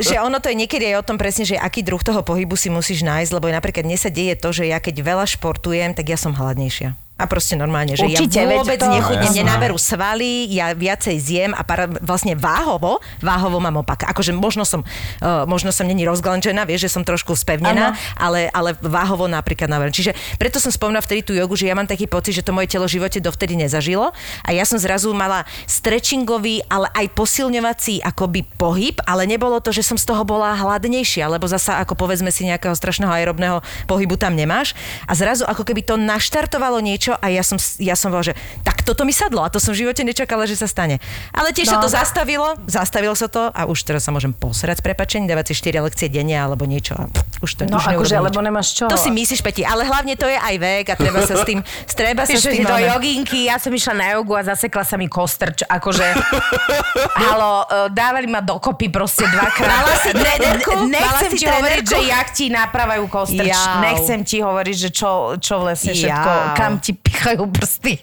že 0.08 0.14
ono 0.16 0.40
to 0.40 0.48
je 0.48 0.56
niekedy 0.56 0.96
aj 0.96 1.04
o 1.04 1.06
tom 1.06 1.20
presne, 1.20 1.44
že 1.44 1.60
aký 1.60 1.84
druh 1.84 2.00
toho 2.00 2.24
pohybu 2.24 2.56
si 2.56 2.72
musíš 2.72 3.04
nájsť, 3.04 3.30
lebo 3.30 3.52
napríklad 3.52 3.84
mne 3.84 4.00
sa 4.00 4.08
deje 4.08 4.32
to, 4.32 4.48
že 4.48 4.64
ja 4.64 4.80
keď 4.80 4.96
veľa 4.96 5.28
športujem, 5.28 5.92
tak 5.92 6.08
ja 6.08 6.16
som 6.16 6.32
hladnejšia. 6.32 6.96
A 7.14 7.30
proste 7.30 7.54
normálne, 7.54 7.94
že 7.94 8.10
Určite, 8.10 8.42
ja 8.42 8.58
vôbec 8.58 8.74
to- 8.74 8.90
nechudnem, 8.90 9.46
nenaberú 9.46 9.78
svaly, 9.78 10.50
ja 10.50 10.74
viacej 10.74 11.14
zjem 11.22 11.54
a 11.54 11.62
para, 11.62 11.86
vlastne 12.02 12.34
váhovo, 12.34 12.98
váhovo 13.22 13.62
mám 13.62 13.86
opak. 13.86 14.10
Akože 14.10 14.34
možno 14.34 14.66
som, 14.66 14.82
uh, 15.22 15.46
možno 15.46 15.70
som 15.70 15.86
není 15.86 16.02
rozglančená, 16.02 16.66
vieš, 16.66 16.90
že 16.90 16.98
som 16.98 17.06
trošku 17.06 17.38
spevnená, 17.38 17.94
ale, 18.18 18.50
ale 18.50 18.74
váhovo 18.82 19.30
napríklad 19.30 19.70
naberiem. 19.70 19.94
Čiže 19.94 20.10
preto 20.42 20.58
som 20.58 20.74
spomínala 20.74 21.06
vtedy 21.06 21.22
tú 21.22 21.38
jogu, 21.38 21.54
že 21.54 21.70
ja 21.70 21.78
mám 21.78 21.86
taký 21.86 22.10
pocit, 22.10 22.34
že 22.34 22.42
to 22.42 22.50
moje 22.50 22.66
telo 22.66 22.90
v 22.90 22.98
živote 22.98 23.22
dovtedy 23.22 23.54
nezažilo 23.54 24.10
a 24.42 24.50
ja 24.50 24.66
som 24.66 24.82
zrazu 24.82 25.14
mala 25.14 25.46
stretchingový, 25.70 26.66
ale 26.66 26.90
aj 26.98 27.14
posilňovací 27.14 28.02
akoby 28.02 28.42
pohyb, 28.58 28.98
ale 29.06 29.22
nebolo 29.30 29.62
to, 29.62 29.70
že 29.70 29.86
som 29.86 29.94
z 29.94 30.02
toho 30.02 30.26
bola 30.26 30.50
hladnejšia, 30.58 31.30
lebo 31.30 31.46
zasa 31.46 31.78
ako 31.78 31.94
povedzme 31.94 32.34
si 32.34 32.42
nejakého 32.42 32.74
strašného 32.74 33.14
aerobného 33.14 33.62
pohybu 33.86 34.18
tam 34.18 34.34
nemáš 34.34 34.74
a 35.06 35.14
zrazu 35.14 35.46
ako 35.46 35.62
keby 35.62 35.86
to 35.86 35.94
naštartovalo 35.94 36.82
niečo 36.82 37.03
a 37.12 37.28
ja 37.28 37.44
som, 37.44 37.60
ja 37.76 37.92
som 37.92 38.08
bola, 38.08 38.22
že 38.22 38.32
tak 38.62 38.80
toto 38.80 39.04
mi 39.04 39.12
sadlo 39.12 39.42
a 39.42 39.48
to 39.48 39.60
som 39.60 39.76
v 39.76 39.84
živote 39.84 40.00
nečakala, 40.00 40.44
že 40.44 40.56
sa 40.56 40.64
stane. 40.64 40.96
Ale 41.28 41.52
tiež 41.52 41.68
sa 41.68 41.76
No. 41.76 41.82
to 41.82 41.90
zastavilo, 41.90 42.56
zastavilo 42.64 43.12
sa 43.12 43.26
to 43.26 43.50
a 43.50 43.66
už 43.66 43.82
teraz 43.82 44.00
sa 44.00 44.10
môžem 44.10 44.30
posrať 44.30 44.78
s 44.78 44.82
prepačením, 44.82 45.26
dávať 45.26 45.50
si 45.50 45.60
4 45.60 45.82
lekcie 45.82 46.06
denne 46.06 46.32
alebo 46.32 46.64
niečo 46.64 46.94
a 46.94 47.04
pff, 47.04 47.42
už 47.42 47.50
to 47.52 47.60
No 47.66 47.76
už 47.76 47.92
akože, 47.92 48.16
lebo 48.22 48.38
nemáš 48.38 48.72
čo. 48.72 48.86
To 48.86 48.94
si 48.94 49.10
myslíš, 49.10 49.42
Peti, 49.42 49.60
ale 49.60 49.82
hlavne 49.82 50.14
to 50.14 50.24
je 50.24 50.38
aj 50.38 50.54
vek 50.54 50.86
a 50.86 50.94
treba 50.94 51.20
sa 51.20 51.34
s 51.34 51.44
tým, 51.44 51.60
treba 51.92 52.22
sa 52.22 52.30
s 52.30 52.40
Prišli 52.40 52.62
tým... 52.62 52.64
do 52.64 52.76
joginky, 52.78 53.38
ja 53.44 53.58
som 53.58 53.68
išla 53.68 53.92
na 53.92 54.06
jogu 54.14 54.32
a 54.32 54.46
zasekla 54.46 54.80
sa 54.80 54.94
mi 54.94 55.10
kostrč, 55.10 55.66
akože... 55.66 56.06
Halo, 57.24 57.64
e, 57.64 57.90
dávali 57.90 58.26
ma 58.26 58.40
dokopy 58.40 58.88
proste 58.88 59.26
dvakrát. 59.26 59.66
Mala 59.68 59.94
si 59.98 60.10
trénerku? 60.12 60.70
Mala 60.76 60.88
Nechcem 60.88 61.30
si 61.30 61.36
ti 61.36 61.46
hovoriť, 61.46 61.84
že 61.84 61.98
jak 62.04 62.28
ti 62.30 62.46
napravajú 62.48 63.04
kostrč. 63.08 63.50
Jau. 63.50 63.82
Nechcem 63.82 64.20
ti 64.22 64.38
hovoriť, 64.38 64.76
že 64.78 64.88
čo, 64.90 65.10
čo 65.36 65.54
vlastne 65.58 65.92
všetko, 65.92 66.30
Jau. 66.30 66.54
kam 66.54 66.78
ti 66.78 66.93
pichajú 66.94 67.46
prsty. 67.50 67.98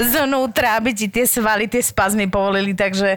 Znútra, 0.00 0.76
aby 0.80 0.92
ti 0.92 1.06
tie 1.08 1.24
svaly, 1.24 1.68
tie 1.70 1.80
spazmy 1.80 2.26
povolili, 2.26 2.74
takže 2.74 3.16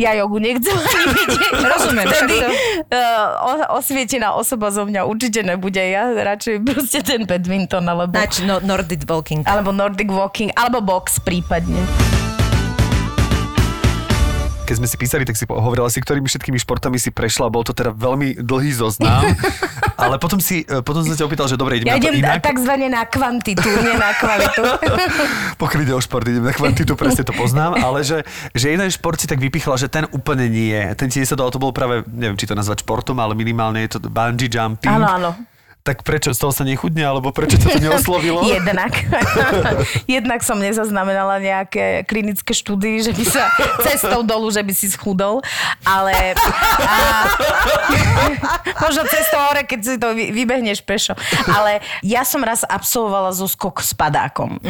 ja 0.00 0.18
jogu 0.18 0.42
nechcem 0.42 0.74
ani 0.74 1.04
vidieť. 1.14 1.54
Rozumiem, 1.72 2.06
Vtedy, 2.10 2.36
to- 2.42 2.54
uh, 2.90 3.78
osvietená 3.78 4.34
osoba 4.34 4.74
zo 4.74 4.82
mňa 4.82 5.06
určite 5.06 5.46
nebude. 5.46 5.78
Ja 5.78 6.10
radšej 6.10 6.56
proste 6.66 6.98
ten 7.06 7.22
badminton, 7.22 7.86
alebo... 7.86 8.10
Nač, 8.10 8.42
no, 8.42 8.58
Nordic 8.58 9.06
walking. 9.06 9.46
Alebo 9.46 9.70
Nordic 9.70 10.10
walking, 10.10 10.50
alebo 10.58 10.82
box 10.82 11.22
prípadne. 11.22 11.78
Keď 14.72 14.80
sme 14.80 14.88
si 14.88 14.96
písali, 14.96 15.28
tak 15.28 15.36
si 15.36 15.44
hovorila 15.44 15.92
si, 15.92 16.00
ktorými 16.00 16.24
všetkými 16.24 16.56
športami 16.56 16.96
si 16.96 17.12
prešla. 17.12 17.52
Bol 17.52 17.60
to 17.60 17.76
teda 17.76 17.92
veľmi 17.92 18.40
dlhý 18.40 18.72
zoznam. 18.72 19.20
ale 20.00 20.16
potom, 20.16 20.40
si, 20.40 20.64
e, 20.64 20.80
potom 20.80 21.04
som 21.04 21.12
sa 21.12 21.20
ťa 21.20 21.28
opýtal, 21.28 21.44
že 21.44 21.60
dobre, 21.60 21.76
ideme 21.76 21.92
Ja 21.92 22.00
na 22.00 22.08
to 22.08 22.16
inak. 22.16 22.40
takzvané 22.40 22.88
na 22.88 23.04
kvantitu, 23.04 23.68
nie 23.68 23.92
na 24.00 24.16
kvalitu. 24.16 24.64
Pokiaľ 25.60 25.80
ide 25.84 25.92
o 25.92 26.00
šport, 26.00 26.24
idem 26.24 26.40
na 26.40 26.56
kvantitu, 26.56 26.96
presne 26.96 27.20
to 27.20 27.36
poznám, 27.36 27.76
ale 27.84 28.00
že, 28.00 28.24
že 28.56 28.72
jeden 28.72 28.88
šport 28.88 29.20
si 29.20 29.28
tak 29.28 29.44
vypichla, 29.44 29.76
že 29.76 29.92
ten 29.92 30.08
úplne 30.08 30.48
nie. 30.48 30.80
Ten 30.96 31.12
ti 31.12 31.20
sa 31.28 31.36
dal, 31.36 31.52
to 31.52 31.60
bol 31.60 31.76
práve, 31.76 32.08
neviem, 32.08 32.40
či 32.40 32.48
to 32.48 32.56
nazvať 32.56 32.80
športom, 32.80 33.20
ale 33.20 33.36
minimálne 33.36 33.84
je 33.84 34.00
to 34.00 34.08
bungee 34.08 34.48
jumping. 34.48 34.88
Áno, 34.88 35.04
áno. 35.20 35.30
Tak 35.82 36.06
prečo? 36.06 36.30
Z 36.30 36.38
toho 36.38 36.54
sa 36.54 36.62
nechudne, 36.62 37.02
alebo 37.02 37.34
prečo 37.34 37.58
to 37.58 37.66
neoslovilo? 37.82 38.46
Jednak. 38.46 38.94
Jednak 40.06 40.46
som 40.46 40.62
nezaznamenala 40.62 41.42
nejaké 41.42 42.06
klinické 42.06 42.54
štúdie, 42.54 43.02
že 43.02 43.10
by 43.10 43.24
sa 43.26 43.50
cestou 43.90 44.22
dolu, 44.22 44.46
že 44.54 44.62
by 44.62 44.70
si 44.70 44.86
schudol. 44.94 45.42
Ale... 45.82 46.38
A, 46.86 46.96
možno 48.78 49.02
cestou 49.10 49.42
hore, 49.50 49.66
keď 49.66 49.80
si 49.82 49.94
to 49.98 50.14
vy- 50.14 50.30
vybehneš 50.30 50.86
pešo. 50.86 51.18
Ale 51.50 51.82
ja 52.06 52.22
som 52.22 52.46
raz 52.46 52.62
absolvovala 52.62 53.34
zo 53.34 53.50
skok 53.50 53.82
s 53.82 53.90
padákom. 53.90 54.62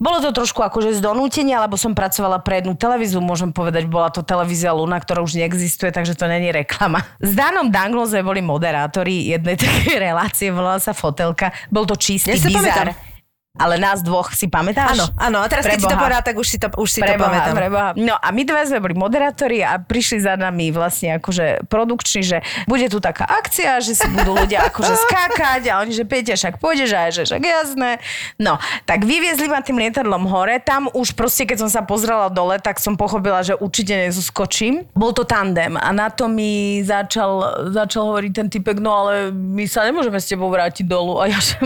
Bolo 0.00 0.24
to 0.24 0.32
trošku 0.32 0.64
akože 0.64 0.96
z 0.96 1.04
donútenia, 1.04 1.60
lebo 1.60 1.76
som 1.76 1.92
pracovala 1.92 2.40
pre 2.40 2.64
jednu 2.64 2.72
televíziu, 2.72 3.20
môžem 3.20 3.52
povedať, 3.52 3.84
bola 3.84 4.08
to 4.08 4.24
televízia 4.24 4.72
Luna, 4.72 4.96
ktorá 4.96 5.20
už 5.20 5.36
neexistuje, 5.36 5.92
takže 5.92 6.16
to 6.16 6.24
není 6.24 6.48
reklama. 6.48 7.04
S 7.20 7.36
Danom 7.36 7.68
Danglom 7.68 8.08
sme 8.08 8.24
boli 8.24 8.40
moderátori 8.40 9.28
jednej 9.28 9.60
takej 9.60 10.00
relácie, 10.00 10.45
volala 10.52 10.78
sa 10.78 10.92
Fotelka. 10.92 11.50
Bol 11.70 11.86
to 11.86 11.96
čistý 11.96 12.34
Ja 12.34 12.42
bizar. 12.42 12.92
pamätám. 12.92 13.15
Ale 13.56 13.80
nás 13.80 14.04
dvoch 14.04 14.32
si 14.36 14.46
pamätáš? 14.46 15.00
Áno, 15.00 15.06
áno, 15.16 15.38
a 15.40 15.46
teraz 15.48 15.64
keď 15.64 15.80
si 15.80 15.84
to 15.84 15.96
Preboha. 15.96 16.04
povedal, 16.04 16.22
tak 16.22 16.36
už 16.36 16.46
si 16.46 16.58
to, 16.60 16.68
už 16.76 16.88
si 16.88 17.00
to 17.00 17.08
Preboha, 17.08 17.28
pamätám. 17.32 17.54
preboha. 17.56 17.88
No 17.96 18.14
a 18.16 18.28
my 18.30 18.42
dva 18.44 18.62
sme 18.68 18.78
boli 18.84 18.94
moderátori 18.96 19.64
a 19.64 19.80
prišli 19.80 20.20
za 20.20 20.36
nami 20.36 20.68
vlastne 20.70 21.16
akože 21.16 21.68
produkční, 21.72 22.20
že 22.20 22.38
bude 22.68 22.86
tu 22.92 23.00
taká 23.00 23.24
akcia, 23.24 23.80
že 23.80 23.96
si 23.96 24.06
budú 24.12 24.36
ľudia 24.36 24.68
akože 24.68 24.94
skákať 25.08 25.72
a 25.72 25.80
oni, 25.80 25.96
že 25.96 26.04
Peťa, 26.04 26.36
však 26.36 26.60
pôjdeš 26.60 26.90
a 26.92 27.08
že 27.08 27.24
však 27.24 27.42
jasné. 27.42 27.98
No, 28.36 28.60
tak 28.84 29.08
vyviezli 29.08 29.48
ma 29.48 29.64
tým 29.64 29.80
lietadlom 29.80 30.28
hore, 30.28 30.60
tam 30.60 30.92
už 30.92 31.16
proste, 31.16 31.48
keď 31.48 31.66
som 31.66 31.70
sa 31.72 31.80
pozrela 31.80 32.28
dole, 32.28 32.60
tak 32.60 32.76
som 32.76 32.94
pochopila, 32.94 33.40
že 33.40 33.56
určite 33.56 33.96
nezoskočím. 33.96 34.84
Bol 34.92 35.16
to 35.16 35.24
tandem 35.24 35.80
a 35.80 35.88
na 35.96 36.12
to 36.12 36.28
mi 36.28 36.84
začal, 36.84 37.64
začal 37.72 38.12
hovoriť 38.12 38.32
ten 38.36 38.46
typek, 38.52 38.76
no 38.82 38.92
ale 38.92 39.32
my 39.32 39.64
sa 39.64 39.88
nemôžeme 39.88 40.20
s 40.20 40.28
tebou 40.28 40.52
vrátiť 40.52 40.84
dolu. 40.84 41.22
A 41.22 41.30
ja, 41.30 41.38
že 41.40 41.56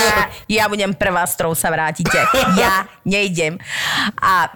ja 0.56 0.64
budem 0.72 0.94
prvá, 1.02 1.26
s 1.26 1.34
ktorou 1.34 1.58
sa 1.58 1.74
vrátite. 1.74 2.14
Ja 2.54 2.86
nejdem. 3.02 3.58
A 4.22 4.52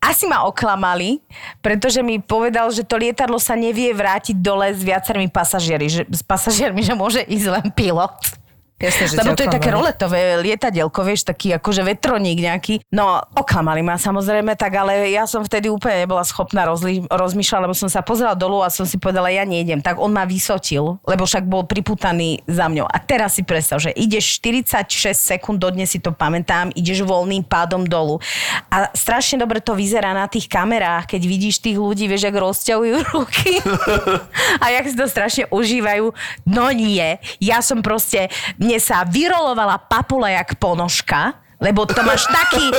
asi 0.00 0.24
ma 0.24 0.48
oklamali, 0.48 1.20
pretože 1.60 2.00
mi 2.00 2.16
povedal, 2.22 2.70
že 2.72 2.86
to 2.86 2.96
lietadlo 2.96 3.36
sa 3.36 3.52
nevie 3.52 3.92
vrátiť 3.92 4.38
dole 4.40 4.72
s 4.72 4.80
viacerými 4.80 5.28
pasažieri, 5.28 5.86
že, 5.90 6.02
s 6.08 6.22
pasažiermi, 6.24 6.80
že 6.80 6.94
môže 6.96 7.20
ísť 7.22 7.46
len 7.50 7.66
pilot. 7.74 8.41
Jasne, 8.82 9.04
že 9.06 9.14
Lebo 9.22 9.38
to 9.38 9.46
je 9.46 9.54
také 9.54 9.70
roletové 9.70 10.42
lietadielko, 10.42 11.06
vieš, 11.06 11.22
taký 11.22 11.54
akože 11.54 11.86
vetroník 11.86 12.42
nejaký. 12.42 12.74
No, 12.90 13.22
oklamali 13.38 13.78
ma 13.86 13.94
samozrejme, 13.94 14.58
tak 14.58 14.74
ale 14.74 15.14
ja 15.14 15.22
som 15.30 15.46
vtedy 15.46 15.70
úplne 15.70 16.02
nebola 16.02 16.26
schopná 16.26 16.66
rozli- 16.66 17.06
rozmýšľať, 17.06 17.60
lebo 17.62 17.74
som 17.78 17.86
sa 17.86 18.02
pozrela 18.02 18.34
dolu 18.34 18.66
a 18.66 18.74
som 18.74 18.82
si 18.82 18.98
povedala, 18.98 19.30
ja 19.30 19.46
nejdem. 19.46 19.78
Tak 19.78 20.02
on 20.02 20.10
ma 20.10 20.26
vysotil, 20.26 20.98
lebo 21.06 21.22
však 21.22 21.46
bol 21.46 21.62
priputaný 21.62 22.42
za 22.50 22.66
mňou. 22.66 22.90
A 22.90 22.98
teraz 22.98 23.38
si 23.38 23.46
predstav, 23.46 23.78
že 23.78 23.94
ideš 23.94 24.42
46 24.42 25.14
sekúnd, 25.14 25.62
dodnes 25.62 25.86
si 25.86 26.02
to 26.02 26.10
pamätám, 26.10 26.74
ideš 26.74 27.06
voľným 27.06 27.46
pádom 27.46 27.86
dolu. 27.86 28.18
A 28.66 28.90
strašne 28.98 29.38
dobre 29.38 29.62
to 29.62 29.78
vyzerá 29.78 30.10
na 30.10 30.26
tých 30.26 30.50
kamerách, 30.50 31.06
keď 31.06 31.22
vidíš 31.22 31.62
tých 31.62 31.78
ľudí, 31.78 32.10
vieš, 32.10 32.26
jak 32.26 32.34
rozťahujú 32.34 32.96
ruky 33.14 33.62
a 34.62 34.66
jak 34.74 34.84
si 34.90 34.96
to 34.98 35.06
strašne 35.06 35.44
užívajú. 35.54 36.10
No 36.50 36.74
nie, 36.74 37.22
ja 37.38 37.62
som 37.62 37.78
proste, 37.78 38.26
mne 38.58 38.71
sa 38.78 39.04
vyrolovala 39.08 39.76
papula 39.88 40.30
jak 40.30 40.56
ponožka, 40.56 41.36
lebo 41.62 41.86
to 41.86 42.02
máš 42.02 42.26
taký, 42.26 42.74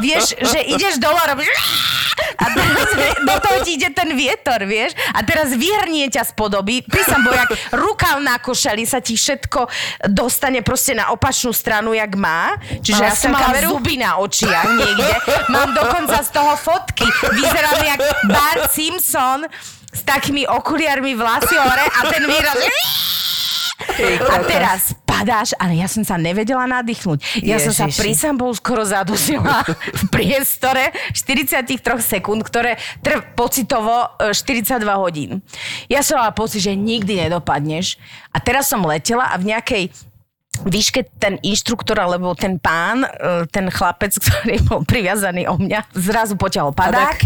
vieš, 0.00 0.32
že 0.40 0.60
ideš 0.64 0.96
dole 0.96 1.20
a 1.20 1.36
robíš 1.36 1.52
a 2.14 2.44
teraz 2.50 2.88
do 3.20 3.34
toho 3.42 3.56
ti 3.62 3.76
ide 3.76 3.90
ten 3.92 4.10
vietor, 4.16 4.64
vieš, 4.64 4.96
a 5.12 5.20
teraz 5.22 5.52
vyhrnie 5.52 6.08
ťa 6.08 6.24
z 6.24 6.32
podoby, 6.32 6.82
ty 6.82 7.00
som 7.04 7.20
bol 7.20 7.34
jak 7.34 7.52
rukav 7.74 8.18
na 8.24 8.40
košeli, 8.40 8.86
sa 8.88 9.04
ti 9.04 9.14
všetko 9.18 9.68
dostane 10.08 10.64
proste 10.64 10.96
na 10.96 11.12
opačnú 11.12 11.52
stranu, 11.52 11.92
jak 11.92 12.16
má, 12.16 12.56
čiže 12.80 13.02
Mala 13.02 13.10
ja 13.10 13.14
som 13.14 13.30
mala 13.34 13.44
kameru? 13.50 13.68
zuby 13.76 13.94
na 14.00 14.16
očiach 14.18 14.66
niekde, 14.72 15.14
mám 15.52 15.70
dokonca 15.74 16.18
z 16.22 16.30
toho 16.32 16.54
fotky, 16.56 17.06
vyzerám 17.34 17.80
jak 17.82 18.00
Bart 18.30 18.72
Simpson 18.72 19.46
s 19.94 20.00
takými 20.02 20.48
okuliarmi 20.48 21.14
vlasy 21.14 21.54
hore 21.54 21.86
a 21.86 22.00
ten 22.10 22.24
výraz 22.26 22.58
a 24.30 24.36
teraz 24.46 24.94
padáš, 25.02 25.54
ale 25.58 25.78
ja 25.78 25.86
som 25.90 26.02
sa 26.02 26.14
nevedela 26.18 26.66
nadýchnuť. 26.66 27.42
Ja 27.42 27.58
som 27.62 27.74
sa 27.74 27.86
Ježiši. 27.86 28.00
prísam 28.00 28.34
bol 28.38 28.54
skoro 28.54 28.82
zadusila 28.86 29.62
v 30.02 30.02
priestore 30.10 30.94
43 31.14 31.74
sekúnd, 32.02 32.42
ktoré 32.42 32.78
trv 33.02 33.22
pocitovo 33.34 34.18
e, 34.18 34.34
42 34.34 34.78
hodín. 34.98 35.42
Ja 35.86 36.02
som 36.02 36.18
mala 36.18 36.34
pocit, 36.34 36.62
že 36.62 36.74
nikdy 36.74 37.26
nedopadneš. 37.26 37.98
A 38.34 38.42
teraz 38.42 38.70
som 38.70 38.82
letela 38.82 39.30
a 39.30 39.38
v 39.38 39.54
nejakej 39.54 39.94
výške 40.62 41.10
ten 41.18 41.42
inštruktor, 41.42 41.98
alebo 41.98 42.36
ten 42.38 42.62
pán, 42.62 43.02
e, 43.02 43.08
ten 43.50 43.66
chlapec, 43.66 44.14
ktorý 44.22 44.62
bol 44.62 44.80
priviazaný 44.86 45.50
o 45.50 45.58
mňa, 45.58 45.90
zrazu 45.96 46.38
poťahol 46.38 46.70
padák 46.70 47.18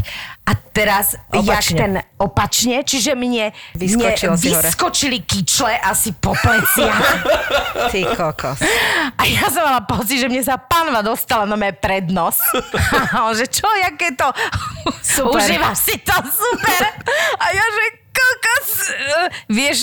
a 0.48 0.52
teraz 0.72 1.18
opačne. 1.28 1.44
jak 1.44 1.64
ten 1.76 1.92
opačne, 2.16 2.76
čiže 2.80 3.12
mne, 3.12 3.52
mne 3.76 4.08
si 4.16 4.48
hore. 4.48 4.64
vyskočili 4.64 5.20
kyčle 5.20 5.76
asi 5.76 6.16
po 6.16 6.32
pleciach. 6.32 7.04
Ty 7.92 8.00
kokos. 8.16 8.64
A 9.14 9.22
ja 9.28 9.52
som 9.52 9.66
mala 9.66 9.84
pocit, 9.84 10.22
že 10.22 10.30
mne 10.30 10.40
sa 10.40 10.56
panva 10.56 11.04
dostala 11.04 11.44
na 11.44 11.60
mé 11.60 11.76
prednos. 11.76 12.40
A 13.12 13.28
on, 13.28 13.34
že 13.36 13.44
čo, 13.44 13.68
jaké 13.84 14.16
to? 14.16 14.28
Super. 15.02 15.42
Užívaš 15.42 15.78
si 15.84 15.96
to, 16.00 16.16
super. 16.28 16.80
A 17.36 17.44
ja, 17.52 17.64
že 17.68 17.84
kokos. 18.08 18.68
eh, 18.88 19.28
Vieš, 19.48 19.78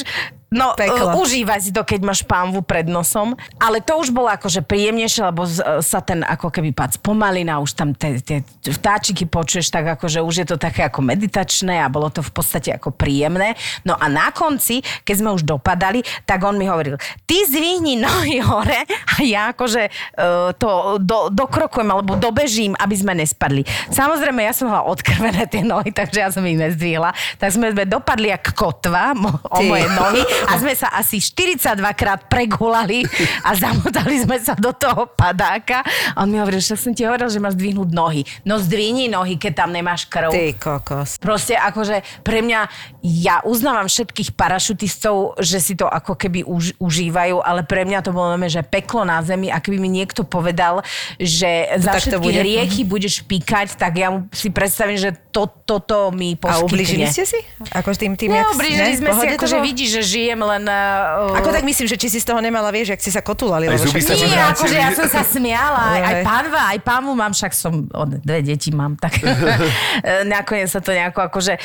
no, 0.56 0.74
Peklo. 0.74 1.12
uh, 1.12 1.20
užívaj 1.20 1.60
si 1.60 1.72
to, 1.76 1.84
keď 1.84 2.00
máš 2.02 2.24
pánvu 2.24 2.64
pred 2.64 2.88
nosom. 2.88 3.36
Ale 3.60 3.84
to 3.84 4.00
už 4.00 4.16
bolo 4.16 4.32
akože 4.32 4.64
príjemnejšie, 4.64 5.22
lebo 5.30 5.44
z, 5.44 5.60
eh, 5.60 5.84
sa 5.84 6.00
ten 6.00 6.24
ako 6.24 6.50
keby 6.50 6.72
pad 6.72 6.96
spomalina, 6.96 7.60
už 7.60 7.76
tam 7.76 7.92
tie 7.92 8.18
tie 8.24 8.42
vtáčiky 8.72 9.28
počuješ, 9.28 9.70
tak 9.70 10.00
akože 10.00 10.24
už 10.24 10.36
je 10.44 10.48
to 10.48 10.58
také 10.58 10.88
ako 10.88 11.04
meditačné 11.04 11.84
a 11.84 11.92
bolo 11.92 12.10
to 12.10 12.24
v 12.24 12.32
podstate 12.32 12.74
ako 12.74 12.96
príjemné. 12.96 13.54
No 13.84 13.94
a 13.94 14.08
na 14.08 14.32
konci, 14.32 14.82
keď 15.04 15.16
sme 15.20 15.30
už 15.36 15.44
dopadali, 15.44 16.02
tak 16.24 16.42
on 16.42 16.56
mi 16.56 16.66
hovoril, 16.66 16.96
ty 17.28 17.44
zvihni 17.46 18.00
nohy 18.00 18.40
hore 18.42 18.88
a 18.88 19.14
ja 19.22 19.52
akože 19.52 19.90
uh, 19.90 20.52
to 20.56 20.98
do, 21.02 21.30
dokrokujem 21.30 21.90
alebo 21.92 22.16
dobežím, 22.16 22.74
aby 22.80 22.96
sme 22.96 23.14
nespadli. 23.18 23.68
Samozrejme, 23.92 24.42
ja 24.42 24.54
som 24.56 24.72
mala 24.72 24.88
odkrvené 24.88 25.46
tie 25.52 25.62
nohy, 25.62 25.92
takže 25.92 26.20
ja 26.22 26.30
som 26.32 26.46
ich 26.48 26.58
nezdvihla. 26.58 27.12
Tak 27.38 27.50
sme, 27.54 27.74
sme 27.74 27.86
dopadli 27.86 28.32
jak 28.32 28.56
kotva 28.56 29.14
mo, 29.14 29.38
o 29.52 29.60
moje 29.66 29.86
nohy 29.92 30.22
a 30.46 30.54
sme 30.56 30.74
sa 30.74 30.90
asi 30.92 31.18
42 31.18 31.60
krát 31.94 32.26
pregulali 32.26 33.02
a 33.42 33.54
zamotali 33.54 34.20
sme 34.20 34.38
sa 34.38 34.54
do 34.54 34.72
toho 34.72 35.08
padáka. 35.08 35.82
A 36.12 36.22
on 36.22 36.30
mi 36.30 36.38
hovoril, 36.38 36.60
že 36.60 36.74
som 36.74 36.92
ti 36.92 37.02
hovoril, 37.02 37.28
že 37.28 37.38
máš 37.38 37.56
zdvihnúť 37.56 37.90
nohy. 37.90 38.22
No 38.42 38.58
zdvihni 38.58 39.08
nohy, 39.08 39.36
keď 39.36 39.54
tam 39.58 39.70
nemáš 39.72 40.06
krv. 40.06 40.30
Ty 40.30 40.54
kokos. 40.54 41.18
Proste 41.18 41.54
akože 41.54 42.06
pre 42.22 42.40
mňa, 42.40 42.60
ja 43.02 43.42
uznávam 43.42 43.86
všetkých 43.86 44.34
parašutistov, 44.34 45.38
že 45.38 45.58
si 45.58 45.74
to 45.74 45.86
ako 45.86 46.14
keby 46.14 46.42
už, 46.42 46.78
užívajú, 46.78 47.40
ale 47.40 47.62
pre 47.62 47.84
mňa 47.84 48.00
to 48.02 48.12
bolo 48.12 48.32
normálne, 48.32 48.52
že 48.52 48.62
peklo 48.62 49.02
na 49.02 49.22
zemi 49.22 49.48
a 49.48 49.58
keby 49.58 49.78
mi 49.78 49.90
niekto 49.90 50.22
povedal, 50.22 50.82
že 51.18 51.74
za 51.78 51.92
tak 51.94 52.02
všetky 52.02 52.22
bude. 52.22 52.42
riechy 52.42 52.82
budeš 52.84 53.22
píkať, 53.22 53.76
tak 53.76 53.96
ja 53.96 54.10
mu 54.10 54.28
si 54.30 54.50
predstavím, 54.50 54.98
že 54.98 55.14
to, 55.32 55.48
toto 55.48 56.12
mi 56.12 56.36
A 56.36 56.40
poskytne. 56.40 56.66
ublížili 56.66 57.06
ste 57.08 57.24
si? 57.24 57.40
Ako 57.72 57.92
tým 57.92 58.14
tým, 58.14 58.32
jak- 58.32 58.52
Neublížili 58.52 58.92
ne? 58.92 59.00
sme 59.00 59.12
si, 59.14 59.26
akože 59.34 59.58
vidíš, 59.60 59.90
že 59.92 60.02
žijem 60.04 60.35
len... 60.40 60.64
Uh, 60.66 61.38
Ako 61.38 61.50
tak 61.50 61.64
myslím, 61.64 61.88
že 61.88 61.96
či 61.96 62.08
si 62.10 62.20
z 62.20 62.28
toho 62.28 62.40
nemala, 62.40 62.72
vieš, 62.72 62.96
jak 62.96 63.02
si 63.02 63.12
sa 63.12 63.22
kotulali. 63.22 63.68
Aj 63.68 63.80
zuby 63.80 64.02
však- 64.02 64.10
sa 64.10 64.14
ti 64.16 64.26
Nie, 64.26 64.44
akože 64.52 64.76
ja 64.76 64.90
som 64.92 65.08
sa 65.08 65.22
smiala, 65.36 65.82
aj, 65.96 66.02
aj 66.02 66.16
Oj. 66.16 66.24
pánva, 66.26 66.62
aj 66.76 66.80
pánvu 66.82 67.12
mám, 67.14 67.32
však 67.32 67.52
som, 67.56 67.74
o, 67.88 68.04
dve 68.06 68.40
deti 68.42 68.74
mám, 68.74 68.98
tak 69.00 69.20
nakoniec 70.34 70.68
sa 70.72 70.80
to 70.82 70.92
nejako 70.92 71.28
akože 71.28 71.56
e, 71.56 71.60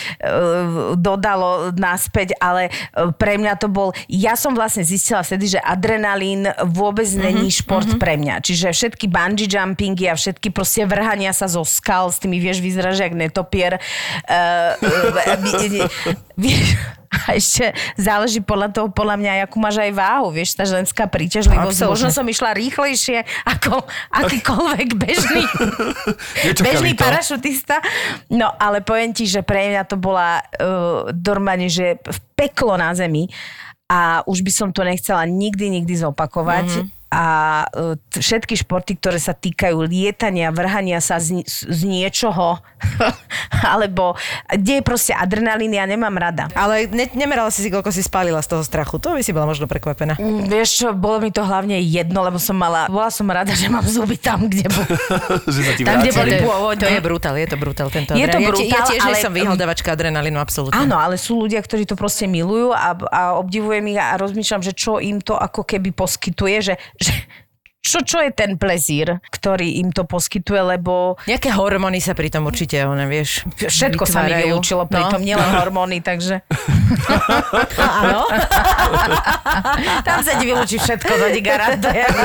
dodalo 0.97 1.71
naspäť, 1.75 2.37
ale 2.39 2.69
e, 2.69 3.11
pre 3.15 3.39
mňa 3.39 3.55
to 3.59 3.67
bol, 3.71 3.91
ja 4.07 4.35
som 4.35 4.53
vlastne 4.53 4.83
zistila 4.83 5.23
vtedy, 5.23 5.57
že 5.57 5.61
adrenalín 5.61 6.47
vôbec 6.67 7.07
není 7.15 7.51
šport 7.51 7.87
pre 7.97 8.17
mňa, 8.17 8.43
čiže 8.45 8.71
všetky 8.71 9.07
bungee 9.11 9.49
jumpingy 9.51 10.11
a 10.11 10.15
všetky 10.15 10.51
proste 10.51 10.85
vrhania 10.85 11.31
sa 11.31 11.47
zo 11.47 11.63
skal, 11.63 12.11
s 12.11 12.19
tými 12.21 12.39
vieš 12.39 12.61
vyzerať, 12.61 12.93
že 12.97 13.03
jak 13.07 13.15
netopier, 13.17 13.73
e, 13.77 13.81
e, 14.79 15.35
vieš, 16.37 16.77
a 17.27 17.35
ešte 17.35 17.75
záleží 17.99 18.39
podľa 18.39 18.71
toho, 18.71 18.87
podľa 18.95 19.19
mňa, 19.19 19.33
akú 19.51 19.59
máš 19.59 19.83
aj 19.83 19.91
váhu, 19.91 20.31
vieš, 20.31 20.55
tá 20.55 20.63
ženská 20.63 21.11
príťažlivosť. 21.11 21.83
Absolútne. 21.83 21.95
Možno 21.99 22.09
som 22.15 22.27
išla 22.27 22.55
rýchlejšie 22.55 23.27
ako 23.51 23.83
akýkoľvek 24.23 24.89
bežný, 24.95 25.43
bežný 26.67 26.93
parašutista. 26.95 27.83
No, 28.31 28.55
ale 28.55 28.79
poviem 28.87 29.11
ti, 29.11 29.27
že 29.27 29.43
pre 29.43 29.75
mňa 29.75 29.83
to 29.91 29.99
bola 29.99 30.39
uh, 30.39 31.11
normálne, 31.11 31.67
že 31.67 31.99
peklo 32.39 32.79
na 32.79 32.95
zemi 32.95 33.27
a 33.91 34.23
už 34.23 34.47
by 34.47 34.53
som 34.55 34.69
to 34.71 34.87
nechcela 34.87 35.27
nikdy, 35.27 35.67
nikdy 35.67 35.99
zopakovať. 35.99 36.69
Mm-hmm. 36.71 37.00
A 37.11 37.67
t- 38.07 38.23
všetky 38.23 38.55
športy, 38.55 38.95
ktoré 38.95 39.19
sa 39.19 39.35
týkajú 39.35 39.83
lietania, 39.83 40.49
vrhania 40.49 41.03
sa 41.03 41.19
z, 41.19 41.43
z 41.43 41.81
niečoho, 41.83 42.63
alebo 43.67 44.15
kde 44.47 44.79
je 44.79 44.83
proste 44.83 45.11
adrenalín, 45.11 45.71
ja 45.71 45.85
nemám 45.85 46.15
rada. 46.15 46.47
Ale 46.55 46.87
ne, 46.87 47.11
nemerala 47.13 47.51
si 47.51 47.61
si, 47.61 47.69
koľko 47.69 47.91
si 47.91 48.01
spálila 48.01 48.39
z 48.39 48.49
toho 48.49 48.63
strachu. 48.63 48.97
To 48.97 49.13
by 49.13 49.21
si 49.21 49.31
bola 49.31 49.45
možno 49.45 49.67
prekvapená. 49.67 50.15
Mm, 50.17 50.47
Vieš 50.47 50.69
čo, 50.77 50.87
bolo 50.93 51.19
mi 51.19 51.31
to 51.31 51.43
hlavne 51.43 51.83
jedno, 51.83 52.23
lebo 52.23 52.39
som 52.39 52.55
mala, 52.55 52.87
bola 52.87 53.11
som 53.11 53.27
rada, 53.27 53.53
že 53.53 53.67
mám 53.67 53.83
zuby 53.83 54.15
tam, 54.15 54.47
kde 54.47 54.67
bol. 54.67 54.87
Tam, 55.81 55.99
kde 55.99 56.13
boli 56.13 56.31
To 56.31 56.37
je- 56.37 56.45
pôvodne. 56.45 56.81
To 56.81 56.89
je 56.89 57.01
brutál, 57.01 57.35
je 57.35 57.49
to 57.49 57.57
brutál 57.57 57.89
tento 57.89 58.13
Je 58.13 58.23
to 58.23 58.39
adrenalín. 58.39 58.39
Ja, 58.39 58.47
ja 58.47 58.51
brutál, 58.53 58.87
tiež 58.87 59.03
ale... 59.03 59.17
som 59.19 59.33
vyhľadávačka 59.33 59.89
adrenalínu, 59.91 60.39
absolútne. 60.39 60.77
Áno, 60.77 60.95
ale 60.95 61.17
sú 61.17 61.35
ľudia, 61.37 61.59
ktorí 61.59 61.83
to 61.83 61.99
proste 61.99 62.25
milujú 62.25 62.71
a, 62.71 62.95
a 62.95 63.21
obdivujem 63.35 63.83
ich 63.89 63.99
a 63.99 64.15
rozmýšľam, 64.15 64.63
že 64.63 64.73
čo 64.73 65.01
im 65.01 65.19
to 65.19 65.35
ako 65.35 65.65
keby 65.65 65.91
poskytuje, 65.91 66.57
že, 66.63 66.75
že 67.01 67.13
čo, 67.81 67.99
čo 68.03 68.21
je 68.21 68.31
ten 68.31 68.55
plezír, 68.55 69.09
ktorý 69.27 69.81
im 69.81 69.89
to 69.89 70.05
poskytuje, 70.05 70.61
lebo 70.71 71.17
Nejaké 71.25 71.49
hormóny 71.51 71.97
sa 71.97 72.13
pri 72.13 72.29
tom 72.29 72.45
určite, 72.45 72.77
one, 72.83 73.03
vieš, 73.05 73.49
všetko 73.57 74.05
sa 74.05 74.21
mi 74.21 74.31
vytvárajú. 74.31 74.47
vylúčilo, 74.47 74.83
pritom 74.85 75.17
No. 75.17 75.25
nielen 75.25 75.51
hormóny, 75.55 75.99
takže 75.99 76.45
Áno. 77.97 78.29
tam 80.07 80.19
sa 80.21 80.37
ti 80.37 80.45
vylúči 80.45 80.77
všetko, 80.77 81.09
to 81.11 81.27
ti 81.31 81.41
garantujem. 81.41 82.13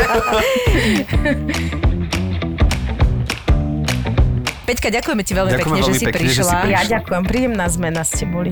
Peťka, 4.65 4.89
ďakujeme 4.89 5.21
ti 5.21 5.31
veľmi 5.31 5.51
Ďakujeme 5.51 5.61
pekne, 5.61 5.77
že 5.79 5.85
veľmi 5.85 5.93
si 5.95 6.05
pekne, 6.05 6.25
že 6.25 6.33
si 6.33 6.41
prišla. 6.41 6.57
prišla. 6.59 6.73
Ja 6.73 6.81
ďakujem, 6.91 7.23
príjemná 7.23 7.65
zmena 7.67 8.01
ste 8.01 8.25
boli. 8.25 8.49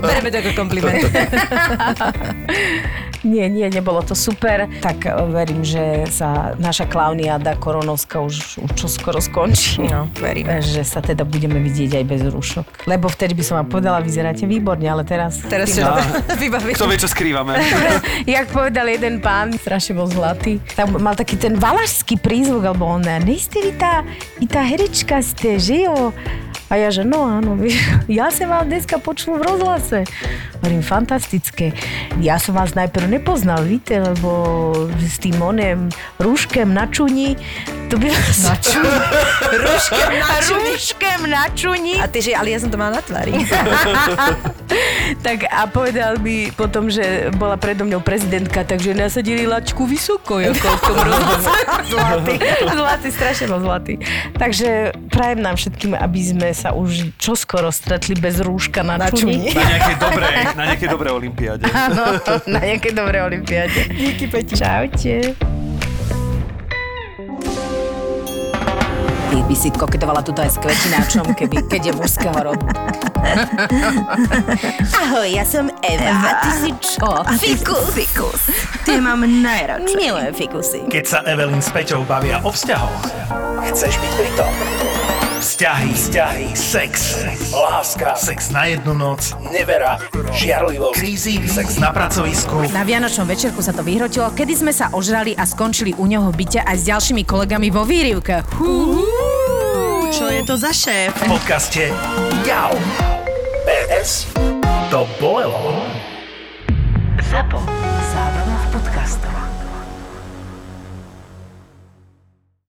Bereme 0.00 0.30
to 0.30 0.38
ako 0.38 0.50
kompliment. 0.54 1.02
Nie, 3.28 3.52
nie, 3.52 3.68
nebolo 3.68 4.00
to 4.00 4.16
super. 4.16 4.64
Tak 4.80 5.04
e, 5.04 5.12
verím, 5.28 5.60
že 5.60 6.08
sa 6.08 6.56
naša 6.56 6.88
klauniada 6.88 7.52
koronovská 7.60 8.24
už, 8.24 8.64
už 8.64 8.70
čo 8.72 8.88
skoro 8.88 9.20
skončí. 9.20 9.84
No, 9.84 10.08
veríme. 10.16 10.64
Že 10.64 10.82
sa 10.88 11.04
teda 11.04 11.28
budeme 11.28 11.60
vidieť 11.60 12.00
aj 12.00 12.04
bez 12.08 12.20
rúšok. 12.24 12.88
Lebo 12.88 13.12
vtedy 13.12 13.36
by 13.36 13.44
som 13.44 13.54
vám 13.60 13.68
povedala, 13.68 14.00
vyzeráte 14.00 14.48
výborne, 14.48 14.88
ale 14.88 15.04
teraz... 15.04 15.44
Teraz 15.44 15.76
tým- 15.76 15.84
sa 15.84 16.00
vybaviť. 16.42 16.72
Kto 16.72 16.88
vie, 16.88 16.98
čo 16.98 17.10
skrývame? 17.12 17.52
Jak 18.38 18.48
povedal 18.48 18.88
jeden 18.88 19.20
pán, 19.20 19.52
strašne 19.60 20.00
bol 20.00 20.08
zlatý, 20.08 20.56
tak 20.72 20.88
mal 20.96 21.12
taký 21.12 21.36
ten 21.36 21.60
valašský 21.60 22.16
prízvuk, 22.24 22.64
alebo 22.64 22.88
on, 22.88 23.04
nejste 23.04 23.60
vy 23.60 23.72
tá, 23.76 24.00
vy 24.40 24.46
tá 24.48 24.64
herečka 24.64 25.20
ste, 25.20 25.60
že 25.60 25.84
jo? 25.84 26.16
A 26.68 26.76
ja, 26.76 26.92
že 26.92 27.00
no 27.00 27.24
áno, 27.24 27.56
ja 28.20 28.28
som 28.28 28.52
vás 28.52 28.68
dneska 28.68 29.00
počul 29.00 29.40
v 29.40 29.48
rozhlase. 29.48 30.04
Hovorím, 30.60 30.84
fantastické. 30.84 31.72
Ja 32.20 32.36
som 32.36 32.60
vás 32.60 32.76
najprv 32.76 33.08
nepoznal, 33.08 33.64
víte, 33.64 33.96
lebo 33.96 34.72
s 35.00 35.16
tým 35.16 35.40
onem 35.40 35.88
rúškem 36.20 36.68
na 36.68 36.84
čuni, 36.84 37.40
to 37.88 37.96
by 37.96 38.08
vás... 38.12 38.38
Na 38.44 38.54
čuni? 38.60 38.92
Rúškem 39.64 40.12
na 40.20 40.36
čuni. 40.44 40.68
Rúškem 40.68 41.20
na 41.24 41.44
čuni. 41.56 41.94
A 41.96 42.06
ty, 42.06 42.18
že 42.20 42.36
ale 42.36 42.52
ja 42.52 42.60
som 42.60 42.68
to 42.68 42.76
mala 42.76 43.00
na 43.00 43.02
tvári. 43.02 43.32
tak 45.26 45.48
a 45.48 45.64
povedal 45.64 46.20
mi 46.20 46.52
potom, 46.52 46.92
že 46.92 47.32
bola 47.34 47.56
predo 47.56 47.88
mňou 47.88 48.04
prezidentka, 48.04 48.62
takže 48.62 48.92
nasadili 48.92 49.48
lačku 49.48 49.88
vysoko, 49.88 50.36
ako 50.36 50.68
v 50.68 50.84
tom 50.84 50.98
zlatý. 51.92 52.34
Zlatý, 52.68 53.08
strašne 53.08 53.46
bol 53.48 53.60
zlatý. 53.64 53.94
Takže 54.36 54.92
prajem 55.08 55.40
nám 55.40 55.56
všetkým, 55.56 55.96
aby 55.96 56.20
sme 56.20 56.48
sa 56.52 56.76
už 56.76 57.16
čoskoro 57.16 57.72
stretli 57.72 58.12
bez 58.12 58.44
rúška 58.44 58.84
na, 58.84 59.00
Na 59.00 59.08
čuni. 59.08 59.48
čuni. 59.48 59.56
Na 59.56 59.64
nejakej 59.64 59.96
dobrej, 59.96 60.32
na 60.52 60.64
nejakej 60.74 60.88
dobrej 60.92 61.12
olimpiáde. 61.16 61.64
Áno, 61.72 62.04
na 62.44 62.60
nejakej 62.60 62.92
dobrej 62.92 63.20
olimpiáde. 63.24 63.80
Díky, 63.88 64.28
Peti. 64.28 64.54
Čaute. 64.60 65.67
Ty 69.28 69.44
by 69.44 69.52
si 69.52 69.68
koketovala 69.68 70.24
tuto 70.24 70.40
aj 70.40 70.56
s 70.56 70.58
kvetináčom, 70.58 71.36
keby, 71.36 71.68
keď 71.68 71.92
je 71.92 71.92
mužského 71.92 72.32
rodu. 72.32 72.64
Ahoj, 74.96 75.28
ja 75.28 75.44
som 75.44 75.68
Eva. 75.84 76.16
A 76.16 76.32
ty 76.40 76.50
si 76.64 76.70
čo? 76.80 77.08
Fikus. 77.36 77.92
Fikus. 77.92 78.40
Ty 78.88 79.04
mám 79.04 79.20
najradšej. 79.28 80.00
Milujem 80.00 80.32
fikusy. 80.32 80.80
Keď 80.88 81.04
sa 81.04 81.18
Evelyn 81.28 81.60
s 81.60 81.68
Peťou 81.68 82.08
bavia 82.08 82.40
o 82.40 82.48
vzťahoch, 82.48 83.04
chceš 83.68 84.00
byť 84.00 84.12
pri 84.16 84.30
tom. 84.32 84.52
Vzťahy, 85.38 85.94
vzťahy, 85.94 86.46
sex, 86.58 87.14
láska, 87.54 88.18
sex 88.18 88.50
na 88.50 88.66
jednu 88.74 88.90
noc, 88.90 89.38
nevera, 89.54 90.02
žiarlivosť, 90.34 90.98
krízy, 90.98 91.38
sex 91.46 91.78
na 91.78 91.94
pracovisku. 91.94 92.66
Na 92.74 92.82
Vianočnom 92.82 93.22
večerku 93.22 93.62
sa 93.62 93.70
to 93.70 93.86
vyhrotilo, 93.86 94.34
kedy 94.34 94.58
sme 94.58 94.74
sa 94.74 94.90
ožrali 94.90 95.38
a 95.38 95.46
skončili 95.46 95.94
u 95.94 96.10
neho 96.10 96.26
byte 96.34 96.66
aj 96.66 96.76
s 96.82 96.84
ďalšími 96.90 97.22
kolegami 97.22 97.70
vo 97.70 97.86
výrivke. 97.86 98.42
Čo 100.10 100.26
je 100.26 100.42
to 100.42 100.58
za 100.58 100.74
šéf? 100.74 101.14
V 101.14 101.38
podcaste 101.38 101.86
Jau. 102.42 102.74
PS. 103.62 104.26
To 104.90 105.06
bolelo. 105.22 105.86
Zapo. 107.30 107.62
Zábrná 108.10 108.58
v 108.58 108.66
podcastovách. 108.74 109.57